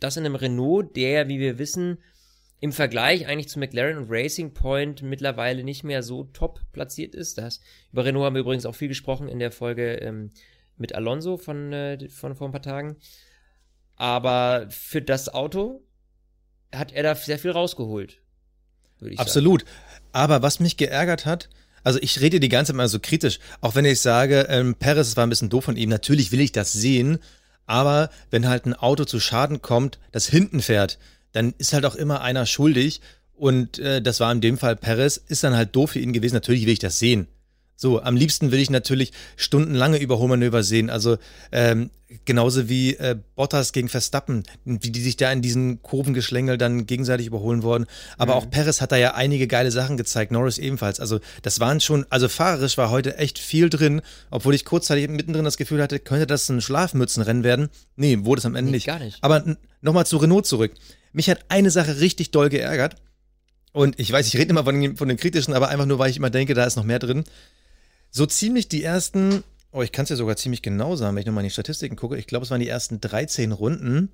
das 0.00 0.16
in 0.16 0.24
einem 0.24 0.34
Renault, 0.34 0.96
der, 0.96 1.28
wie 1.28 1.38
wir 1.38 1.58
wissen, 1.58 1.98
im 2.60 2.72
Vergleich 2.72 3.26
eigentlich 3.26 3.48
zu 3.48 3.58
McLaren 3.58 3.98
und 3.98 4.10
Racing 4.10 4.54
Point 4.54 5.02
mittlerweile 5.02 5.64
nicht 5.64 5.84
mehr 5.84 6.02
so 6.02 6.24
top 6.24 6.60
platziert 6.72 7.14
ist. 7.14 7.36
Das, 7.38 7.60
über 7.92 8.04
Renault 8.04 8.24
haben 8.24 8.34
wir 8.34 8.40
übrigens 8.40 8.66
auch 8.66 8.74
viel 8.74 8.88
gesprochen 8.88 9.28
in 9.28 9.38
der 9.38 9.50
Folge 9.50 9.96
ähm, 9.96 10.30
mit 10.76 10.94
Alonso 10.94 11.36
von, 11.36 11.72
äh, 11.72 12.08
von 12.08 12.34
vor 12.34 12.48
ein 12.48 12.52
paar 12.52 12.62
Tagen. 12.62 12.96
Aber 13.96 14.66
für 14.70 15.02
das 15.02 15.32
Auto 15.32 15.82
hat 16.74 16.92
er 16.92 17.02
da 17.02 17.14
sehr 17.14 17.38
viel 17.38 17.50
rausgeholt. 17.50 18.20
Ich 19.00 19.16
sagen. 19.16 19.18
Absolut. 19.18 19.64
Aber 20.12 20.42
was 20.42 20.60
mich 20.60 20.76
geärgert 20.76 21.26
hat, 21.26 21.50
also 21.84 21.98
ich 22.02 22.20
rede 22.20 22.40
die 22.40 22.48
ganze 22.48 22.72
Zeit 22.72 22.76
mal 22.76 22.88
so 22.88 22.98
kritisch, 22.98 23.38
auch 23.60 23.74
wenn 23.76 23.84
ich 23.84 24.00
sage, 24.00 24.46
ähm, 24.48 24.74
Perez 24.74 25.16
war 25.16 25.24
ein 25.24 25.30
bisschen 25.30 25.50
doof 25.50 25.64
von 25.64 25.76
ihm, 25.76 25.90
natürlich 25.90 26.32
will 26.32 26.40
ich 26.40 26.52
das 26.52 26.72
sehen, 26.72 27.18
aber 27.66 28.10
wenn 28.30 28.48
halt 28.48 28.66
ein 28.66 28.74
Auto 28.74 29.04
zu 29.04 29.20
Schaden 29.20 29.62
kommt, 29.62 29.98
das 30.12 30.26
hinten 30.26 30.60
fährt, 30.60 30.98
dann 31.32 31.54
ist 31.58 31.72
halt 31.72 31.84
auch 31.84 31.94
immer 31.94 32.20
einer 32.20 32.46
schuldig. 32.46 33.00
Und 33.36 33.78
äh, 33.78 34.00
das 34.00 34.20
war 34.20 34.30
in 34.30 34.40
dem 34.40 34.58
Fall 34.58 34.76
Perez, 34.76 35.16
ist 35.16 35.44
dann 35.44 35.56
halt 35.56 35.74
doof 35.74 35.92
für 35.92 35.98
ihn 35.98 36.12
gewesen, 36.12 36.34
natürlich 36.34 36.66
will 36.66 36.72
ich 36.72 36.78
das 36.78 36.98
sehen. 36.98 37.26
So, 37.76 38.00
am 38.00 38.16
liebsten 38.16 38.52
will 38.52 38.60
ich 38.60 38.70
natürlich 38.70 39.12
stundenlange 39.36 39.98
Überholmanöver 39.98 40.62
sehen. 40.62 40.90
Also 40.90 41.18
ähm, 41.50 41.90
genauso 42.24 42.68
wie 42.68 42.94
äh, 42.94 43.16
Bottas 43.34 43.72
gegen 43.72 43.88
Verstappen, 43.88 44.44
wie 44.64 44.90
die 44.90 45.02
sich 45.02 45.16
da 45.16 45.32
in 45.32 45.42
diesen 45.42 45.82
Kurvengeschlängel 45.82 46.56
dann 46.56 46.86
gegenseitig 46.86 47.26
überholen 47.26 47.64
wurden. 47.64 47.86
Aber 48.16 48.34
Mhm. 48.34 48.38
auch 48.38 48.50
Perez 48.50 48.80
hat 48.80 48.92
da 48.92 48.96
ja 48.96 49.14
einige 49.14 49.48
geile 49.48 49.72
Sachen 49.72 49.96
gezeigt, 49.96 50.30
Norris 50.30 50.58
ebenfalls. 50.58 51.00
Also 51.00 51.18
das 51.42 51.58
waren 51.58 51.80
schon, 51.80 52.06
also 52.10 52.28
fahrerisch 52.28 52.78
war 52.78 52.90
heute 52.90 53.18
echt 53.18 53.40
viel 53.40 53.68
drin, 53.70 54.02
obwohl 54.30 54.54
ich 54.54 54.64
kurzzeitig 54.64 55.08
mittendrin 55.08 55.44
das 55.44 55.56
Gefühl 55.56 55.82
hatte, 55.82 55.98
könnte 55.98 56.28
das 56.28 56.48
ein 56.48 56.60
Schlafmützenrennen 56.60 57.42
werden. 57.42 57.70
Nee, 57.96 58.18
wurde 58.22 58.38
es 58.38 58.46
am 58.46 58.54
Ende 58.54 58.70
Nee, 58.70 58.76
nicht. 58.76 58.86
gar 58.86 59.00
nicht. 59.00 59.18
Aber 59.20 59.44
nochmal 59.80 60.06
zu 60.06 60.16
Renault 60.18 60.46
zurück. 60.46 60.72
Mich 61.12 61.28
hat 61.28 61.44
eine 61.48 61.70
Sache 61.72 61.98
richtig 61.98 62.30
doll 62.30 62.50
geärgert. 62.50 62.94
Und 63.72 63.98
ich 63.98 64.12
weiß, 64.12 64.28
ich 64.28 64.36
rede 64.36 64.50
immer 64.50 64.62
von 64.62 64.80
den, 64.80 64.96
von 64.96 65.08
den 65.08 65.16
kritischen, 65.16 65.52
aber 65.54 65.68
einfach 65.68 65.86
nur, 65.86 65.98
weil 65.98 66.08
ich 66.08 66.16
immer 66.18 66.30
denke, 66.30 66.54
da 66.54 66.64
ist 66.64 66.76
noch 66.76 66.84
mehr 66.84 67.00
drin. 67.00 67.24
So 68.16 68.26
ziemlich 68.26 68.68
die 68.68 68.84
ersten, 68.84 69.42
oh, 69.72 69.82
ich 69.82 69.90
kann 69.90 70.04
es 70.04 70.10
ja 70.10 70.14
sogar 70.14 70.36
ziemlich 70.36 70.62
genau 70.62 70.94
sagen, 70.94 71.16
wenn 71.16 71.22
ich 71.22 71.26
nochmal 71.26 71.42
in 71.42 71.48
die 71.48 71.52
Statistiken 71.52 71.96
gucke. 71.96 72.16
Ich 72.16 72.28
glaube, 72.28 72.44
es 72.44 72.50
waren 72.52 72.60
die 72.60 72.68
ersten 72.68 73.00
13 73.00 73.50
Runden. 73.50 74.08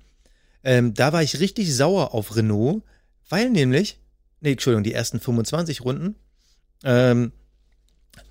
Ähm, 0.63 0.95
da 0.95 1.13
war 1.13 1.21
ich 1.21 1.39
richtig 1.39 1.71
sauer 1.75 2.15
auf 2.15 2.35
Renault, 2.35 2.81
weil 3.29 3.51
nämlich, 3.51 3.99
nee, 4.39 4.53
Entschuldigung, 4.53 4.83
die 4.83 4.95
ersten 4.95 5.19
25 5.19 5.81
Runden, 5.81 6.15
ähm, 6.83 7.31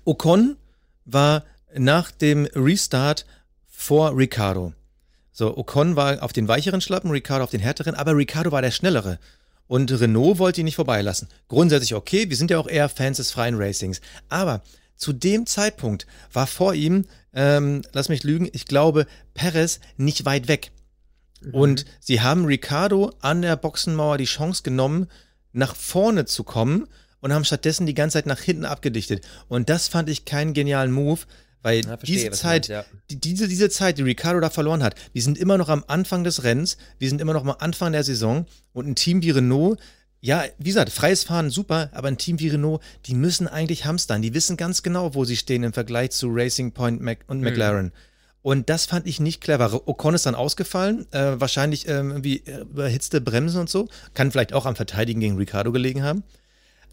Ocon 0.03 0.57
war 1.05 1.45
nach 1.73 2.11
dem 2.11 2.49
Restart 2.53 3.25
vor 3.69 4.17
Ricardo. 4.17 4.73
So, 5.31 5.55
Ocon 5.55 5.95
war 5.95 6.21
auf 6.21 6.33
den 6.33 6.49
weicheren 6.49 6.81
Schlappen, 6.81 7.11
Ricardo 7.11 7.45
auf 7.45 7.51
den 7.51 7.61
härteren, 7.61 7.95
aber 7.95 8.17
Ricardo 8.17 8.51
war 8.51 8.61
der 8.61 8.71
schnellere. 8.71 9.19
Und 9.67 9.89
Renault 9.89 10.37
wollte 10.37 10.59
ihn 10.59 10.65
nicht 10.65 10.75
vorbeilassen. 10.75 11.29
Grundsätzlich 11.47 11.95
okay, 11.95 12.29
wir 12.29 12.35
sind 12.35 12.51
ja 12.51 12.59
auch 12.59 12.67
eher 12.67 12.89
Fans 12.89 13.15
des 13.15 13.31
freien 13.31 13.55
Racings. 13.55 14.01
Aber 14.27 14.63
zu 15.01 15.13
dem 15.13 15.47
Zeitpunkt 15.47 16.05
war 16.31 16.45
vor 16.45 16.75
ihm, 16.75 17.05
ähm, 17.33 17.81
lass 17.91 18.07
mich 18.07 18.23
lügen, 18.23 18.47
ich 18.53 18.65
glaube, 18.65 19.07
Perez 19.33 19.79
nicht 19.97 20.25
weit 20.25 20.47
weg. 20.47 20.71
Mhm. 21.41 21.53
Und 21.53 21.85
sie 21.99 22.21
haben 22.21 22.45
Ricardo 22.45 23.11
an 23.19 23.41
der 23.41 23.55
Boxenmauer 23.55 24.19
die 24.19 24.25
Chance 24.25 24.61
genommen, 24.61 25.07
nach 25.53 25.75
vorne 25.75 26.25
zu 26.25 26.43
kommen 26.43 26.87
und 27.19 27.33
haben 27.33 27.45
stattdessen 27.45 27.87
die 27.87 27.95
ganze 27.95 28.19
Zeit 28.19 28.27
nach 28.27 28.39
hinten 28.39 28.63
abgedichtet. 28.63 29.25
Und 29.47 29.69
das 29.69 29.87
fand 29.87 30.07
ich 30.07 30.23
keinen 30.25 30.53
genialen 30.53 30.91
Move, 30.91 31.21
weil 31.63 31.77
ja, 31.77 31.97
verstehe, 31.97 32.15
diese 32.15 32.31
Zeit, 32.31 32.69
meinst, 32.69 32.69
ja. 32.69 32.85
die, 33.09 33.19
diese, 33.19 33.47
diese 33.47 33.69
Zeit, 33.69 33.97
die 33.97 34.03
Ricardo 34.03 34.39
da 34.39 34.51
verloren 34.51 34.83
hat, 34.83 34.95
wir 35.13 35.21
sind 35.23 35.37
immer 35.37 35.57
noch 35.57 35.69
am 35.69 35.83
Anfang 35.87 36.23
des 36.23 36.43
Rennens, 36.43 36.77
wir 36.99 37.09
sind 37.09 37.21
immer 37.21 37.33
noch 37.33 37.43
am 37.43 37.55
Anfang 37.57 37.91
der 37.91 38.03
Saison 38.03 38.45
und 38.71 38.87
ein 38.87 38.95
Team 38.95 39.23
wie 39.23 39.31
Renault, 39.31 39.79
ja, 40.21 40.43
wie 40.59 40.69
gesagt, 40.69 40.91
freies 40.91 41.23
Fahren 41.23 41.49
super, 41.49 41.89
aber 41.93 42.07
ein 42.07 42.17
Team 42.17 42.39
wie 42.39 42.49
Renault, 42.49 42.81
die 43.07 43.15
müssen 43.15 43.47
eigentlich 43.47 43.85
hamstern. 43.85 44.21
Die 44.21 44.35
wissen 44.35 44.55
ganz 44.55 44.83
genau, 44.83 45.15
wo 45.15 45.25
sie 45.25 45.35
stehen 45.35 45.63
im 45.63 45.73
Vergleich 45.73 46.11
zu 46.11 46.29
Racing 46.31 46.71
Point 46.71 47.01
Mac 47.01 47.19
und 47.27 47.39
mhm. 47.39 47.45
McLaren. 47.45 47.91
Und 48.43 48.69
das 48.69 48.85
fand 48.85 49.07
ich 49.07 49.19
nicht 49.19 49.41
clever. 49.41 49.87
Ocon 49.87 50.15
ist 50.15 50.25
dann 50.25 50.35
ausgefallen, 50.35 51.11
äh, 51.11 51.39
wahrscheinlich 51.39 51.87
ähm, 51.87 52.11
irgendwie 52.11 52.37
äh, 52.45 52.61
überhitzte 52.61 53.19
Bremsen 53.21 53.61
und 53.61 53.69
so. 53.69 53.87
Kann 54.13 54.31
vielleicht 54.31 54.53
auch 54.53 54.65
am 54.65 54.75
Verteidigen 54.75 55.19
gegen 55.19 55.37
Ricardo 55.37 55.71
gelegen 55.71 56.03
haben. 56.03 56.23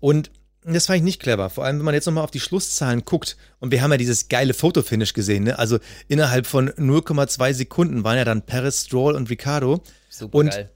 Und 0.00 0.30
das 0.64 0.86
fand 0.86 0.98
ich 0.98 1.02
nicht 1.02 1.20
clever. 1.20 1.48
Vor 1.48 1.64
allem, 1.64 1.78
wenn 1.78 1.84
man 1.84 1.94
jetzt 1.94 2.06
nochmal 2.06 2.24
auf 2.24 2.30
die 2.30 2.40
Schlusszahlen 2.40 3.04
guckt. 3.04 3.36
Und 3.60 3.72
wir 3.72 3.82
haben 3.82 3.90
ja 3.90 3.96
dieses 3.96 4.28
geile 4.28 4.52
Fotofinish 4.52 5.14
gesehen. 5.14 5.44
Ne? 5.44 5.58
Also 5.58 5.78
innerhalb 6.08 6.46
von 6.46 6.70
0,2 6.70 7.54
Sekunden 7.54 8.04
waren 8.04 8.18
ja 8.18 8.24
dann 8.24 8.42
Perez, 8.42 8.84
Stroll 8.84 9.14
und 9.14 9.30
Ricardo. 9.30 9.82
Super 10.10 10.38
und, 10.38 10.50
geil. 10.50 10.70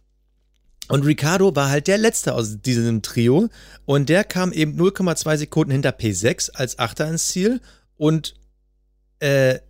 Und 0.88 1.04
Ricardo 1.04 1.54
war 1.54 1.70
halt 1.70 1.86
der 1.86 1.98
Letzte 1.98 2.34
aus 2.34 2.60
diesem 2.60 3.02
Trio. 3.02 3.48
Und 3.84 4.08
der 4.08 4.24
kam 4.24 4.52
eben 4.52 4.78
0,2 4.78 5.36
Sekunden 5.36 5.72
hinter 5.72 5.90
P6 5.90 6.50
als 6.52 6.78
Achter 6.78 7.08
ins 7.08 7.28
Ziel. 7.28 7.60
Und 7.96 8.34
äh, 9.20 9.60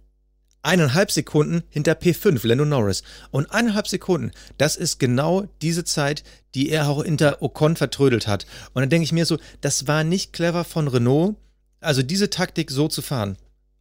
eineinhalb 0.63 1.11
Sekunden 1.11 1.65
hinter 1.69 1.93
P5, 1.93 2.47
Lando 2.47 2.65
Norris. 2.65 3.03
Und 3.31 3.51
eineinhalb 3.51 3.89
Sekunden, 3.89 4.33
das 4.59 4.77
ist 4.77 4.99
genau 4.99 5.49
diese 5.61 5.85
Zeit, 5.85 6.23
die 6.55 6.71
er 6.71 6.89
auch 6.89 7.05
hinter 7.05 7.43
Ocon 7.43 7.77
vertrödelt 7.77 8.27
hat. 8.27 8.47
Und 8.73 8.83
dann 8.83 8.91
denke 8.91 9.05
ich 9.05 9.13
mir 9.13 9.27
so, 9.27 9.39
das 9.61 9.87
war 9.87 10.05
nicht 10.05 10.33
clever 10.33 10.65
von 10.65 10.89
Renault, 10.89 11.37
also 11.81 12.03
diese 12.03 12.31
Taktik 12.31 12.71
so 12.71 12.89
zu 12.89 13.03
fahren. 13.03 13.37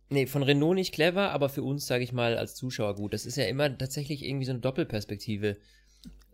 Nee, 0.09 0.27
von 0.27 0.43
Renault 0.43 0.75
nicht 0.75 0.93
clever, 0.93 1.31
aber 1.31 1.47
für 1.47 1.63
uns, 1.63 1.87
sage 1.87 2.03
ich 2.03 2.11
mal, 2.11 2.37
als 2.37 2.55
Zuschauer 2.55 2.95
gut. 2.95 3.13
Das 3.13 3.25
ist 3.25 3.37
ja 3.37 3.45
immer 3.45 3.77
tatsächlich 3.77 4.25
irgendwie 4.25 4.45
so 4.45 4.51
eine 4.51 4.59
Doppelperspektive. 4.59 5.55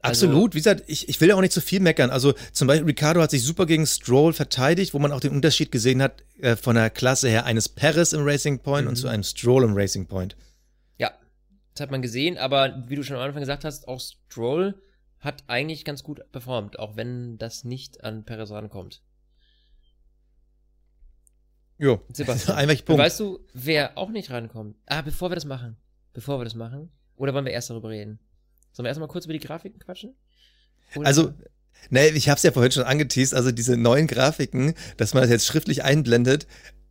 Also, 0.02 0.28
Absolut. 0.28 0.54
Wie 0.54 0.60
gesagt, 0.60 0.84
ich, 0.88 1.10
ich 1.10 1.20
will 1.20 1.30
ja 1.30 1.36
auch 1.36 1.42
nicht 1.42 1.54
zu 1.54 1.62
viel 1.62 1.80
meckern. 1.80 2.12
Also 2.12 2.34
zum 2.52 2.68
Beispiel 2.68 2.86
Ricardo 2.86 3.22
hat 3.22 3.32
sich 3.32 3.44
super 3.44 3.66
gegen 3.66 3.86
Stroll 3.88 4.32
verteidigt, 4.32 4.94
wo 4.94 5.00
man 5.00 5.12
auch 5.12 5.20
den 5.20 5.32
Unterschied 5.32 5.72
gesehen 5.72 6.02
hat 6.02 6.24
äh, 6.40 6.56
von 6.56 6.76
der 6.76 6.90
Klasse 6.90 7.30
her 7.30 7.46
eines 7.46 7.68
Paris 7.68 8.14
im 8.14 8.24
Racing 8.24 8.60
Point 8.60 8.84
mhm. 8.84 8.90
und 8.90 8.96
zu 8.96 9.08
einem 9.08 9.24
Stroll 9.24 9.64
im 9.64 9.74
Racing 9.76 10.06
Point. 10.06 10.36
Ja, 10.98 11.12
das 11.74 11.82
hat 11.82 11.92
man 11.92 12.02
gesehen, 12.02 12.38
aber 12.38 12.84
wie 12.88 12.96
du 12.96 13.04
schon 13.04 13.16
am 13.16 13.24
Anfang 13.24 13.42
gesagt 13.42 13.66
hast, 13.66 13.88
auch 13.88 14.00
Stroll 14.00 14.76
hat 15.20 15.44
eigentlich 15.48 15.84
ganz 15.84 16.04
gut 16.04 16.22
performt, 16.32 16.78
auch 16.78 16.96
wenn 16.96 17.40
das 17.40 17.64
nicht 17.64 18.04
an 18.04 18.24
Perez 18.24 18.52
rankommt. 18.52 19.02
Jo, 21.80 22.02
Sebastian, 22.14 22.58
einfach 22.58 22.86
Punkt. 22.86 23.02
Weißt 23.02 23.20
du, 23.20 23.40
wer 23.54 23.98
auch 23.98 24.10
nicht 24.10 24.30
rankommt? 24.30 24.78
Ah, 24.86 25.02
bevor 25.02 25.32
wir 25.32 25.36
das 25.36 25.46
machen, 25.46 25.76
bevor 26.14 26.40
wir 26.40 26.44
das 26.44 26.56
machen, 26.56 26.92
oder 27.16 27.34
wollen 27.34 27.46
wir 27.46 27.52
erst 27.52 27.72
darüber 27.72 27.90
reden? 27.90 28.20
Sollen 28.78 28.86
wir 28.86 28.90
erstmal 28.90 29.08
kurz 29.08 29.26
über 29.26 29.34
die 29.34 29.40
Grafiken 29.40 29.80
quatschen? 29.80 30.14
Oder 30.96 31.08
also, 31.08 31.34
ne, 31.90 32.10
ich 32.10 32.30
habe 32.30 32.38
es 32.38 32.44
ja 32.44 32.52
vorhin 32.52 32.72
schon 32.72 32.84
angeteased, 32.84 33.34
also 33.34 33.52
diese 33.52 33.76
neuen 33.76 34.06
Grafiken, 34.06 34.76
dass 34.98 35.16
man 35.16 35.24
das 35.24 35.32
jetzt 35.32 35.48
schriftlich 35.48 35.84
einblendet. 35.84 36.46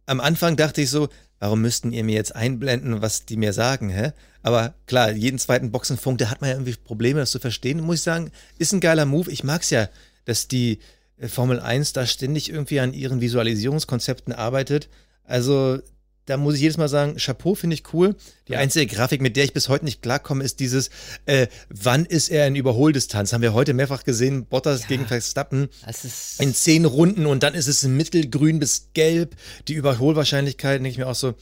Am 0.04 0.18
Anfang 0.18 0.56
dachte 0.56 0.82
ich 0.82 0.90
so, 0.90 1.08
warum 1.38 1.60
müssten 1.60 1.92
ihr 1.92 2.02
mir 2.02 2.16
jetzt 2.16 2.34
einblenden, 2.34 3.02
was 3.02 3.24
die 3.24 3.36
mir 3.36 3.52
sagen, 3.52 3.88
hä? 3.88 4.10
Aber 4.42 4.74
klar, 4.86 5.12
jeden 5.12 5.38
zweiten 5.38 5.70
Boxenfunk, 5.70 6.18
da 6.18 6.28
hat 6.28 6.40
man 6.40 6.50
ja 6.50 6.56
irgendwie 6.56 6.74
Probleme, 6.74 7.20
das 7.20 7.30
zu 7.30 7.38
verstehen. 7.38 7.80
Muss 7.80 7.98
ich 7.98 8.02
sagen, 8.02 8.32
ist 8.58 8.72
ein 8.72 8.80
geiler 8.80 9.06
Move. 9.06 9.30
Ich 9.30 9.44
mag's 9.44 9.70
ja, 9.70 9.88
dass 10.24 10.48
die 10.48 10.80
äh, 11.18 11.28
Formel 11.28 11.60
1 11.60 11.92
da 11.92 12.04
ständig 12.04 12.50
irgendwie 12.50 12.80
an 12.80 12.94
ihren 12.94 13.20
Visualisierungskonzepten 13.20 14.32
arbeitet. 14.32 14.88
Also 15.22 15.78
da 16.26 16.36
muss 16.36 16.56
ich 16.56 16.60
jedes 16.60 16.76
Mal 16.76 16.88
sagen, 16.88 17.16
Chapeau 17.16 17.54
finde 17.54 17.74
ich 17.74 17.92
cool. 17.94 18.14
Die 18.48 18.52
ja. 18.52 18.58
einzige 18.58 18.92
Grafik, 18.92 19.20
mit 19.20 19.36
der 19.36 19.44
ich 19.44 19.52
bis 19.52 19.68
heute 19.68 19.84
nicht 19.84 20.02
klarkomme, 20.02 20.44
ist 20.44 20.60
dieses, 20.60 20.90
äh, 21.24 21.46
wann 21.68 22.04
ist 22.04 22.28
er 22.28 22.46
in 22.46 22.56
Überholdistanz? 22.56 23.32
Haben 23.32 23.42
wir 23.42 23.54
heute 23.54 23.74
mehrfach 23.74 24.04
gesehen, 24.04 24.46
Bottas 24.46 24.82
ja, 24.82 24.88
gegen 24.88 25.06
Verstappen 25.06 25.68
in 26.38 26.54
zehn 26.54 26.84
Runden 26.84 27.26
und 27.26 27.42
dann 27.42 27.54
ist 27.54 27.68
es 27.68 27.84
mittelgrün 27.84 28.58
bis 28.58 28.90
gelb. 28.92 29.36
Die 29.68 29.74
Überholwahrscheinlichkeit, 29.74 30.76
denke 30.76 30.90
ich 30.90 30.98
mir 30.98 31.06
auch 31.06 31.14
so, 31.14 31.34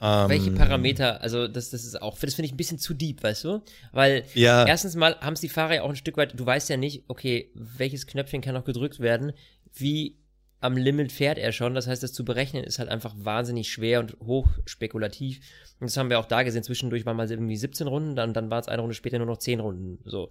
ähm, 0.00 0.28
Welche 0.28 0.52
Parameter, 0.52 1.20
also 1.22 1.48
das, 1.48 1.70
das 1.70 1.84
ist 1.84 2.00
auch, 2.00 2.16
das 2.18 2.34
finde 2.34 2.46
ich 2.46 2.52
ein 2.52 2.56
bisschen 2.56 2.78
zu 2.78 2.94
deep, 2.94 3.22
weißt 3.22 3.44
du? 3.44 3.62
Weil 3.92 4.24
ja. 4.34 4.64
erstens 4.64 4.94
mal 4.94 5.16
haben 5.20 5.32
es 5.32 5.40
die 5.40 5.48
Fahrer 5.48 5.74
ja 5.74 5.82
auch 5.82 5.90
ein 5.90 5.96
Stück 5.96 6.16
weit, 6.16 6.38
du 6.38 6.46
weißt 6.46 6.68
ja 6.68 6.76
nicht, 6.76 7.02
okay, 7.08 7.50
welches 7.54 8.06
Knöpfchen 8.06 8.40
kann 8.40 8.54
noch 8.54 8.64
gedrückt 8.64 9.00
werden, 9.00 9.32
wie 9.74 10.16
am 10.60 10.76
Limit 10.76 11.12
fährt 11.12 11.38
er 11.38 11.52
schon. 11.52 11.74
Das 11.74 11.86
heißt, 11.86 12.02
das 12.02 12.12
zu 12.12 12.24
berechnen 12.24 12.64
ist 12.64 12.78
halt 12.78 12.88
einfach 12.88 13.14
wahnsinnig 13.16 13.70
schwer 13.70 14.00
und 14.00 14.16
hoch 14.20 14.48
spekulativ. 14.66 15.40
Und 15.80 15.88
das 15.88 15.96
haben 15.96 16.10
wir 16.10 16.18
auch 16.18 16.26
da 16.26 16.42
gesehen. 16.42 16.62
Zwischendurch 16.62 17.06
waren 17.06 17.16
mal 17.16 17.30
irgendwie 17.30 17.56
17 17.56 17.86
Runden, 17.86 18.16
dann, 18.16 18.34
dann 18.34 18.50
war 18.50 18.60
es 18.60 18.68
eine 18.68 18.82
Runde 18.82 18.94
später 18.94 19.18
nur 19.18 19.26
noch 19.26 19.38
10 19.38 19.60
Runden. 19.60 19.98
So. 20.04 20.30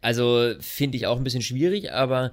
Also 0.00 0.54
finde 0.60 0.96
ich 0.96 1.06
auch 1.06 1.18
ein 1.18 1.24
bisschen 1.24 1.42
schwierig, 1.42 1.92
aber 1.92 2.32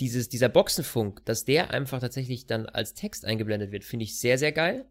dieses, 0.00 0.28
dieser 0.28 0.48
Boxenfunk, 0.48 1.24
dass 1.24 1.44
der 1.44 1.70
einfach 1.70 2.00
tatsächlich 2.00 2.46
dann 2.46 2.66
als 2.66 2.94
Text 2.94 3.24
eingeblendet 3.24 3.70
wird, 3.70 3.84
finde 3.84 4.04
ich 4.04 4.18
sehr, 4.18 4.38
sehr 4.38 4.52
geil. 4.52 4.86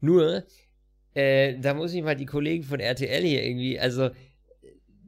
Nur, 0.00 0.44
äh, 1.14 1.58
da 1.58 1.74
muss 1.74 1.92
ich 1.92 2.02
mal 2.02 2.16
die 2.16 2.26
Kollegen 2.26 2.64
von 2.64 2.80
RTL 2.80 3.22
hier 3.22 3.44
irgendwie, 3.44 3.78
also 3.78 4.10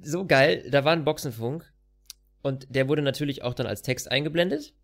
so 0.03 0.27
geil, 0.27 0.69
da 0.71 0.85
war 0.85 0.93
ein 0.93 1.05
Boxenfunk 1.05 1.65
und 2.43 2.67
der 2.71 2.89
wurde 2.89 3.03
natürlich 3.03 3.43
auch 3.43 3.55
dann 3.55 3.67
als 3.67 3.83
Text 3.83 4.11
eingeblendet 4.11 4.75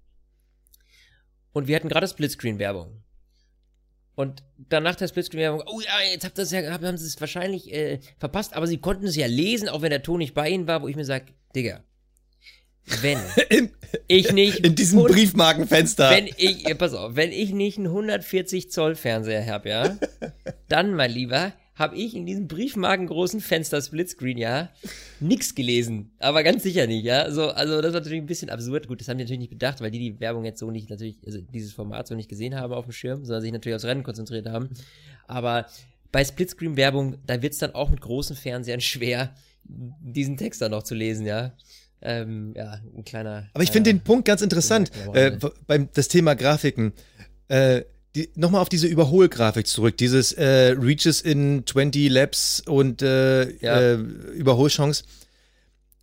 und 1.55 1.69
wir 1.69 1.77
hatten 1.77 1.89
gerade 1.89 2.07
Splitscreen-Werbung. 2.07 3.03
Und 4.17 4.43
danach 4.69 4.97
der 4.97 5.09
Splitscreen-Werbung, 5.09 5.63
oh 5.67 5.81
ja, 5.81 6.13
jetzt 6.13 6.25
habt 6.25 6.39
ihr 6.39 6.43
es 6.43 6.51
ja, 6.51 6.71
haben 6.71 6.99
sie 6.99 7.07
es 7.07 7.21
wahrscheinlich 7.21 7.73
äh, 7.73 8.01
verpasst, 8.19 8.55
aber 8.55 8.67
sie 8.67 8.79
konnten 8.79 9.07
es 9.07 9.17
ja 9.17 9.27
lesen, 9.27 9.69
auch 9.69 9.81
wenn 9.81 9.91
der 9.91 10.03
Ton 10.03 10.19
nicht 10.19 10.35
bei 10.35 10.51
ihnen 10.51 10.67
war, 10.67 10.83
wo 10.83 10.89
ich 10.89 10.97
mir 10.97 11.05
sage, 11.05 11.27
Digga, 11.57 11.83
wenn 13.01 13.19
in, 13.49 13.71
ich 14.09 14.33
nicht 14.33 14.59
in 14.59 14.75
diesem 14.75 15.03
Briefmarkenfenster, 15.05 16.11
wenn 16.11 16.29
ich, 16.37 16.77
pass 16.77 16.93
auf, 16.93 17.17
wenn 17.17 17.33
ich 17.33 17.53
nicht 17.53 17.79
einen 17.79 17.87
140 17.87 18.71
Zoll 18.71 18.95
Fernseher 18.95 19.47
habe, 19.47 19.69
ja, 19.69 19.97
dann 20.69 20.95
mein 20.95 21.11
Lieber, 21.11 21.53
habe 21.75 21.97
ich 21.97 22.15
in 22.15 22.25
diesem 22.25 22.47
briefmarkengroßen 22.47 23.41
Fenster 23.41 23.81
Splitscreen, 23.83 24.39
ja, 24.39 24.71
nix 25.19 25.55
gelesen. 25.55 26.13
Aber 26.21 26.43
ganz 26.43 26.63
sicher 26.63 26.87
nicht, 26.87 27.05
ja. 27.05 27.31
So, 27.31 27.49
also 27.49 27.81
das 27.81 27.93
war 27.93 28.01
natürlich 28.01 28.23
ein 28.23 28.27
bisschen 28.27 28.51
absurd. 28.51 28.87
Gut, 28.87 29.01
das 29.01 29.09
haben 29.09 29.19
die 29.19 29.25
natürlich 29.25 29.41
nicht 29.41 29.51
bedacht, 29.51 29.81
weil 29.81 29.91
die 29.91 29.99
die 29.99 30.21
Werbung 30.21 30.45
jetzt 30.45 30.61
so 30.61 30.71
nicht, 30.71 30.89
natürlich, 30.89 31.19
also 31.27 31.41
dieses 31.41 31.73
Format 31.73 32.07
so 32.07 32.15
nicht 32.15 32.29
gesehen 32.29 32.55
haben 32.55 32.73
auf 32.73 32.85
dem 32.85 32.93
Schirm, 32.93 33.25
sondern 33.25 33.43
sich 33.43 33.53
natürlich 33.53 33.75
aufs 33.75 33.85
Rennen 33.85 34.05
konzentriert 34.05 34.47
haben. 34.49 34.71
Aber 35.27 35.67
bei 36.13 36.25
Splitscreen-Werbung, 36.25 37.19
da 37.27 37.43
wird's 37.43 37.59
dann 37.59 37.75
auch 37.75 37.91
mit 37.91 38.01
großen 38.01 38.37
Fernsehern 38.37 38.81
schwer, 38.81 39.35
diesen 39.65 40.37
Text 40.37 40.63
dann 40.63 40.71
noch 40.71 40.85
zu 40.85 40.95
lesen, 40.95 41.27
ja. 41.27 41.53
Ähm, 42.03 42.53
ja, 42.55 42.81
ein 42.97 43.05
kleiner. 43.05 43.49
Aber 43.55 43.65
ich 43.65 43.71
finde 43.71 43.91
den 43.91 44.01
Punkt 44.01 44.27
ganz 44.27 44.43
interessant, 44.43 44.91
äh, 45.15 45.39
beim 45.67 45.89
das 45.95 46.07
Thema 46.07 46.35
Grafiken. 46.35 46.93
Äh, 47.49 47.83
die, 48.15 48.31
nochmal 48.35 48.61
auf 48.61 48.69
diese 48.69 48.87
Überholgrafik 48.87 49.67
zurück, 49.67 49.97
dieses 49.97 50.33
äh, 50.33 50.75
Reaches 50.79 51.21
in 51.21 51.65
20 51.67 52.11
Laps 52.11 52.63
und 52.67 53.03
äh, 53.03 53.51
ja. 53.59 53.81
äh, 53.81 53.95
Überholchance. 53.95 55.05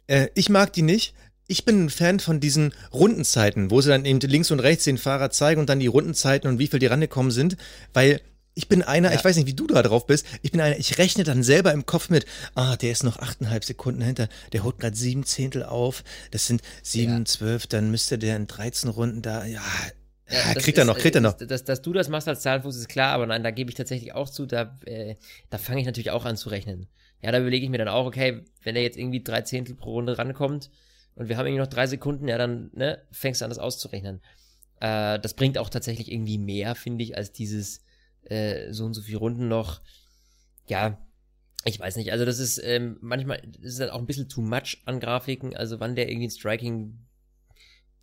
Äh, 0.07 0.27
ich 0.35 0.49
mag 0.49 0.73
die 0.73 0.81
nicht. 0.81 1.13
Ich 1.47 1.65
bin 1.65 1.85
ein 1.85 1.89
Fan 1.89 2.19
von 2.19 2.39
diesen 2.39 2.73
Rundenzeiten, 2.93 3.71
wo 3.71 3.81
sie 3.81 3.89
dann 3.89 4.05
eben 4.05 4.19
links 4.21 4.51
und 4.51 4.59
rechts 4.59 4.85
den 4.85 4.97
Fahrer 4.97 5.31
zeigen 5.31 5.59
und 5.59 5.69
dann 5.69 5.79
die 5.79 5.87
Rundenzeiten 5.87 6.49
und 6.49 6.59
wie 6.59 6.67
viel 6.67 6.79
die 6.79 6.85
rangekommen 6.85 7.31
sind, 7.31 7.57
weil 7.93 8.21
ich 8.53 8.67
bin 8.67 8.83
einer, 8.83 9.11
ja. 9.11 9.17
ich 9.17 9.23
weiß 9.23 9.37
nicht, 9.37 9.47
wie 9.47 9.53
du 9.53 9.67
da 9.67 9.81
drauf 9.81 10.05
bist, 10.05 10.25
ich 10.41 10.51
bin 10.51 10.59
einer, 10.59 10.77
ich 10.77 10.97
rechne 10.97 11.23
dann 11.23 11.43
selber 11.43 11.71
im 11.71 11.85
Kopf 11.85 12.09
mit, 12.09 12.25
ah, 12.55 12.75
der 12.75 12.91
ist 12.91 13.03
noch 13.03 13.19
achteinhalb 13.19 13.63
Sekunden 13.63 14.01
hinter, 14.01 14.27
der 14.51 14.63
holt 14.63 14.79
gerade 14.79 14.95
sieben 14.95 15.25
Zehntel 15.25 15.63
auf, 15.63 16.03
das 16.31 16.47
sind 16.47 16.61
sieben, 16.83 17.19
ja. 17.19 17.25
zwölf, 17.25 17.67
dann 17.67 17.91
müsste 17.91 18.17
der 18.17 18.35
in 18.35 18.47
13 18.47 18.89
Runden 18.89 19.21
da, 19.21 19.45
ja, 19.45 19.61
ja, 20.31 20.53
kriegt 20.55 20.77
er 20.77 20.85
noch, 20.85 20.97
kriegt 20.97 21.15
er 21.15 21.21
noch. 21.21 21.33
Dass, 21.33 21.47
dass, 21.47 21.63
dass, 21.63 21.81
du 21.81 21.93
das 21.93 22.09
machst 22.09 22.27
als 22.27 22.41
Zahlenfuß 22.41 22.75
ist 22.75 22.89
klar, 22.89 23.13
aber 23.13 23.25
nein, 23.27 23.43
da 23.43 23.51
gebe 23.51 23.69
ich 23.69 23.75
tatsächlich 23.75 24.13
auch 24.13 24.29
zu, 24.29 24.45
da, 24.45 24.77
äh, 24.85 25.15
da 25.49 25.57
fange 25.57 25.81
ich 25.81 25.85
natürlich 25.85 26.11
auch 26.11 26.25
an 26.25 26.37
zu 26.37 26.49
rechnen. 26.49 26.87
Ja, 27.21 27.31
da 27.31 27.39
überlege 27.39 27.63
ich 27.63 27.69
mir 27.69 27.77
dann 27.77 27.87
auch, 27.87 28.05
okay, 28.05 28.43
wenn 28.63 28.75
er 28.75 28.81
jetzt 28.81 28.97
irgendwie 28.97 29.23
drei 29.23 29.41
Zehntel 29.41 29.75
pro 29.75 29.91
Runde 29.91 30.17
rankommt 30.17 30.69
und 31.15 31.29
wir 31.29 31.37
haben 31.37 31.45
irgendwie 31.45 31.61
noch 31.61 31.67
drei 31.67 31.87
Sekunden, 31.87 32.27
ja, 32.27 32.37
dann 32.37 32.71
ne, 32.73 33.01
fängst 33.11 33.41
du 33.41 33.45
an, 33.45 33.51
das 33.51 33.59
auszurechnen. 33.59 34.21
Äh, 34.79 35.19
das 35.19 35.35
bringt 35.35 35.57
auch 35.57 35.69
tatsächlich 35.69 36.11
irgendwie 36.11 36.37
mehr, 36.37 36.75
finde 36.75 37.03
ich, 37.03 37.15
als 37.17 37.31
dieses 37.31 37.81
äh, 38.23 38.71
so 38.71 38.85
und 38.85 38.93
so 38.93 39.01
viele 39.01 39.19
Runden 39.19 39.47
noch. 39.47 39.81
Ja, 40.67 40.97
ich 41.65 41.79
weiß 41.79 41.95
nicht, 41.97 42.11
also 42.11 42.25
das 42.25 42.39
ist 42.39 42.59
ähm, 42.63 42.97
manchmal, 43.01 43.41
das 43.59 43.73
ist 43.73 43.79
halt 43.79 43.91
auch 43.91 43.99
ein 43.99 44.07
bisschen 44.07 44.29
too 44.29 44.41
much 44.41 44.81
an 44.85 44.99
Grafiken, 44.99 45.55
also 45.55 45.79
wann 45.79 45.95
der 45.95 46.09
irgendwie 46.09 46.27
ein 46.27 46.31
Striking 46.31 46.97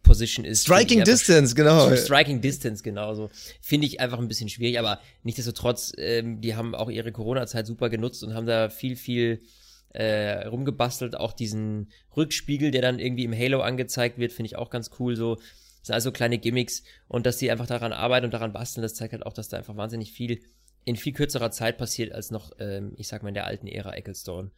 Position 0.09 0.45
ist. 0.45 0.63
Striking 0.63 1.05
Distance, 1.05 1.55
genau. 1.55 1.95
Striking 1.97 2.41
Distance, 2.41 2.83
genau 2.83 3.15
so. 3.15 3.31
Finde 3.61 3.87
ich 3.87 4.01
einfach 4.01 4.19
ein 4.19 4.27
bisschen 4.27 4.49
schwierig, 4.49 4.79
aber 4.79 5.01
nichtsdestotrotz, 5.23 5.93
ähm, 5.99 6.41
die 6.41 6.57
haben 6.57 6.75
auch 6.75 6.91
ihre 6.91 7.13
Corona-Zeit 7.13 7.67
super 7.67 7.91
genutzt 7.91 8.25
und 8.25 8.35
haben 8.35 8.47
da 8.47 8.71
viel, 8.71 8.97
viel 8.97 9.43
äh, 9.91 10.47
rumgebastelt. 10.47 11.17
Auch 11.17 11.33
diesen 11.33 11.91
Rückspiegel, 12.17 12.71
der 12.71 12.83
dann 12.83 12.99
irgendwie 12.99 13.25
im 13.25 13.37
Halo 13.37 13.61
angezeigt 13.61 14.19
wird, 14.19 14.33
finde 14.33 14.49
ich 14.49 14.57
auch 14.57 14.71
ganz 14.71 14.91
cool. 14.99 15.15
So, 15.15 15.37
das 15.37 15.45
sind 15.85 15.95
also 15.95 16.11
kleine 16.11 16.39
Gimmicks 16.39 16.83
und 17.07 17.27
dass 17.27 17.37
die 17.37 17.51
einfach 17.51 17.67
daran 17.67 17.93
arbeiten 17.93 18.25
und 18.25 18.35
daran 18.35 18.53
basteln, 18.53 18.83
das 18.83 18.95
zeigt 18.95 19.13
halt 19.13 19.27
auch, 19.27 19.33
dass 19.33 19.49
da 19.49 19.59
einfach 19.59 19.77
wahnsinnig 19.77 20.13
viel 20.13 20.41
in 20.85 20.97
viel 20.97 21.13
kürzerer 21.13 21.51
Zeit 21.51 21.77
passiert 21.77 22.13
als 22.13 22.31
noch, 22.31 22.53
ähm, 22.59 22.95
ich 22.97 23.09
sag 23.09 23.23
mal, 23.23 23.29
in 23.29 23.35
der 23.35 23.45
alten 23.45 23.67
Ära 23.67 23.93
Ecclestone. 23.93 24.51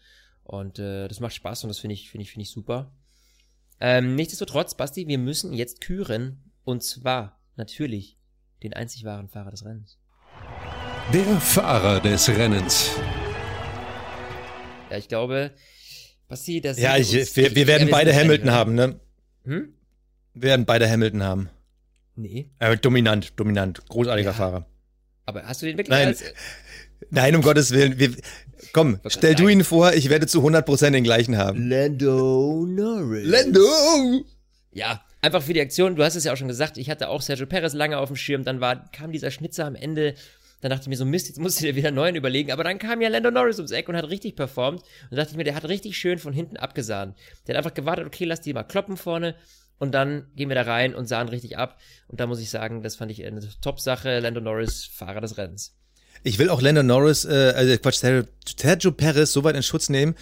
Und 0.45 0.79
äh, 0.79 1.09
das 1.09 1.19
macht 1.19 1.35
Spaß 1.35 1.65
und 1.65 1.69
das 1.69 1.79
finde 1.79 1.95
ich, 1.95 2.09
finde 2.09 2.23
ich, 2.23 2.31
finde 2.31 2.43
ich 2.43 2.51
super. 2.51 2.93
Ähm, 3.81 4.15
nichtsdestotrotz, 4.15 4.75
Basti, 4.75 5.09
wir 5.09 5.19
müssen 5.19 5.53
jetzt 5.53 5.81
küren. 5.81 6.53
Und 6.65 6.83
zwar 6.83 7.41
natürlich 7.57 8.19
den 8.63 8.75
einzig 8.75 9.05
wahren 9.05 9.29
Fahrer 9.29 9.51
des 9.51 9.65
Rennens. 9.65 9.99
Der 11.13 11.25
Fahrer 11.41 12.01
des 12.01 12.29
Rennens. 12.29 12.91
Ja, 14.91 14.99
ich 14.99 15.09
glaube, 15.09 15.53
Basti, 16.29 16.61
das 16.61 16.79
Ja, 16.79 16.97
ich, 16.97 17.13
wir, 17.37 17.55
wir 17.55 17.67
werden 17.67 17.89
beide 17.91 18.15
Hamilton 18.15 18.51
haben, 18.51 18.75
ne? 18.75 19.01
Hm? 19.45 19.75
Wir 20.35 20.43
werden 20.43 20.67
beide 20.67 20.89
Hamilton 20.89 21.23
haben. 21.23 21.49
Nee. 22.17 22.51
Äh, 22.59 22.77
dominant, 22.77 23.33
dominant. 23.37 23.87
Großartiger 23.89 24.31
Ja. 24.31 24.37
Fahrer. 24.37 24.67
Aber 25.25 25.45
hast 25.45 25.63
du 25.63 25.67
den 25.67 25.79
wirklich 25.79 25.97
Nein. 25.97 26.09
als. 26.09 26.23
Nein, 27.09 27.35
um 27.35 27.43
Gottes 27.43 27.71
Willen. 27.73 27.99
Wir, 27.99 28.15
komm, 28.73 28.95
Wollte 29.03 29.11
stell 29.11 29.35
du 29.35 29.49
ihn 29.49 29.65
vor, 29.65 29.95
ich 29.95 30.11
werde 30.11 30.27
zu 30.27 30.47
100% 30.47 30.91
den 30.91 31.05
gleichen 31.05 31.37
haben. 31.39 31.69
Lando 31.69 32.67
Norris. 32.67 33.27
Lando! 33.27 33.65
Ja, 34.73 35.03
einfach 35.21 35.43
für 35.43 35.55
die 35.55 35.61
Aktion. 35.61 35.97
Du 35.97 36.05
hast 36.05 36.15
es 36.15 36.25
ja 36.25 36.33
auch 36.33 36.37
schon 36.37 36.49
gesagt. 36.49 36.79
Ich 36.79 36.91
hatte 36.91 37.09
auch 37.09 37.23
Sergio 37.23 37.47
Perez 37.47 37.73
lange 37.73 37.99
auf 37.99 38.09
dem 38.09 38.17
Schirm. 38.17 38.45
Dann 38.45 38.61
war, 38.61 38.91
kam 38.93 39.13
dieser 39.13 39.31
Schnitzer 39.31 39.67
am 39.67 39.75
Ende. 39.75 40.15
Dann 40.61 40.71
dachte 40.71 40.83
ich 40.83 40.89
mir 40.89 40.97
so, 40.97 41.07
Mist, 41.07 41.29
jetzt 41.29 41.41
musst 41.41 41.61
du 41.61 41.65
dir 41.65 41.75
wieder 41.75 41.89
einen 41.89 41.97
neuen 41.97 42.17
überlegen. 42.17 42.53
Aber 42.53 42.65
dann 42.65 42.79
kam 42.79 43.01
ja 43.01 43.09
Lando 43.09 43.31
Norris 43.31 43.57
ums 43.57 43.73
Eck 43.73 43.89
und 43.89 43.97
hat 43.97 44.09
richtig 44.09 44.37
performt. 44.37 44.83
Und 44.83 45.11
da 45.11 45.17
dachte 45.17 45.31
ich 45.33 45.37
mir, 45.37 45.45
der 45.45 45.55
hat 45.55 45.67
richtig 45.67 45.97
schön 45.97 46.19
von 46.19 46.33
hinten 46.33 46.57
abgesahnt. 46.57 47.17
Der 47.47 47.55
hat 47.55 47.65
einfach 47.65 47.75
gewartet, 47.75 48.07
okay, 48.07 48.25
lass 48.25 48.43
die 48.43 48.53
mal 48.53 48.63
kloppen 48.63 48.97
vorne. 48.97 49.35
Und 49.79 49.93
dann 49.93 50.27
gehen 50.37 50.51
wir 50.51 50.57
da 50.57 50.63
rein 50.63 50.95
und 50.95 51.07
sahen 51.07 51.29
richtig 51.29 51.57
ab. 51.57 51.81
Und 52.07 52.21
da 52.21 52.27
muss 52.27 52.41
ich 52.41 52.51
sagen, 52.51 52.83
das 52.83 52.97
fand 52.97 53.11
ich 53.11 53.25
eine 53.25 53.41
Top-Sache. 53.63 54.21
Lando 54.21 54.43
Norris, 54.43 54.85
Fahrer 54.85 55.23
des 55.23 55.39
Rennens. 55.39 55.80
Ich 56.23 56.39
will 56.39 56.51
auch 56.51 56.61
Lando 56.61 56.83
Norris, 56.83 57.25
äh, 57.25 57.53
also 57.57 57.77
Quatsch, 57.79 57.97
Sergio, 57.97 58.29
Sergio 58.57 58.93
Perez 58.93 59.33
so 59.33 59.45
weit 59.45 59.57
in 59.57 59.63
Schutz 59.63 59.89
nehmen. 59.89 60.15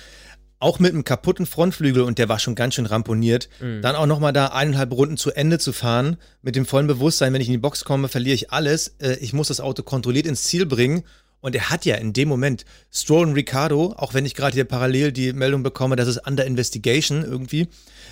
Auch 0.60 0.80
mit 0.80 0.92
einem 0.92 1.04
kaputten 1.04 1.46
Frontflügel 1.46 2.02
und 2.02 2.18
der 2.18 2.28
war 2.28 2.40
schon 2.40 2.56
ganz 2.56 2.74
schön 2.74 2.86
ramponiert. 2.86 3.48
Dann 3.80 3.94
auch 3.94 4.06
nochmal 4.06 4.32
da 4.32 4.48
eineinhalb 4.48 4.90
Runden 4.92 5.16
zu 5.16 5.30
Ende 5.30 5.60
zu 5.60 5.72
fahren, 5.72 6.16
mit 6.42 6.56
dem 6.56 6.66
vollen 6.66 6.88
Bewusstsein, 6.88 7.32
wenn 7.32 7.40
ich 7.40 7.46
in 7.46 7.52
die 7.52 7.58
Box 7.58 7.84
komme, 7.84 8.08
verliere 8.08 8.34
ich 8.34 8.50
alles. 8.50 8.96
Äh, 8.98 9.18
ich 9.20 9.32
muss 9.32 9.48
das 9.48 9.60
Auto 9.60 9.84
kontrolliert 9.84 10.26
ins 10.26 10.44
Ziel 10.44 10.66
bringen. 10.66 11.04
Und 11.40 11.54
er 11.54 11.70
hat 11.70 11.84
ja 11.84 11.94
in 11.94 12.12
dem 12.12 12.28
Moment 12.28 12.64
Stroll 12.92 13.28
und 13.28 13.34
Ricardo, 13.34 13.94
auch 13.96 14.12
wenn 14.12 14.26
ich 14.26 14.34
gerade 14.34 14.54
hier 14.54 14.64
parallel 14.64 15.12
die 15.12 15.32
Meldung 15.32 15.62
bekomme, 15.62 15.94
dass 15.94 16.08
es 16.08 16.18
under 16.18 16.44
investigation 16.44 17.22
irgendwie. 17.22 17.68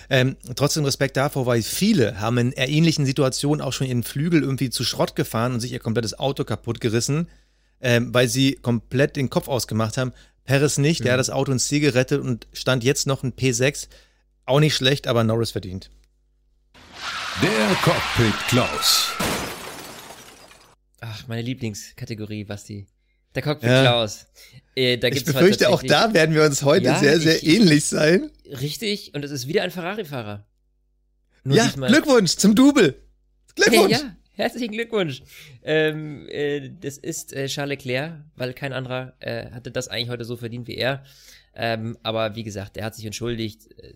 Ähm, 0.08 0.36
trotzdem 0.54 0.84
Respekt 0.84 1.16
davor, 1.16 1.46
weil 1.46 1.62
viele 1.62 2.20
haben 2.20 2.38
in 2.38 2.52
ähnlichen 2.52 3.04
Situationen 3.04 3.60
auch 3.60 3.72
schon 3.72 3.88
ihren 3.88 4.04
Flügel 4.04 4.42
irgendwie 4.42 4.70
zu 4.70 4.84
Schrott 4.84 5.16
gefahren 5.16 5.54
und 5.54 5.60
sich 5.60 5.72
ihr 5.72 5.80
komplettes 5.80 6.16
Auto 6.16 6.44
kaputt 6.44 6.80
gerissen, 6.80 7.26
ähm, 7.80 8.12
weil 8.14 8.28
sie 8.28 8.54
komplett 8.54 9.16
den 9.16 9.30
Kopf 9.30 9.48
ausgemacht 9.48 9.96
haben. 9.96 10.12
Perez 10.44 10.78
nicht, 10.78 11.04
der 11.04 11.12
hat 11.14 11.20
das 11.20 11.30
Auto 11.30 11.50
ins 11.52 11.66
Ziel 11.66 11.80
gerettet 11.80 12.20
und 12.22 12.46
stand 12.52 12.84
jetzt 12.84 13.06
noch 13.06 13.22
ein 13.22 13.32
P6. 13.34 13.88
Auch 14.44 14.60
nicht 14.60 14.74
schlecht, 14.76 15.06
aber 15.08 15.24
Norris 15.24 15.50
verdient. 15.50 15.90
Der 17.42 17.76
Cockpit 17.82 18.34
Klaus. 18.48 19.10
Ach, 21.00 21.26
meine 21.28 21.42
Lieblingskategorie, 21.42 22.44
Basti. 22.44 22.86
Der 23.34 23.42
Cockpit 23.42 23.68
Ja. 23.68 23.82
Klaus. 23.82 24.26
Äh, 24.74 24.96
da 24.98 25.08
Ich 25.08 25.14
gibt's 25.14 25.28
heute 25.30 25.38
befürchte, 25.40 25.68
auch 25.68 25.82
da 25.82 26.14
werden 26.14 26.34
wir 26.34 26.44
uns 26.44 26.62
heute 26.62 26.86
Ja, 26.86 26.98
sehr, 26.98 27.20
sehr 27.20 27.36
ich- 27.42 27.46
ähnlich 27.46 27.84
sein. 27.84 28.30
Richtig, 28.60 29.14
und 29.14 29.24
es 29.24 29.30
ist 29.30 29.46
wieder 29.46 29.62
ein 29.62 29.70
Ferrari-Fahrer. 29.70 30.46
Ja, 31.44 31.66
Glückwunsch 31.76 32.36
zum 32.36 32.54
Double. 32.54 32.94
Glückwunsch. 33.54 33.94
Hey, 33.94 34.02
ja, 34.04 34.16
herzlichen 34.36 34.72
Glückwunsch. 34.72 35.22
Ähm, 35.62 36.26
äh, 36.28 36.70
das 36.80 36.98
ist 36.98 37.32
äh, 37.32 37.46
Charles 37.46 37.78
Leclerc, 37.78 38.24
weil 38.36 38.54
kein 38.54 38.72
anderer 38.72 39.14
äh, 39.20 39.50
hatte 39.50 39.70
das 39.70 39.88
eigentlich 39.88 40.10
heute 40.10 40.24
so 40.24 40.36
verdient 40.36 40.68
wie 40.68 40.76
er. 40.76 41.04
Ähm, 41.54 41.96
aber 42.02 42.36
wie 42.36 42.42
gesagt, 42.42 42.76
er 42.76 42.84
hat 42.84 42.94
sich 42.94 43.06
entschuldigt, 43.06 43.68
äh, 43.80 43.94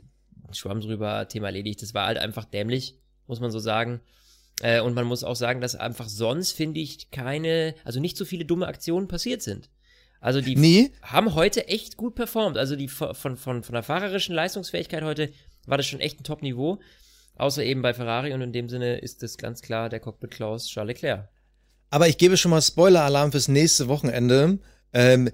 Schwamm 0.52 0.80
drüber, 0.80 1.28
Thema 1.28 1.46
erledigt. 1.46 1.82
Das 1.82 1.94
war 1.94 2.06
halt 2.06 2.18
einfach 2.18 2.44
dämlich, 2.44 2.96
muss 3.26 3.40
man 3.40 3.50
so 3.50 3.58
sagen. 3.58 4.00
Äh, 4.62 4.80
und 4.80 4.94
man 4.94 5.06
muss 5.06 5.24
auch 5.24 5.36
sagen, 5.36 5.60
dass 5.60 5.76
einfach 5.76 6.08
sonst, 6.08 6.52
finde 6.52 6.80
ich, 6.80 7.10
keine, 7.10 7.74
also 7.84 8.00
nicht 8.00 8.16
so 8.16 8.24
viele 8.24 8.44
dumme 8.44 8.66
Aktionen 8.66 9.08
passiert 9.08 9.42
sind. 9.42 9.70
Also 10.20 10.40
die 10.40 10.56
Nee, 10.56 10.92
haben 11.02 11.34
heute 11.34 11.68
echt 11.68 11.96
gut 11.96 12.14
performt. 12.14 12.58
Also 12.58 12.76
die 12.76 12.88
von, 12.88 13.14
von, 13.14 13.36
von 13.36 13.72
der 13.72 13.82
fahrerischen 13.82 14.34
Leistungsfähigkeit 14.34 15.02
heute 15.02 15.32
war 15.66 15.78
das 15.78 15.86
schon 15.86 16.00
echt 16.00 16.20
ein 16.20 16.24
Top-Niveau. 16.24 16.78
Außer 17.40 17.64
eben 17.64 17.80
bei 17.80 17.94
Ferrari 17.94 18.34
und 18.34 18.42
in 18.42 18.52
dem 18.52 18.68
Sinne 18.68 18.98
ist 18.98 19.22
es 19.22 19.38
ganz 19.38 19.62
klar 19.62 19.88
der 19.88 19.98
Cockpit 19.98 20.30
Klaus 20.30 20.68
Charles 20.68 20.96
Leclerc. 20.96 21.28
aber 21.88 22.06
ich 22.06 22.18
gebe 22.18 22.36
schon 22.36 22.50
mal 22.50 22.60
Spoiler-Alarm 22.60 23.32
fürs 23.32 23.48
nächste 23.48 23.88
Wochenende. 23.88 24.58
Ähm, 24.92 25.30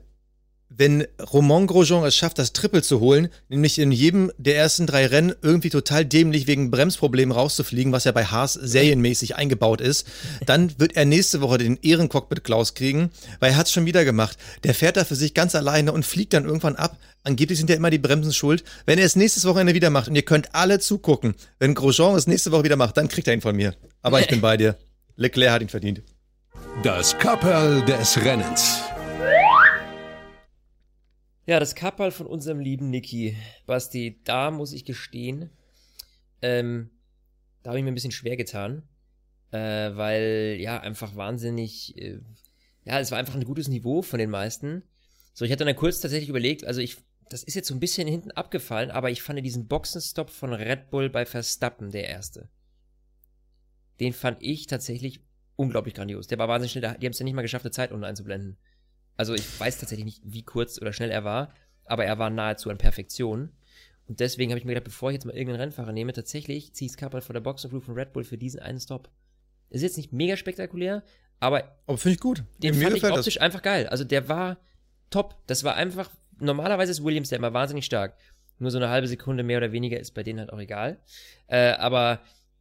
wenn 0.68 1.07
Romain 1.33 1.66
Grosjean 1.66 2.05
es 2.05 2.16
schafft, 2.16 2.38
das 2.38 2.52
Triple 2.52 2.83
zu 2.83 3.00
holen, 3.00 3.29
nämlich 3.48 3.79
in 3.79 3.92
jedem 3.92 4.31
der 4.37 4.57
ersten 4.57 4.87
drei 4.87 5.07
Rennen 5.07 5.35
irgendwie 5.42 5.70
total 5.70 6.05
dämlich 6.05 6.46
wegen 6.46 6.70
Bremsproblemen 6.70 7.35
rauszufliegen, 7.35 7.92
was 7.92 8.05
ja 8.05 8.12
bei 8.12 8.24
Haas 8.24 8.55
serienmäßig 8.55 9.37
eingebaut 9.37 9.81
ist, 9.81 10.07
dann 10.44 10.79
wird 10.79 10.96
er 10.96 11.05
nächste 11.05 11.40
Woche 11.40 11.59
den 11.59 11.79
Ehrencockpit 11.81 12.44
Klaus 12.44 12.74
kriegen, 12.74 13.11
weil 13.40 13.52
er 13.52 13.57
hat 13.57 13.66
es 13.66 13.72
schon 13.72 13.87
wieder 13.87 14.05
gemacht. 14.05 14.37
Der 14.64 14.74
fährt 14.74 14.96
da 14.96 15.05
für 15.05 15.14
sich 15.14 15.35
ganz 15.35 15.55
alleine 15.55 15.92
und 15.92 16.05
fliegt 16.05 16.35
dann 16.35 16.44
irgendwann 16.44 16.76
ab. 16.76 16.98
Angeblich 17.22 17.59
sind 17.59 17.70
ja 17.70 17.76
immer 17.76 17.90
die 17.90 17.98
Bremsen 17.98 18.33
schuld. 18.33 18.62
Wenn 18.85 18.98
er 18.98 19.07
es 19.07 19.16
nächstes 19.16 19.44
Wochenende 19.46 19.74
wieder 19.74 19.90
macht 19.90 20.09
und 20.09 20.16
ihr 20.16 20.22
könnt 20.22 20.55
alle 20.55 20.79
zugucken, 20.79 21.35
wenn 21.59 21.74
Grosjean 21.74 22.14
es 22.16 22.26
nächste 22.26 22.52
Woche 22.52 22.64
wieder 22.64 22.76
macht, 22.76 22.96
dann 22.96 23.09
kriegt 23.09 23.29
er 23.29 23.35
ihn 23.35 23.40
von 23.40 23.57
mir. 23.57 23.74
Aber 24.02 24.20
ich 24.20 24.29
bin 24.29 24.40
bei 24.40 24.57
dir. 24.57 24.76
Leclerc 25.16 25.52
hat 25.52 25.62
ihn 25.62 25.68
verdient. 25.68 26.02
Das 26.83 27.16
Kapperl 27.18 27.83
des 27.85 28.22
Rennens. 28.22 28.81
Ja, 31.48 31.61
das 31.61 31.76
Kapperl 31.76 32.11
von 32.11 32.26
unserem 32.26 32.59
lieben 32.59 32.90
Niki. 32.90 33.37
Basti, 33.66 34.20
da 34.24 34.50
muss 34.50 34.72
ich 34.72 34.85
gestehen, 34.85 35.50
ähm, 36.42 36.90
da 37.62 37.70
habe 37.70 37.78
ich 37.78 37.85
mir 37.85 37.92
ein 37.92 37.94
bisschen 37.94 38.11
schwer 38.11 38.37
getan, 38.37 38.82
äh, 39.52 39.59
weil 39.59 40.56
ja 40.59 40.80
einfach 40.80 41.14
wahnsinnig, 41.14 41.96
äh, 41.98 42.18
ja, 42.85 42.98
es 42.98 43.12
war 43.12 43.18
einfach 43.18 43.37
ein 43.37 43.44
gutes 43.44 43.68
Niveau 43.68 44.02
von 44.02 44.18
den 44.18 44.30
meisten. 44.30 44.82
So, 45.35 45.44
ich 45.44 45.52
hatte 45.52 45.64
dann 45.64 45.76
kurz 45.76 46.00
tatsächlich 46.00 46.28
überlegt, 46.28 46.64
also 46.64 46.80
ich, 46.80 46.96
das 47.28 47.44
ist 47.44 47.54
jetzt 47.54 47.68
so 47.68 47.74
ein 47.74 47.80
bisschen 47.80 48.09
hinten 48.09 48.32
abgefallen, 48.32 48.90
aber 48.90 49.11
ich 49.11 49.22
fand 49.22 49.44
diesen 49.44 49.68
Boxenstopp 49.68 50.30
von 50.30 50.52
Red 50.52 50.90
Bull 50.90 51.11
bei 51.11 51.26
Verstappen 51.26 51.92
der 51.92 52.09
erste. 52.09 52.48
Den 54.00 54.14
fand 54.14 54.42
ich 54.42 54.66
tatsächlich 54.66 55.20
unglaublich 55.54 55.94
grandios. 55.94 56.26
Der 56.26 56.38
war 56.38 56.48
wahnsinnig 56.48 56.72
schnell, 56.72 56.96
die 56.98 57.06
haben 57.06 57.12
es 57.12 57.20
ja 57.20 57.24
nicht 57.24 57.35
mal 57.35 57.42
geschafft, 57.42 57.64
eine 57.64 57.70
Zeit 57.70 57.92
unten 57.92 58.04
einzublenden. 58.04 58.59
Also 59.16 59.35
ich 59.35 59.59
weiß 59.59 59.79
tatsächlich 59.79 60.05
nicht, 60.05 60.20
wie 60.24 60.42
kurz 60.42 60.81
oder 60.81 60.92
schnell 60.92 61.11
er 61.11 61.24
war, 61.24 61.52
aber 61.85 62.05
er 62.05 62.18
war 62.18 62.31
nahezu 62.31 62.70
an 62.70 62.79
Perfektion. 62.79 63.50
Und 64.09 64.20
deswegen 64.20 64.50
habe 64.52 64.59
ich 64.59 64.64
mir 64.64 64.74
gedacht, 64.74 64.85
bevor 64.85 65.11
ich 65.11 65.14
jetzt 65.14 65.24
mal 65.24 65.33
irgendeinen 65.35 65.62
Rennfahrer 65.62 65.92
nehme, 65.92 66.12
tatsächlich 66.12 66.72
ziehe 66.74 66.87
ich 66.87 66.92
es 66.92 66.96
Kappel 66.96 67.20
vor 67.20 67.33
der 67.33 67.40
Boxencrew 67.40 67.81
von 67.81 67.94
Red 67.94 68.12
Bull 68.12 68.24
für 68.24 68.38
diesen 68.38 68.61
einen 68.61 68.79
Stop. 68.79 69.11
Ist 69.70 69.83
jetzt 69.83 69.96
nicht 69.96 70.12
mega 70.12 70.37
spektakulär, 70.37 71.02
aber 71.40 71.76
Aber 71.87 71.98
finde 71.98 72.14
ich 72.14 72.20
gut. 72.20 72.44
den 72.59 72.74
Mir 72.76 72.83
fand 72.85 72.96
ich 72.96 73.02
gefällt 73.02 73.12
das. 73.14 73.20
optisch 73.26 73.40
einfach 73.40 73.62
geil. 73.62 73.88
Also 73.88 74.05
der 74.05 74.29
war 74.29 74.59
top. 75.11 75.37
Das 75.46 75.64
war 75.64 75.74
einfach, 75.74 76.11
normalerweise 76.38 76.92
ist 76.92 77.02
Williams 77.02 77.31
ja 77.31 77.37
immer 77.37 77.52
wahnsinnig 77.52 77.85
stark. 77.85 78.16
Nur 78.59 78.70
so 78.70 78.79
eine 78.79 78.88
halbe 78.88 79.09
Sekunde 79.09 79.42
mehr 79.42 79.59
oder 79.59 79.72
weniger 79.72 79.98
ist 79.98 80.12
bei 80.12 80.22
denen 80.22 80.38
halt 80.38 80.52
auch 80.52 80.59
egal. 80.61 80.98
Äh, 81.48 81.72
aber 81.72 82.20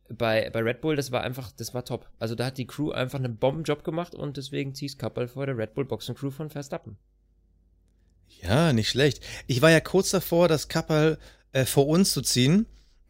bei, 0.09 0.49
bei 0.51 0.59
Red 0.61 0.81
Bull, 0.81 0.95
das 0.95 1.11
war 1.11 1.21
einfach, 1.23 1.51
das 1.51 1.73
war 1.73 1.83
top. 1.85 2.09
Also 2.19 2.35
da 2.35 2.45
hat 2.45 2.57
die 2.57 2.67
Crew 2.67 2.91
einfach 2.91 3.19
einen 3.19 3.37
Bombenjob 3.37 3.83
gemacht 3.83 4.13
und 4.15 4.37
deswegen 4.37 4.75
ziehst 4.75 4.99
Kappel 4.99 5.27
vor 5.27 5.45
der 5.45 5.57
Red 5.57 5.73
Bull 5.73 5.85
Boxen 5.85 6.15
Crew 6.15 6.31
von 6.31 6.49
Verstappen. 6.49 6.97
Ja, 8.41 8.73
nicht 8.73 8.89
schlecht. 8.89 9.23
Ich 9.47 9.61
war 9.61 9.71
ja 9.71 9.79
kurz 9.79 10.11
davor, 10.11 10.47
das 10.47 10.67
Kapperl 10.67 11.17
äh, 11.53 11.65
vor 11.65 11.87
uns 11.87 12.11
zu 12.11 12.21
ziehen 12.21 12.65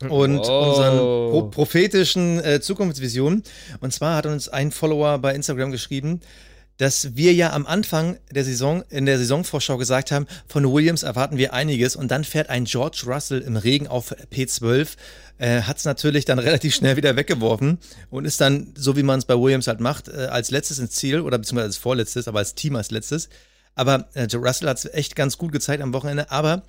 und 0.10 0.38
Wow. 0.39 0.67
unseren 0.69 0.97
pro 0.97 1.49
prophetischen 1.49 2.39
äh, 2.43 2.62
Zukunftsvisionen. 2.62 3.43
Und 3.79 3.91
zwar 3.91 4.17
hat 4.17 4.25
uns 4.25 4.49
ein 4.49 4.71
Follower 4.71 5.17
bei 5.19 5.34
Instagram 5.34 5.71
geschrieben, 5.71 6.21
dass 6.77 7.15
wir 7.15 7.33
ja 7.33 7.53
am 7.53 7.65
Anfang 7.65 8.17
der 8.31 8.43
Saison, 8.43 8.83
in 8.89 9.05
der 9.05 9.17
Saisonvorschau 9.17 9.77
gesagt 9.77 10.11
haben, 10.11 10.27
von 10.47 10.71
Williams 10.71 11.03
erwarten 11.03 11.38
wir 11.38 11.53
einiges 11.53 11.95
und 11.95 12.09
dann 12.11 12.23
fährt 12.23 12.49
ein 12.49 12.65
George 12.65 13.03
Russell 13.07 13.41
im 13.41 13.55
Regen 13.55 13.88
auf 13.88 14.13
P12, 14.31 14.95
äh, 15.38 15.61
hat 15.61 15.77
es 15.77 15.85
natürlich 15.85 16.25
dann 16.25 16.39
relativ 16.47 16.75
schnell 16.75 16.97
wieder 16.97 17.15
weggeworfen 17.15 17.79
und 18.09 18.25
ist 18.25 18.41
dann, 18.41 18.73
so 18.75 18.97
wie 18.97 19.03
man 19.03 19.19
es 19.19 19.25
bei 19.25 19.35
Williams 19.35 19.67
halt 19.67 19.79
macht, 19.79 20.09
äh, 20.09 20.27
als 20.29 20.51
letztes 20.51 20.79
ins 20.79 20.91
Ziel 20.91 21.21
oder 21.21 21.38
beziehungsweise 21.38 21.67
als 21.67 21.77
vorletztes, 21.77 22.27
aber 22.27 22.39
als 22.39 22.55
Team 22.55 22.75
als 22.75 22.91
letztes. 22.91 23.29
Aber 23.73 24.07
äh, 24.13 24.27
Russell 24.35 24.69
hat 24.69 24.77
es 24.77 24.85
echt 24.85 25.15
ganz 25.15 25.38
gut 25.38 25.51
gezeigt 25.51 25.81
am 25.81 25.93
Wochenende, 25.93 26.31
aber 26.31 26.63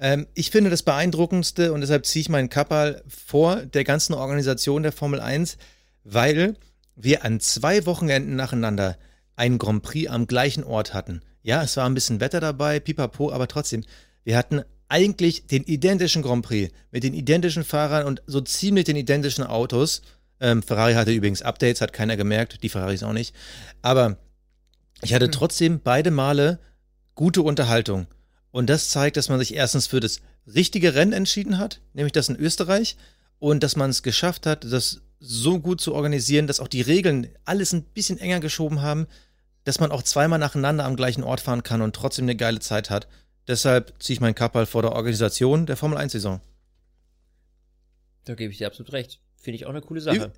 ähm, 0.00 0.26
ich 0.34 0.50
finde 0.50 0.70
das 0.70 0.82
beeindruckendste 0.82 1.72
und 1.72 1.80
deshalb 1.80 2.06
ziehe 2.06 2.22
ich 2.22 2.28
meinen 2.28 2.48
Kappal 2.48 3.02
vor 3.08 3.56
der 3.56 3.84
ganzen 3.84 4.14
Organisation 4.14 4.82
der 4.82 4.92
Formel 4.92 5.20
1, 5.20 5.56
weil 6.02 6.56
wir 6.96 7.24
an 7.24 7.40
zwei 7.40 7.86
Wochenenden 7.86 8.36
nacheinander 8.36 8.96
einen 9.36 9.58
Grand 9.58 9.82
Prix 9.82 10.10
am 10.10 10.26
gleichen 10.26 10.64
Ort 10.64 10.94
hatten. 10.94 11.22
Ja, 11.42 11.62
es 11.62 11.76
war 11.76 11.86
ein 11.86 11.94
bisschen 11.94 12.20
Wetter 12.20 12.40
dabei, 12.40 12.80
pipapo, 12.80 13.30
aber 13.30 13.48
trotzdem. 13.48 13.84
Wir 14.24 14.36
hatten 14.36 14.62
eigentlich 14.88 15.46
den 15.46 15.64
identischen 15.64 16.22
Grand 16.22 16.44
Prix 16.44 16.72
mit 16.90 17.04
den 17.04 17.14
identischen 17.14 17.64
Fahrern 17.64 18.06
und 18.06 18.22
so 18.26 18.40
ziemlich 18.40 18.84
den 18.84 18.96
identischen 18.96 19.44
Autos. 19.44 20.02
Ähm, 20.40 20.62
Ferrari 20.62 20.94
hatte 20.94 21.12
übrigens 21.12 21.42
Updates, 21.42 21.80
hat 21.80 21.92
keiner 21.92 22.16
gemerkt, 22.16 22.62
die 22.62 22.68
Ferraris 22.68 23.02
auch 23.02 23.12
nicht. 23.12 23.34
Aber 23.82 24.18
ich 25.02 25.12
hatte 25.14 25.30
trotzdem 25.30 25.80
beide 25.80 26.10
Male 26.10 26.58
gute 27.14 27.42
Unterhaltung. 27.42 28.06
Und 28.50 28.70
das 28.70 28.90
zeigt, 28.90 29.16
dass 29.16 29.28
man 29.28 29.38
sich 29.38 29.54
erstens 29.54 29.86
für 29.86 30.00
das 30.00 30.20
richtige 30.46 30.94
Rennen 30.94 31.12
entschieden 31.12 31.58
hat, 31.58 31.80
nämlich 31.92 32.12
das 32.12 32.28
in 32.28 32.36
Österreich, 32.36 32.96
und 33.38 33.62
dass 33.62 33.76
man 33.76 33.90
es 33.90 34.02
geschafft 34.02 34.46
hat, 34.46 34.64
das 34.64 35.02
so 35.24 35.58
gut 35.58 35.80
zu 35.80 35.94
organisieren, 35.94 36.46
dass 36.46 36.60
auch 36.60 36.68
die 36.68 36.82
Regeln 36.82 37.28
alles 37.44 37.72
ein 37.72 37.82
bisschen 37.82 38.18
enger 38.18 38.40
geschoben 38.40 38.82
haben, 38.82 39.06
dass 39.64 39.80
man 39.80 39.90
auch 39.90 40.02
zweimal 40.02 40.38
nacheinander 40.38 40.84
am 40.84 40.96
gleichen 40.96 41.24
Ort 41.24 41.40
fahren 41.40 41.62
kann 41.62 41.80
und 41.80 41.96
trotzdem 41.96 42.26
eine 42.26 42.36
geile 42.36 42.60
Zeit 42.60 42.90
hat. 42.90 43.08
Deshalb 43.48 43.94
ziehe 44.02 44.14
ich 44.14 44.20
meinen 44.20 44.34
Kappal 44.34 44.66
vor 44.66 44.82
der 44.82 44.92
Organisation 44.92 45.66
der 45.66 45.76
Formel 45.76 45.98
1-Saison. 45.98 46.40
Da 48.24 48.34
gebe 48.34 48.52
ich 48.52 48.58
dir 48.58 48.66
absolut 48.66 48.92
recht. 48.92 49.20
Finde 49.36 49.56
ich 49.56 49.66
auch 49.66 49.70
eine 49.70 49.82
coole 49.82 50.00
Sache. 50.00 50.32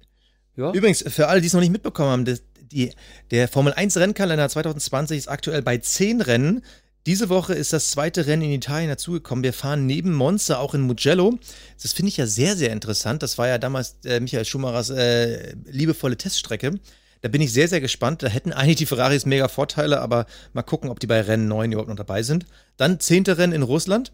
Ja. 0.57 0.73
Übrigens, 0.73 1.05
für 1.07 1.29
alle, 1.29 1.41
die 1.41 1.47
es 1.47 1.53
noch 1.53 1.61
nicht 1.61 1.71
mitbekommen 1.71 2.11
haben, 2.11 2.25
das, 2.25 2.43
die, 2.61 2.93
der 3.31 3.47
Formel 3.49 3.73
1 3.73 3.97
Rennkalender 3.99 4.49
2020 4.49 5.19
ist 5.19 5.29
aktuell 5.29 5.63
bei 5.63 5.79
zehn 5.79 6.21
Rennen. 6.21 6.65
Diese 7.07 7.29
Woche 7.29 7.55
ist 7.55 7.73
das 7.73 7.93
zweite 7.93 8.27
Rennen 8.27 8.43
in 8.43 8.51
Italien 8.51 8.89
dazugekommen. 8.89 9.45
Wir 9.45 9.53
fahren 9.53 9.87
neben 9.87 10.13
Monza 10.13 10.59
auch 10.59 10.75
in 10.75 10.81
Mugello. 10.81 11.39
Das 11.81 11.93
finde 11.93 12.09
ich 12.09 12.17
ja 12.17 12.27
sehr, 12.27 12.57
sehr 12.57 12.73
interessant. 12.73 13.23
Das 13.23 13.39
war 13.39 13.47
ja 13.47 13.59
damals 13.59 13.97
äh, 14.05 14.19
Michael 14.19 14.45
Schumachers 14.45 14.91
äh, 14.91 15.55
liebevolle 15.67 16.17
Teststrecke. 16.17 16.81
Da 17.21 17.29
bin 17.29 17.41
ich 17.41 17.53
sehr, 17.53 17.69
sehr 17.69 17.81
gespannt. 17.81 18.25
Da 18.25 18.27
hätten 18.27 18.53
eigentlich 18.53 18.77
die 18.77 18.87
Ferraris 18.87 19.25
mega 19.25 19.47
Vorteile, 19.47 20.01
aber 20.01 20.27
mal 20.53 20.63
gucken, 20.63 20.91
ob 20.91 20.99
die 20.99 21.07
bei 21.07 21.21
Rennen 21.21 21.47
9 21.47 21.71
überhaupt 21.71 21.89
noch 21.89 21.97
dabei 21.97 22.25
sind. 22.25 22.45
Dann 22.77 22.99
zehnte 22.99 23.39
Rennen 23.39 23.53
in 23.53 23.63
Russland. 23.63 24.13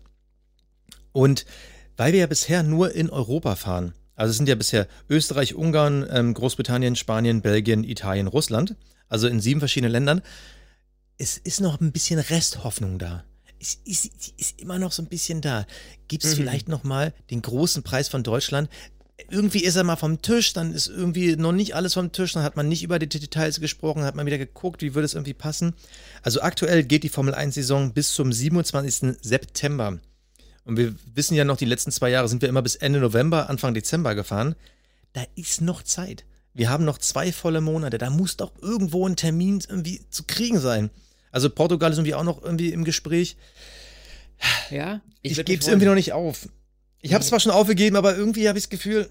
Und 1.12 1.46
weil 1.96 2.12
wir 2.12 2.20
ja 2.20 2.26
bisher 2.26 2.62
nur 2.62 2.94
in 2.94 3.08
Europa 3.08 3.56
fahren, 3.56 3.94
also 4.16 4.32
es 4.32 4.36
sind 4.36 4.50
ja 4.50 4.54
bisher 4.54 4.86
Österreich, 5.08 5.54
Ungarn, 5.54 6.06
ähm, 6.10 6.34
Großbritannien, 6.34 6.96
Spanien, 6.96 7.40
Belgien, 7.40 7.84
Italien, 7.84 8.26
Russland, 8.26 8.76
also 9.08 9.28
in 9.28 9.40
sieben 9.40 9.60
verschiedenen 9.60 9.92
Ländern, 9.92 10.20
es 11.18 11.38
ist 11.38 11.60
noch 11.60 11.80
ein 11.80 11.92
bisschen 11.92 12.18
Resthoffnung 12.18 12.98
da. 12.98 13.24
Es 13.60 13.78
ist, 13.84 14.10
ist 14.38 14.60
immer 14.60 14.78
noch 14.78 14.90
so 14.90 15.02
ein 15.02 15.08
bisschen 15.08 15.40
da. 15.40 15.66
Gibt 16.08 16.24
es 16.24 16.32
mhm. 16.32 16.36
vielleicht 16.36 16.68
noch 16.68 16.82
mal 16.82 17.14
den 17.30 17.42
großen 17.42 17.82
Preis 17.82 18.08
von 18.08 18.22
Deutschland? 18.24 18.68
Irgendwie 19.30 19.62
ist 19.62 19.76
er 19.76 19.84
mal 19.84 19.96
vom 19.96 20.20
Tisch, 20.20 20.52
dann 20.52 20.74
ist 20.74 20.88
irgendwie 20.88 21.36
noch 21.36 21.52
nicht 21.52 21.76
alles 21.76 21.94
vom 21.94 22.10
Tisch, 22.10 22.32
dann 22.32 22.42
hat 22.42 22.56
man 22.56 22.68
nicht 22.68 22.82
über 22.82 22.98
die 22.98 23.08
Details 23.08 23.60
gesprochen, 23.60 24.02
hat 24.02 24.16
man 24.16 24.26
wieder 24.26 24.38
geguckt, 24.38 24.82
wie 24.82 24.94
würde 24.94 25.06
es 25.06 25.14
irgendwie 25.14 25.34
passen. 25.34 25.74
Also 26.22 26.40
aktuell 26.40 26.82
geht 26.82 27.04
die 27.04 27.08
Formel 27.08 27.34
1-Saison 27.34 27.92
bis 27.92 28.12
zum 28.12 28.32
27. 28.32 29.16
September. 29.22 30.00
Und 30.64 30.76
wir 30.76 30.94
wissen 31.14 31.34
ja 31.34 31.44
noch, 31.44 31.56
die 31.56 31.64
letzten 31.64 31.92
zwei 31.92 32.10
Jahre 32.10 32.28
sind 32.28 32.42
wir 32.42 32.48
immer 32.48 32.62
bis 32.62 32.76
Ende 32.76 33.00
November, 33.00 33.48
Anfang 33.48 33.74
Dezember 33.74 34.14
gefahren. 34.14 34.56
Da 35.12 35.24
ist 35.36 35.60
noch 35.60 35.82
Zeit. 35.82 36.24
Wir 36.54 36.70
haben 36.70 36.84
noch 36.84 36.98
zwei 36.98 37.32
volle 37.32 37.60
Monate. 37.60 37.98
Da 37.98 38.10
muss 38.10 38.36
doch 38.36 38.52
irgendwo 38.60 39.06
ein 39.08 39.16
Termin 39.16 39.62
irgendwie 39.68 40.02
zu 40.10 40.24
kriegen 40.24 40.60
sein. 40.60 40.90
Also 41.30 41.48
Portugal 41.48 41.90
ist 41.90 41.98
irgendwie 41.98 42.14
auch 42.14 42.24
noch 42.24 42.42
irgendwie 42.42 42.72
im 42.72 42.84
Gespräch. 42.84 43.36
Ja, 44.70 45.00
ich, 45.22 45.38
ich 45.38 45.44
gebe 45.44 45.60
es 45.60 45.68
irgendwie 45.68 45.86
noch 45.86 45.94
nicht 45.94 46.12
auf. 46.12 46.48
Ich 47.00 47.14
habe 47.14 47.22
es 47.22 47.28
zwar 47.28 47.40
schon 47.40 47.52
aufgegeben, 47.52 47.96
aber 47.96 48.16
irgendwie 48.16 48.48
habe 48.48 48.58
ich 48.58 48.64
das 48.64 48.70
Gefühl, 48.70 49.08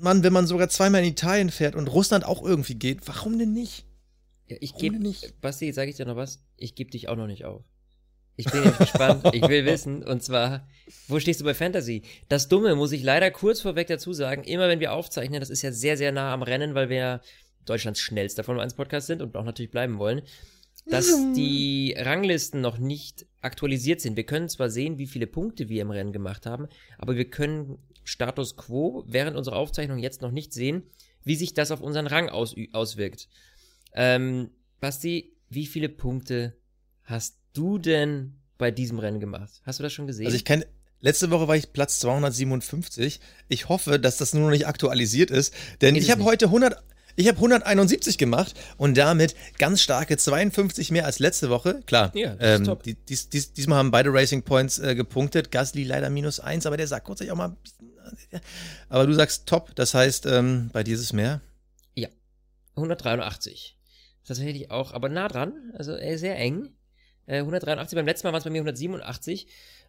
Mann, 0.00 0.22
wenn 0.22 0.32
man 0.32 0.46
sogar 0.46 0.68
zweimal 0.68 1.02
in 1.02 1.10
Italien 1.10 1.50
fährt 1.50 1.74
und 1.74 1.88
Russland 1.88 2.24
auch 2.24 2.42
irgendwie 2.42 2.74
geht, 2.74 3.06
warum 3.06 3.38
denn 3.38 3.52
nicht? 3.52 3.84
Ja, 4.46 4.56
ich 4.60 4.74
gebe 4.74 4.98
nicht. 4.98 5.40
Basti, 5.40 5.72
sage 5.72 5.90
ich 5.90 5.96
dir 5.96 6.06
noch 6.06 6.16
was? 6.16 6.40
Ich 6.56 6.74
gebe 6.74 6.90
dich 6.90 7.08
auch 7.08 7.16
noch 7.16 7.26
nicht 7.26 7.44
auf. 7.44 7.64
Ich 8.38 8.46
bin 8.50 8.64
jetzt 8.64 8.78
gespannt. 8.78 9.28
Ich 9.32 9.46
will 9.46 9.66
wissen, 9.66 10.02
und 10.02 10.22
zwar, 10.22 10.66
wo 11.08 11.18
stehst 11.20 11.40
du 11.40 11.44
bei 11.44 11.54
Fantasy? 11.54 12.02
Das 12.28 12.48
Dumme 12.48 12.74
muss 12.74 12.92
ich 12.92 13.02
leider 13.02 13.30
kurz 13.30 13.60
vorweg 13.60 13.88
dazu 13.88 14.12
sagen, 14.12 14.44
immer 14.44 14.68
wenn 14.68 14.80
wir 14.80 14.92
aufzeichnen, 14.92 15.40
das 15.40 15.50
ist 15.50 15.62
ja 15.62 15.72
sehr, 15.72 15.96
sehr 15.96 16.12
nah 16.12 16.32
am 16.32 16.42
Rennen, 16.42 16.74
weil 16.74 16.88
wir 16.88 17.20
Deutschlands 17.66 18.00
schnellster 18.00 18.44
Formel 18.44 18.62
1 18.62 18.74
Podcast 18.74 19.08
sind 19.08 19.20
und 19.20 19.36
auch 19.36 19.44
natürlich 19.44 19.70
bleiben 19.70 19.98
wollen 19.98 20.22
dass 20.86 21.06
die 21.34 21.94
Ranglisten 21.98 22.60
noch 22.60 22.78
nicht 22.78 23.26
aktualisiert 23.40 24.00
sind. 24.00 24.16
Wir 24.16 24.24
können 24.24 24.48
zwar 24.48 24.70
sehen, 24.70 24.98
wie 24.98 25.06
viele 25.06 25.26
Punkte 25.26 25.68
wir 25.68 25.82
im 25.82 25.90
Rennen 25.90 26.12
gemacht 26.12 26.46
haben, 26.46 26.68
aber 26.96 27.16
wir 27.16 27.28
können 27.28 27.78
Status 28.04 28.56
quo 28.56 29.04
während 29.06 29.36
unserer 29.36 29.56
Aufzeichnung 29.56 29.98
jetzt 29.98 30.22
noch 30.22 30.30
nicht 30.30 30.52
sehen, 30.52 30.84
wie 31.24 31.36
sich 31.36 31.52
das 31.52 31.70
auf 31.70 31.80
unseren 31.80 32.06
Rang 32.06 32.28
aus, 32.28 32.54
auswirkt. 32.72 33.28
Ähm, 33.92 34.50
Basti, 34.80 35.36
wie 35.50 35.66
viele 35.66 35.88
Punkte 35.88 36.56
hast 37.04 37.37
du 37.52 37.78
denn 37.78 38.34
bei 38.58 38.70
diesem 38.70 38.98
Rennen 38.98 39.20
gemacht? 39.20 39.60
Hast 39.64 39.78
du 39.78 39.82
das 39.82 39.92
schon 39.92 40.06
gesehen? 40.06 40.26
Also 40.26 40.36
ich 40.36 40.44
kann, 40.44 40.64
Letzte 41.00 41.30
Woche 41.30 41.46
war 41.46 41.56
ich 41.56 41.72
Platz 41.72 42.00
257. 42.00 43.20
Ich 43.48 43.68
hoffe, 43.68 44.00
dass 44.00 44.16
das 44.16 44.34
nur 44.34 44.44
noch 44.44 44.50
nicht 44.50 44.66
aktualisiert 44.66 45.30
ist, 45.30 45.54
denn 45.80 45.94
ist 45.94 46.04
ich 46.04 46.10
habe 46.10 46.24
heute 46.24 46.46
100, 46.46 46.76
ich 47.14 47.28
habe 47.28 47.36
171 47.36 48.18
gemacht 48.18 48.54
und 48.76 48.96
damit 48.96 49.36
ganz 49.58 49.80
starke 49.80 50.16
52 50.16 50.90
mehr 50.90 51.04
als 51.04 51.20
letzte 51.20 51.50
Woche. 51.50 51.82
Klar, 51.86 52.10
ja, 52.14 52.36
ähm, 52.40 52.64
top. 52.64 52.82
Die, 52.82 52.94
dies, 52.94 53.28
dies, 53.28 53.52
diesmal 53.52 53.78
haben 53.78 53.92
beide 53.92 54.12
Racing 54.12 54.42
Points 54.42 54.80
äh, 54.80 54.96
gepunktet. 54.96 55.52
Gasly 55.52 55.84
leider 55.84 56.10
minus 56.10 56.40
1, 56.40 56.66
aber 56.66 56.76
der 56.76 56.88
sagt 56.88 57.06
kurz 57.06 57.20
auch 57.22 57.36
mal. 57.36 57.56
Aber 58.88 59.06
du 59.06 59.12
sagst 59.12 59.46
top, 59.46 59.74
das 59.76 59.94
heißt, 59.94 60.26
ähm, 60.26 60.70
bei 60.72 60.82
dir 60.82 60.94
ist 60.94 61.02
es 61.02 61.12
mehr? 61.12 61.42
Ja, 61.94 62.08
183. 62.74 63.76
Tatsächlich 64.24 64.70
auch, 64.70 64.92
aber 64.92 65.08
nah 65.08 65.28
dran, 65.28 65.72
also 65.74 65.92
äh, 65.92 66.16
sehr 66.16 66.36
eng. 66.38 66.70
Äh, 67.28 67.38
183, 67.38 67.96
beim 67.96 68.06
letzten 68.06 68.26
Mal 68.26 68.32
waren 68.32 68.38
es 68.38 68.44
bei 68.44 68.50
mir 68.50 68.60
187. 68.60 69.46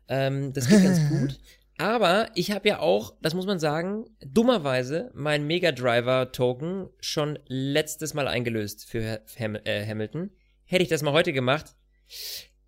Ähm, 0.09 0.53
das 0.53 0.67
geht 0.67 0.83
ganz 0.83 0.99
gut. 1.09 1.39
Aber 1.77 2.29
ich 2.35 2.51
habe 2.51 2.67
ja 2.67 2.79
auch, 2.79 3.13
das 3.21 3.33
muss 3.33 3.45
man 3.45 3.57
sagen, 3.57 4.05
dummerweise 4.19 5.11
mein 5.13 5.47
Mega 5.47 5.71
Driver 5.71 6.33
Token 6.33 6.89
schon 6.99 7.39
letztes 7.47 8.13
Mal 8.13 8.27
eingelöst 8.27 8.85
für 8.85 9.21
Ham 9.39 9.55
äh, 9.63 9.87
Hamilton. 9.87 10.29
Hätte 10.65 10.83
ich 10.83 10.89
das 10.89 11.01
mal 11.01 11.13
heute 11.13 11.31
gemacht, 11.31 11.73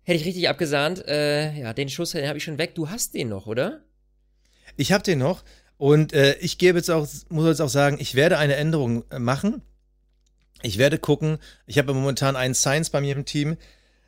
hätte 0.02 0.18
ich 0.18 0.24
richtig 0.24 0.48
abgesahnt. 0.48 1.06
Äh, 1.06 1.52
ja, 1.60 1.74
den 1.74 1.90
Schuss 1.90 2.14
habe 2.14 2.38
ich 2.38 2.44
schon 2.44 2.56
weg. 2.56 2.74
Du 2.74 2.88
hast 2.88 3.12
den 3.12 3.28
noch, 3.28 3.46
oder? 3.46 3.84
Ich 4.78 4.92
habe 4.92 5.04
den 5.04 5.18
noch 5.18 5.44
und 5.76 6.14
äh, 6.14 6.36
ich 6.38 6.56
gebe 6.56 6.78
jetzt 6.78 6.90
auch, 6.90 7.06
muss 7.28 7.46
jetzt 7.46 7.60
auch 7.60 7.68
sagen, 7.68 7.98
ich 8.00 8.14
werde 8.14 8.38
eine 8.38 8.56
Änderung 8.56 9.04
äh, 9.10 9.18
machen. 9.18 9.60
Ich 10.62 10.78
werde 10.78 10.98
gucken. 10.98 11.36
Ich 11.66 11.76
habe 11.76 11.92
momentan 11.92 12.34
einen 12.34 12.54
Science 12.54 12.88
bei 12.88 13.02
mir 13.02 13.14
im 13.14 13.26
Team 13.26 13.58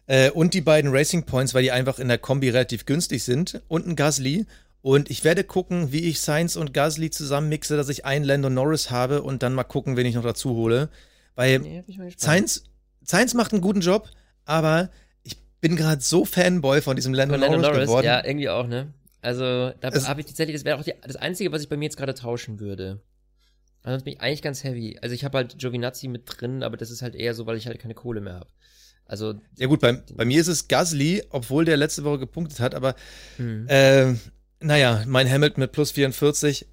äh, 0.07 0.31
und 0.31 0.55
die 0.55 0.61
beiden 0.61 0.91
Racing 0.91 1.25
Points, 1.25 1.55
weil 1.55 1.63
die 1.63 1.73
einfach 1.73 1.99
in 1.99 2.09
der 2.09 2.19
Kombi 2.19 2.51
relativ 2.51 2.87
günstig 2.87 3.25
sind 3.25 3.63
und 3.69 3.87
ein 3.87 3.97
Gasly. 3.97 4.47
Und 4.83 5.11
ich 5.11 5.25
werde 5.25 5.45
gucken, 5.45 5.93
wie 5.93 6.05
ich 6.05 6.21
Sainz 6.21 6.57
und 6.57 6.75
Gasly 6.75 7.11
zusammenmixe, 7.11 7.77
dass 7.77 7.89
ich 7.89 8.05
einen 8.05 8.25
Lando 8.25 8.51
Norris 8.51 8.91
habe 8.91 9.23
und 9.23 9.43
dann 9.43 9.55
mal 9.55 9.65
gucken, 9.65 9.97
wen 9.97 10.05
ich 10.05 10.15
noch 10.15 10.23
dazu 10.23 10.51
hole. 10.51 10.91
Weil 11.35 11.61
nee, 11.61 11.85
Sainz, 12.17 12.65
Sainz 13.03 13.35
macht 13.35 13.53
einen 13.53 13.63
guten 13.63 13.81
Job, 13.81 14.11
aber 14.45 14.91
ich 15.23 15.39
bin 15.61 15.77
gerade 15.77 16.03
so 16.03 16.25
Fanboy 16.25 16.83
von 16.83 16.97
diesem 16.97 17.15
Lando, 17.15 17.35
von 17.35 17.41
Lando 17.41 17.57
Norris, 17.57 17.73
Norris 17.73 17.89
geworden. 17.89 18.07
Ja, 18.07 18.25
irgendwie 18.25 18.51
auch, 18.51 18.67
ne? 18.67 18.93
Also, 19.23 19.73
da 19.81 19.91
habe 20.07 20.21
ich 20.21 20.27
tatsächlich, 20.27 20.55
das 20.55 20.67
wäre 20.67 20.79
auch 20.79 20.85
die, 20.85 20.93
das 21.01 21.17
Einzige, 21.17 21.51
was 21.51 21.63
ich 21.63 21.71
bei 21.71 21.79
mir 21.79 21.87
jetzt 21.87 21.97
gerade 21.97 22.13
tauschen 22.13 22.61
würde. 22.61 23.01
Ansonsten 23.83 24.05
bin 24.05 24.15
ich 24.15 24.21
eigentlich 24.21 24.43
ganz 24.43 24.65
heavy. 24.65 24.99
Also 25.01 25.15
ich 25.15 25.25
habe 25.25 25.39
halt 25.39 25.59
Giovinazzi 25.59 26.09
mit 26.09 26.25
drin, 26.27 26.63
aber 26.63 26.77
das 26.77 26.91
ist 26.91 27.03
halt 27.03 27.15
eher 27.15 27.35
so, 27.35 27.47
weil 27.47 27.57
ich 27.57 27.67
halt 27.67 27.79
keine 27.79 27.95
Kohle 27.95 28.21
mehr 28.21 28.35
habe. 28.35 28.51
Also. 29.07 29.35
Ja 29.59 29.67
gut, 29.67 29.81
bei, 29.81 29.93
bei 29.93 30.25
mir 30.25 30.41
ist 30.41 30.49
es 30.49 30.69
Gasly, 30.69 31.23
obwohl 31.31 31.65
der 31.65 31.77
letzte 31.77 32.05
Woche 32.05 32.21
gepunktet 32.21 32.61
hat, 32.61 32.75
aber 32.75 32.95
hm. 33.37 33.67
äh, 33.69 34.15
naja, 34.61 35.05
mein 35.07 35.31
Hamilton 35.31 35.61
mit 35.61 35.73
plus 35.73 35.91
44. 35.93 36.67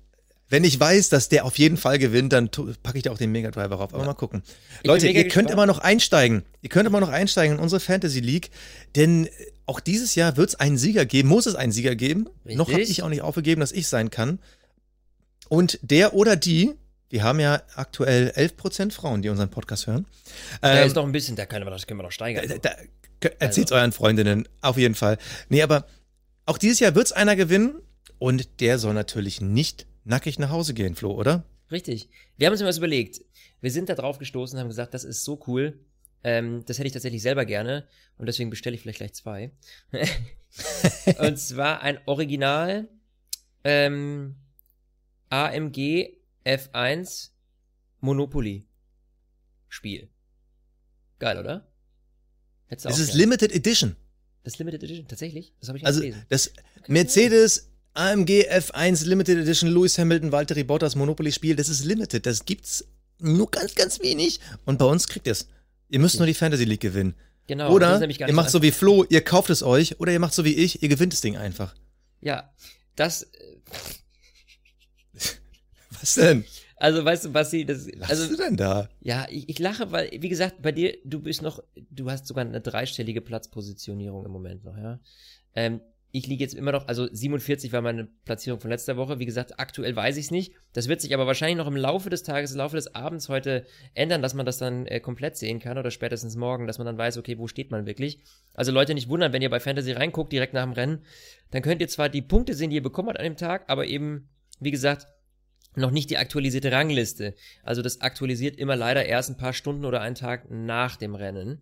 Wenn 0.48 0.66
ich 0.66 0.78
weiß, 0.78 1.08
dass 1.08 1.30
der 1.30 1.46
auf 1.46 1.58
jeden 1.58 1.78
Fall 1.78 1.98
gewinnt, 1.98 2.34
dann 2.34 2.50
packe 2.84 2.98
ich 2.98 3.04
da 3.04 3.12
auch 3.12 3.18
den 3.18 3.32
Mega 3.32 3.52
Driver 3.52 3.76
rauf. 3.76 3.94
Aber 3.94 4.04
ja. 4.04 4.08
mal 4.08 4.16
gucken. 4.16 4.44
Ich 4.82 4.88
Leute, 4.88 5.08
ihr 5.08 5.14
gespannt. 5.14 5.34
könnt 5.34 5.52
immer 5.52 5.66
noch 5.66 5.80
einsteigen. 5.80 6.44
Ihr 6.62 6.70
könnt 6.70 6.88
immer 6.88 7.00
noch 7.00 7.10
einsteigen 7.10 7.56
in 7.56 7.62
unsere 7.62 7.80
Fantasy 7.80 8.20
League, 8.20 8.50
denn 8.96 9.30
auch 9.66 9.80
dieses 9.80 10.16
Jahr 10.16 10.36
wird 10.36 10.50
es 10.50 10.56
einen 10.56 10.78
Sieger 10.78 11.06
geben, 11.06 11.30
muss 11.30 11.46
es 11.46 11.56
einen 11.56 11.72
Sieger 11.72 11.96
geben. 11.96 12.28
Richtig? 12.44 12.58
Noch 12.58 12.70
habe 12.70 12.82
ich 12.82 13.04
auch 13.04 13.10
nicht 13.10 13.22
aufgegeben, 13.22 13.62
dass 13.62 13.72
ich 13.72 13.88
sein 13.88 14.10
kann. 14.10 14.40
Und 15.48 15.80
der 15.82 16.14
oder 16.14 16.36
die, 16.36 16.74
die 17.12 17.22
haben 17.22 17.40
ja 17.40 17.62
aktuell 17.76 18.30
11% 18.36 18.92
Frauen, 18.92 19.22
die 19.22 19.30
unseren 19.30 19.50
Podcast 19.50 19.88
hören. 19.88 20.06
Da 20.62 20.82
ähm, 20.82 20.88
ist 20.88 20.96
noch 20.96 21.06
ein 21.06 21.12
bisschen, 21.12 21.36
da 21.36 21.46
können 21.46 21.66
wir, 21.66 21.72
das 21.72 21.86
können 21.86 22.00
wir 22.00 22.04
noch 22.04 22.12
steigern. 22.12 22.48
Da, 22.48 22.58
da, 22.58 23.30
erzählt's 23.40 23.72
also. 23.72 23.76
euren 23.76 23.92
Freundinnen, 23.92 24.48
auf 24.62 24.78
jeden 24.78 24.96
Fall. 24.96 25.18
Nee, 25.50 25.62
aber 25.62 25.86
auch 26.46 26.58
dieses 26.58 26.80
Jahr 26.80 26.96
wird 26.96 27.08
es 27.08 27.12
einer 27.12 27.36
gewinnen 27.36 27.82
und 28.18 28.62
der 28.62 28.80
soll 28.80 28.94
natürlich 28.94 29.42
nicht 29.42 29.86
nackig 30.04 30.40
nach 30.40 30.50
Hause 30.50 30.74
gehen, 30.74 30.96
Flo, 30.96 31.12
oder? 31.12 31.44
Richtig. 31.72 32.10
Wir 32.38 32.48
haben 32.48 32.54
uns 32.54 32.62
immer 32.62 32.70
was 32.70 32.78
überlegt. 32.78 33.22
Wir 33.62 33.72
sind 33.72 33.90
da 33.90 33.96
drauf 33.96 34.18
gestoßen 34.18 34.58
und 34.58 34.62
haben 34.62 34.70
gesagt, 34.70 34.94
das 34.94 35.04
ist 35.04 35.24
so 35.24 35.42
cool. 35.48 35.80
Ähm, 36.24 36.64
das 36.66 36.78
hätte 36.78 36.88
ich 36.88 36.94
tatsächlich 36.94 37.22
selber 37.22 37.46
gerne 37.46 37.88
und 38.18 38.28
deswegen 38.28 38.50
bestelle 38.50 38.76
ich 38.76 38.82
vielleicht 38.82 39.00
gleich 39.00 39.14
zwei. 39.14 39.52
und 41.20 41.40
zwar 41.40 41.82
ein 41.82 42.00
Original 42.06 42.88
ähm, 43.64 44.36
AMG 45.30 46.21
F1 46.46 47.30
Monopoly 48.00 48.66
Spiel. 49.68 50.10
Geil, 51.20 51.38
oder? 51.38 51.68
Es 52.68 52.86
ist 52.98 53.14
Limited 53.14 53.52
Edition. 53.52 53.96
Das 54.44 54.58
Limited 54.58 54.84
Edition, 54.84 55.08
tatsächlich? 55.08 55.54
Das 55.60 55.70
habe 55.70 55.78
ich 55.78 55.86
Also 55.86 56.00
gelesen. 56.02 56.26
das 56.30 56.52
Mercedes 56.88 57.70
AMG 57.94 58.50
F1 58.50 59.06
Limited 59.06 59.40
Edition 59.40 59.70
Lewis 59.70 59.98
Hamilton 59.98 60.32
Valtteri 60.32 60.64
Bottas 60.64 60.96
Monopoly 60.96 61.32
Spiel, 61.32 61.56
das 61.56 61.70
ist 61.70 61.84
limited, 61.84 62.26
das 62.26 62.46
gibt's 62.46 62.86
nur 63.20 63.52
ganz 63.52 63.76
ganz 63.76 64.00
wenig 64.00 64.40
und 64.66 64.80
bei 64.80 64.86
uns 64.86 65.08
kriegt 65.08 65.28
ihr 65.28 65.34
es. 65.34 65.48
Ihr 65.90 66.00
müsst 66.00 66.18
nur 66.18 66.26
die 66.26 66.34
Fantasy 66.34 66.64
League 66.64 66.80
gewinnen. 66.80 67.16
Genau, 67.48 67.66
das 67.78 68.00
oder 68.00 68.10
ist 68.10 68.20
ihr 68.20 68.34
macht 68.34 68.50
so 68.50 68.62
wie 68.62 68.72
Flo, 68.72 69.04
ihr 69.10 69.22
kauft 69.22 69.50
es 69.50 69.62
euch 69.62 70.00
oder 70.00 70.12
ihr 70.14 70.20
macht 70.20 70.34
so 70.34 70.46
wie 70.46 70.56
ich, 70.56 70.82
ihr 70.82 70.90
gewinnt 70.90 71.12
das 71.14 71.22
Ding 71.22 71.36
einfach. 71.36 71.76
Ja, 72.22 72.54
das, 72.96 73.30
Was 76.02 76.16
denn? 76.16 76.44
also 76.78 77.06
weißt 77.06 77.26
du, 77.26 77.32
Basti, 77.32 77.66
das, 77.66 77.88
Was 77.98 78.10
also, 78.10 78.36
du 78.36 78.38
denn 78.38 78.58
da? 78.58 78.90
ja, 79.02 79.28
ich, 79.30 79.48
ich 79.48 79.60
lache, 79.60 79.92
weil, 79.92 80.10
wie 80.12 80.30
gesagt, 80.30 80.62
bei 80.62 80.72
dir, 80.72 80.98
du 81.06 81.22
bist 81.22 81.42
noch, 81.42 81.64
du 81.76 82.10
hast 82.10 82.28
sogar 82.28 82.44
eine 82.44 82.60
dreistellige 82.60 83.22
Platzpositionierung 83.22 84.26
im 84.26 84.32
Moment 84.32 84.64
noch, 84.64 84.78
ja. 84.78 85.00
Ähm, 85.56 85.82
ich 86.14 86.28
liege 86.28 86.44
jetzt 86.44 86.56
immer 86.56 86.74
noch, 86.74 86.88
also 86.88 87.08
47 87.10 87.72
war 87.72 87.82
meine 87.82 88.08
Platzierung 88.26 88.60
von 88.60 88.70
letzter 88.70 88.98
Woche. 88.98 89.20
Wie 89.20 89.26
gesagt, 89.26 89.60
aktuell 89.60 89.96
weiß 89.96 90.18
ich 90.18 90.26
es 90.26 90.32
nicht. 90.32 90.54
Das 90.74 90.88
wird 90.90 91.00
sich 91.00 91.14
aber 91.14 91.26
wahrscheinlich 91.26 91.58
noch 91.58 91.68
im 91.68 91.78
Laufe 91.78 92.10
des 92.10 92.24
Tages, 92.24 92.52
im 92.52 92.58
Laufe 92.58 92.76
des 92.76 92.94
Abends 92.96 93.30
heute 93.30 93.66
ändern, 93.94 94.22
dass 94.22 94.34
man 94.34 94.46
das 94.46 94.58
dann 94.58 94.86
äh, 94.88 95.00
komplett 95.00 95.38
sehen 95.38 95.60
kann 95.60 95.78
oder 95.78 95.90
spätestens 95.90 96.36
morgen, 96.36 96.68
dass 96.68 96.80
man 96.80 96.86
dann 96.86 96.98
weiß, 96.98 97.18
okay, 97.18 97.38
wo 97.38 97.48
steht 97.48 97.72
man 97.72 97.86
wirklich. 97.86 98.20
Also 98.54 98.72
Leute, 98.72 98.94
nicht 98.94 99.08
wundern, 99.08 99.32
wenn 99.32 99.42
ihr 99.42 99.50
bei 99.50 99.62
Fantasy 99.62 99.94
reinguckt, 99.94 100.34
direkt 100.34 100.54
nach 100.54 100.64
dem 100.64 100.74
Rennen, 100.74 101.00
dann 101.52 101.62
könnt 101.62 101.82
ihr 101.82 101.88
zwar 101.88 102.10
die 102.10 102.22
Punkte 102.22 102.56
sehen, 102.56 102.72
die 102.72 102.78
ihr 102.78 102.84
bekommen 102.84 103.10
habt 103.10 103.20
an 103.20 103.26
dem 103.26 103.38
Tag, 103.38 103.64
aber 103.68 103.88
eben, 103.88 104.28
wie 104.60 104.72
gesagt, 104.72 105.08
noch 105.76 105.92
nicht 105.92 106.10
die 106.10 106.18
aktualisierte 106.18 106.72
Rangliste. 106.72 107.36
Also 107.64 107.82
das 107.82 108.02
aktualisiert 108.02 108.58
immer 108.58 108.76
leider 108.76 109.06
erst 109.06 109.30
ein 109.30 109.38
paar 109.38 109.54
Stunden 109.54 109.86
oder 109.86 110.02
einen 110.02 110.16
Tag 110.16 110.50
nach 110.50 110.98
dem 110.98 111.16
Rennen. 111.16 111.62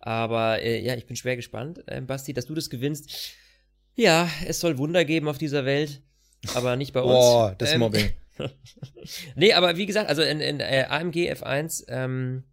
Aber 0.00 0.60
äh, 0.60 0.80
ja, 0.80 0.94
ich 0.96 1.06
bin 1.06 1.16
schwer 1.16 1.36
gespannt, 1.36 1.82
äh, 1.86 2.00
Basti, 2.00 2.34
dass 2.34 2.46
du 2.46 2.54
das 2.54 2.68
gewinnst. 2.68 3.34
Ja, 3.94 4.28
es 4.46 4.60
soll 4.60 4.76
Wunder 4.76 5.04
geben 5.04 5.28
auf 5.28 5.38
dieser 5.38 5.64
Welt, 5.64 6.02
aber 6.54 6.76
nicht 6.76 6.92
bei 6.92 7.00
uns. 7.00 7.12
Boah, 7.12 7.54
das 7.56 7.72
Ähm, 7.72 7.80
Mobbing. 7.80 8.10
nee, 9.36 9.52
aber 9.52 9.76
wie 9.76 9.86
gesagt, 9.86 10.08
also 10.08 10.22
in, 10.22 10.40
in 10.40 10.60
äh, 10.60 10.86
AMG 10.88 11.32
F1 11.32 11.84
ähm, 11.88 12.44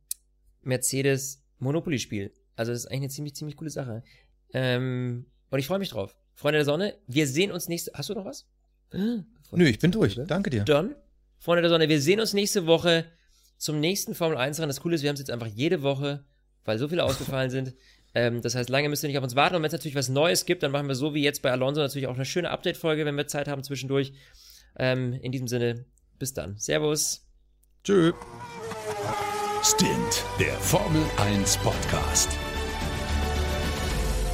Mercedes 0.61 1.43
Monopoly-Spiel. 1.57 2.31
Also 2.55 2.71
das 2.71 2.81
ist 2.81 2.87
eigentlich 2.87 3.01
eine 3.01 3.09
ziemlich, 3.09 3.35
ziemlich 3.35 3.57
coole 3.57 3.69
Sache. 3.71 4.03
Ähm, 4.53 5.25
und 5.49 5.59
ich 5.59 5.67
freue 5.67 5.79
mich 5.79 5.89
drauf. 5.89 6.15
Freunde 6.35 6.59
der 6.59 6.65
Sonne, 6.65 6.97
wir 7.07 7.27
sehen 7.27 7.51
uns 7.51 7.67
nächste. 7.67 7.91
Hast 7.95 8.09
du 8.09 8.13
noch 8.13 8.25
was? 8.25 8.47
Nö, 9.51 9.65
ich 9.65 9.79
bin 9.79 9.91
durch. 9.91 10.19
Danke 10.27 10.49
dir. 10.49 10.63
Dann, 10.63 10.95
Freunde 11.39 11.61
der 11.61 11.69
Sonne, 11.69 11.89
wir 11.89 12.01
sehen 12.01 12.19
uns 12.19 12.33
nächste 12.33 12.67
Woche 12.67 13.05
zum 13.57 13.79
nächsten 13.79 14.15
Formel 14.15 14.37
1 14.37 14.59
Rennen. 14.59 14.69
Das 14.69 14.81
Coole 14.81 14.95
ist, 14.95 15.01
wir 15.01 15.09
haben 15.09 15.15
es 15.15 15.21
jetzt 15.21 15.31
einfach 15.31 15.47
jede 15.47 15.81
Woche, 15.81 16.23
weil 16.65 16.77
so 16.77 16.87
viele 16.87 17.03
ausgefallen 17.03 17.49
sind. 17.49 17.73
Ähm, 18.13 18.41
das 18.41 18.55
heißt, 18.55 18.69
lange 18.69 18.89
müsst 18.89 19.03
ihr 19.03 19.07
nicht 19.07 19.17
auf 19.17 19.23
uns 19.23 19.37
warten. 19.37 19.55
Und 19.55 19.61
wenn 19.61 19.67
es 19.67 19.71
natürlich 19.71 19.95
was 19.95 20.09
Neues 20.09 20.45
gibt, 20.45 20.63
dann 20.63 20.71
machen 20.73 20.89
wir 20.89 20.95
so 20.95 21.13
wie 21.13 21.23
jetzt 21.23 21.41
bei 21.41 21.49
Alonso 21.49 21.79
natürlich 21.79 22.07
auch 22.07 22.15
eine 22.15 22.25
schöne 22.25 22.49
Update-Folge, 22.49 23.05
wenn 23.05 23.15
wir 23.15 23.27
Zeit 23.27 23.47
haben 23.47 23.63
zwischendurch. 23.63 24.11
Ähm, 24.77 25.13
in 25.13 25.31
diesem 25.31 25.47
Sinne, 25.47 25.85
bis 26.19 26.33
dann. 26.33 26.57
Servus. 26.57 27.25
Tschö. 27.85 28.11
Stint, 29.63 30.25
der 30.41 30.53
Formel 30.55 31.03
1 31.17 31.55
Podcast. 31.59 32.29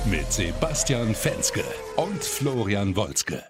Mit 0.06 0.32
Sebastian 0.32 1.14
Fenske 1.14 1.64
und 1.98 2.24
Florian 2.24 2.96
Wolzke. 2.96 3.44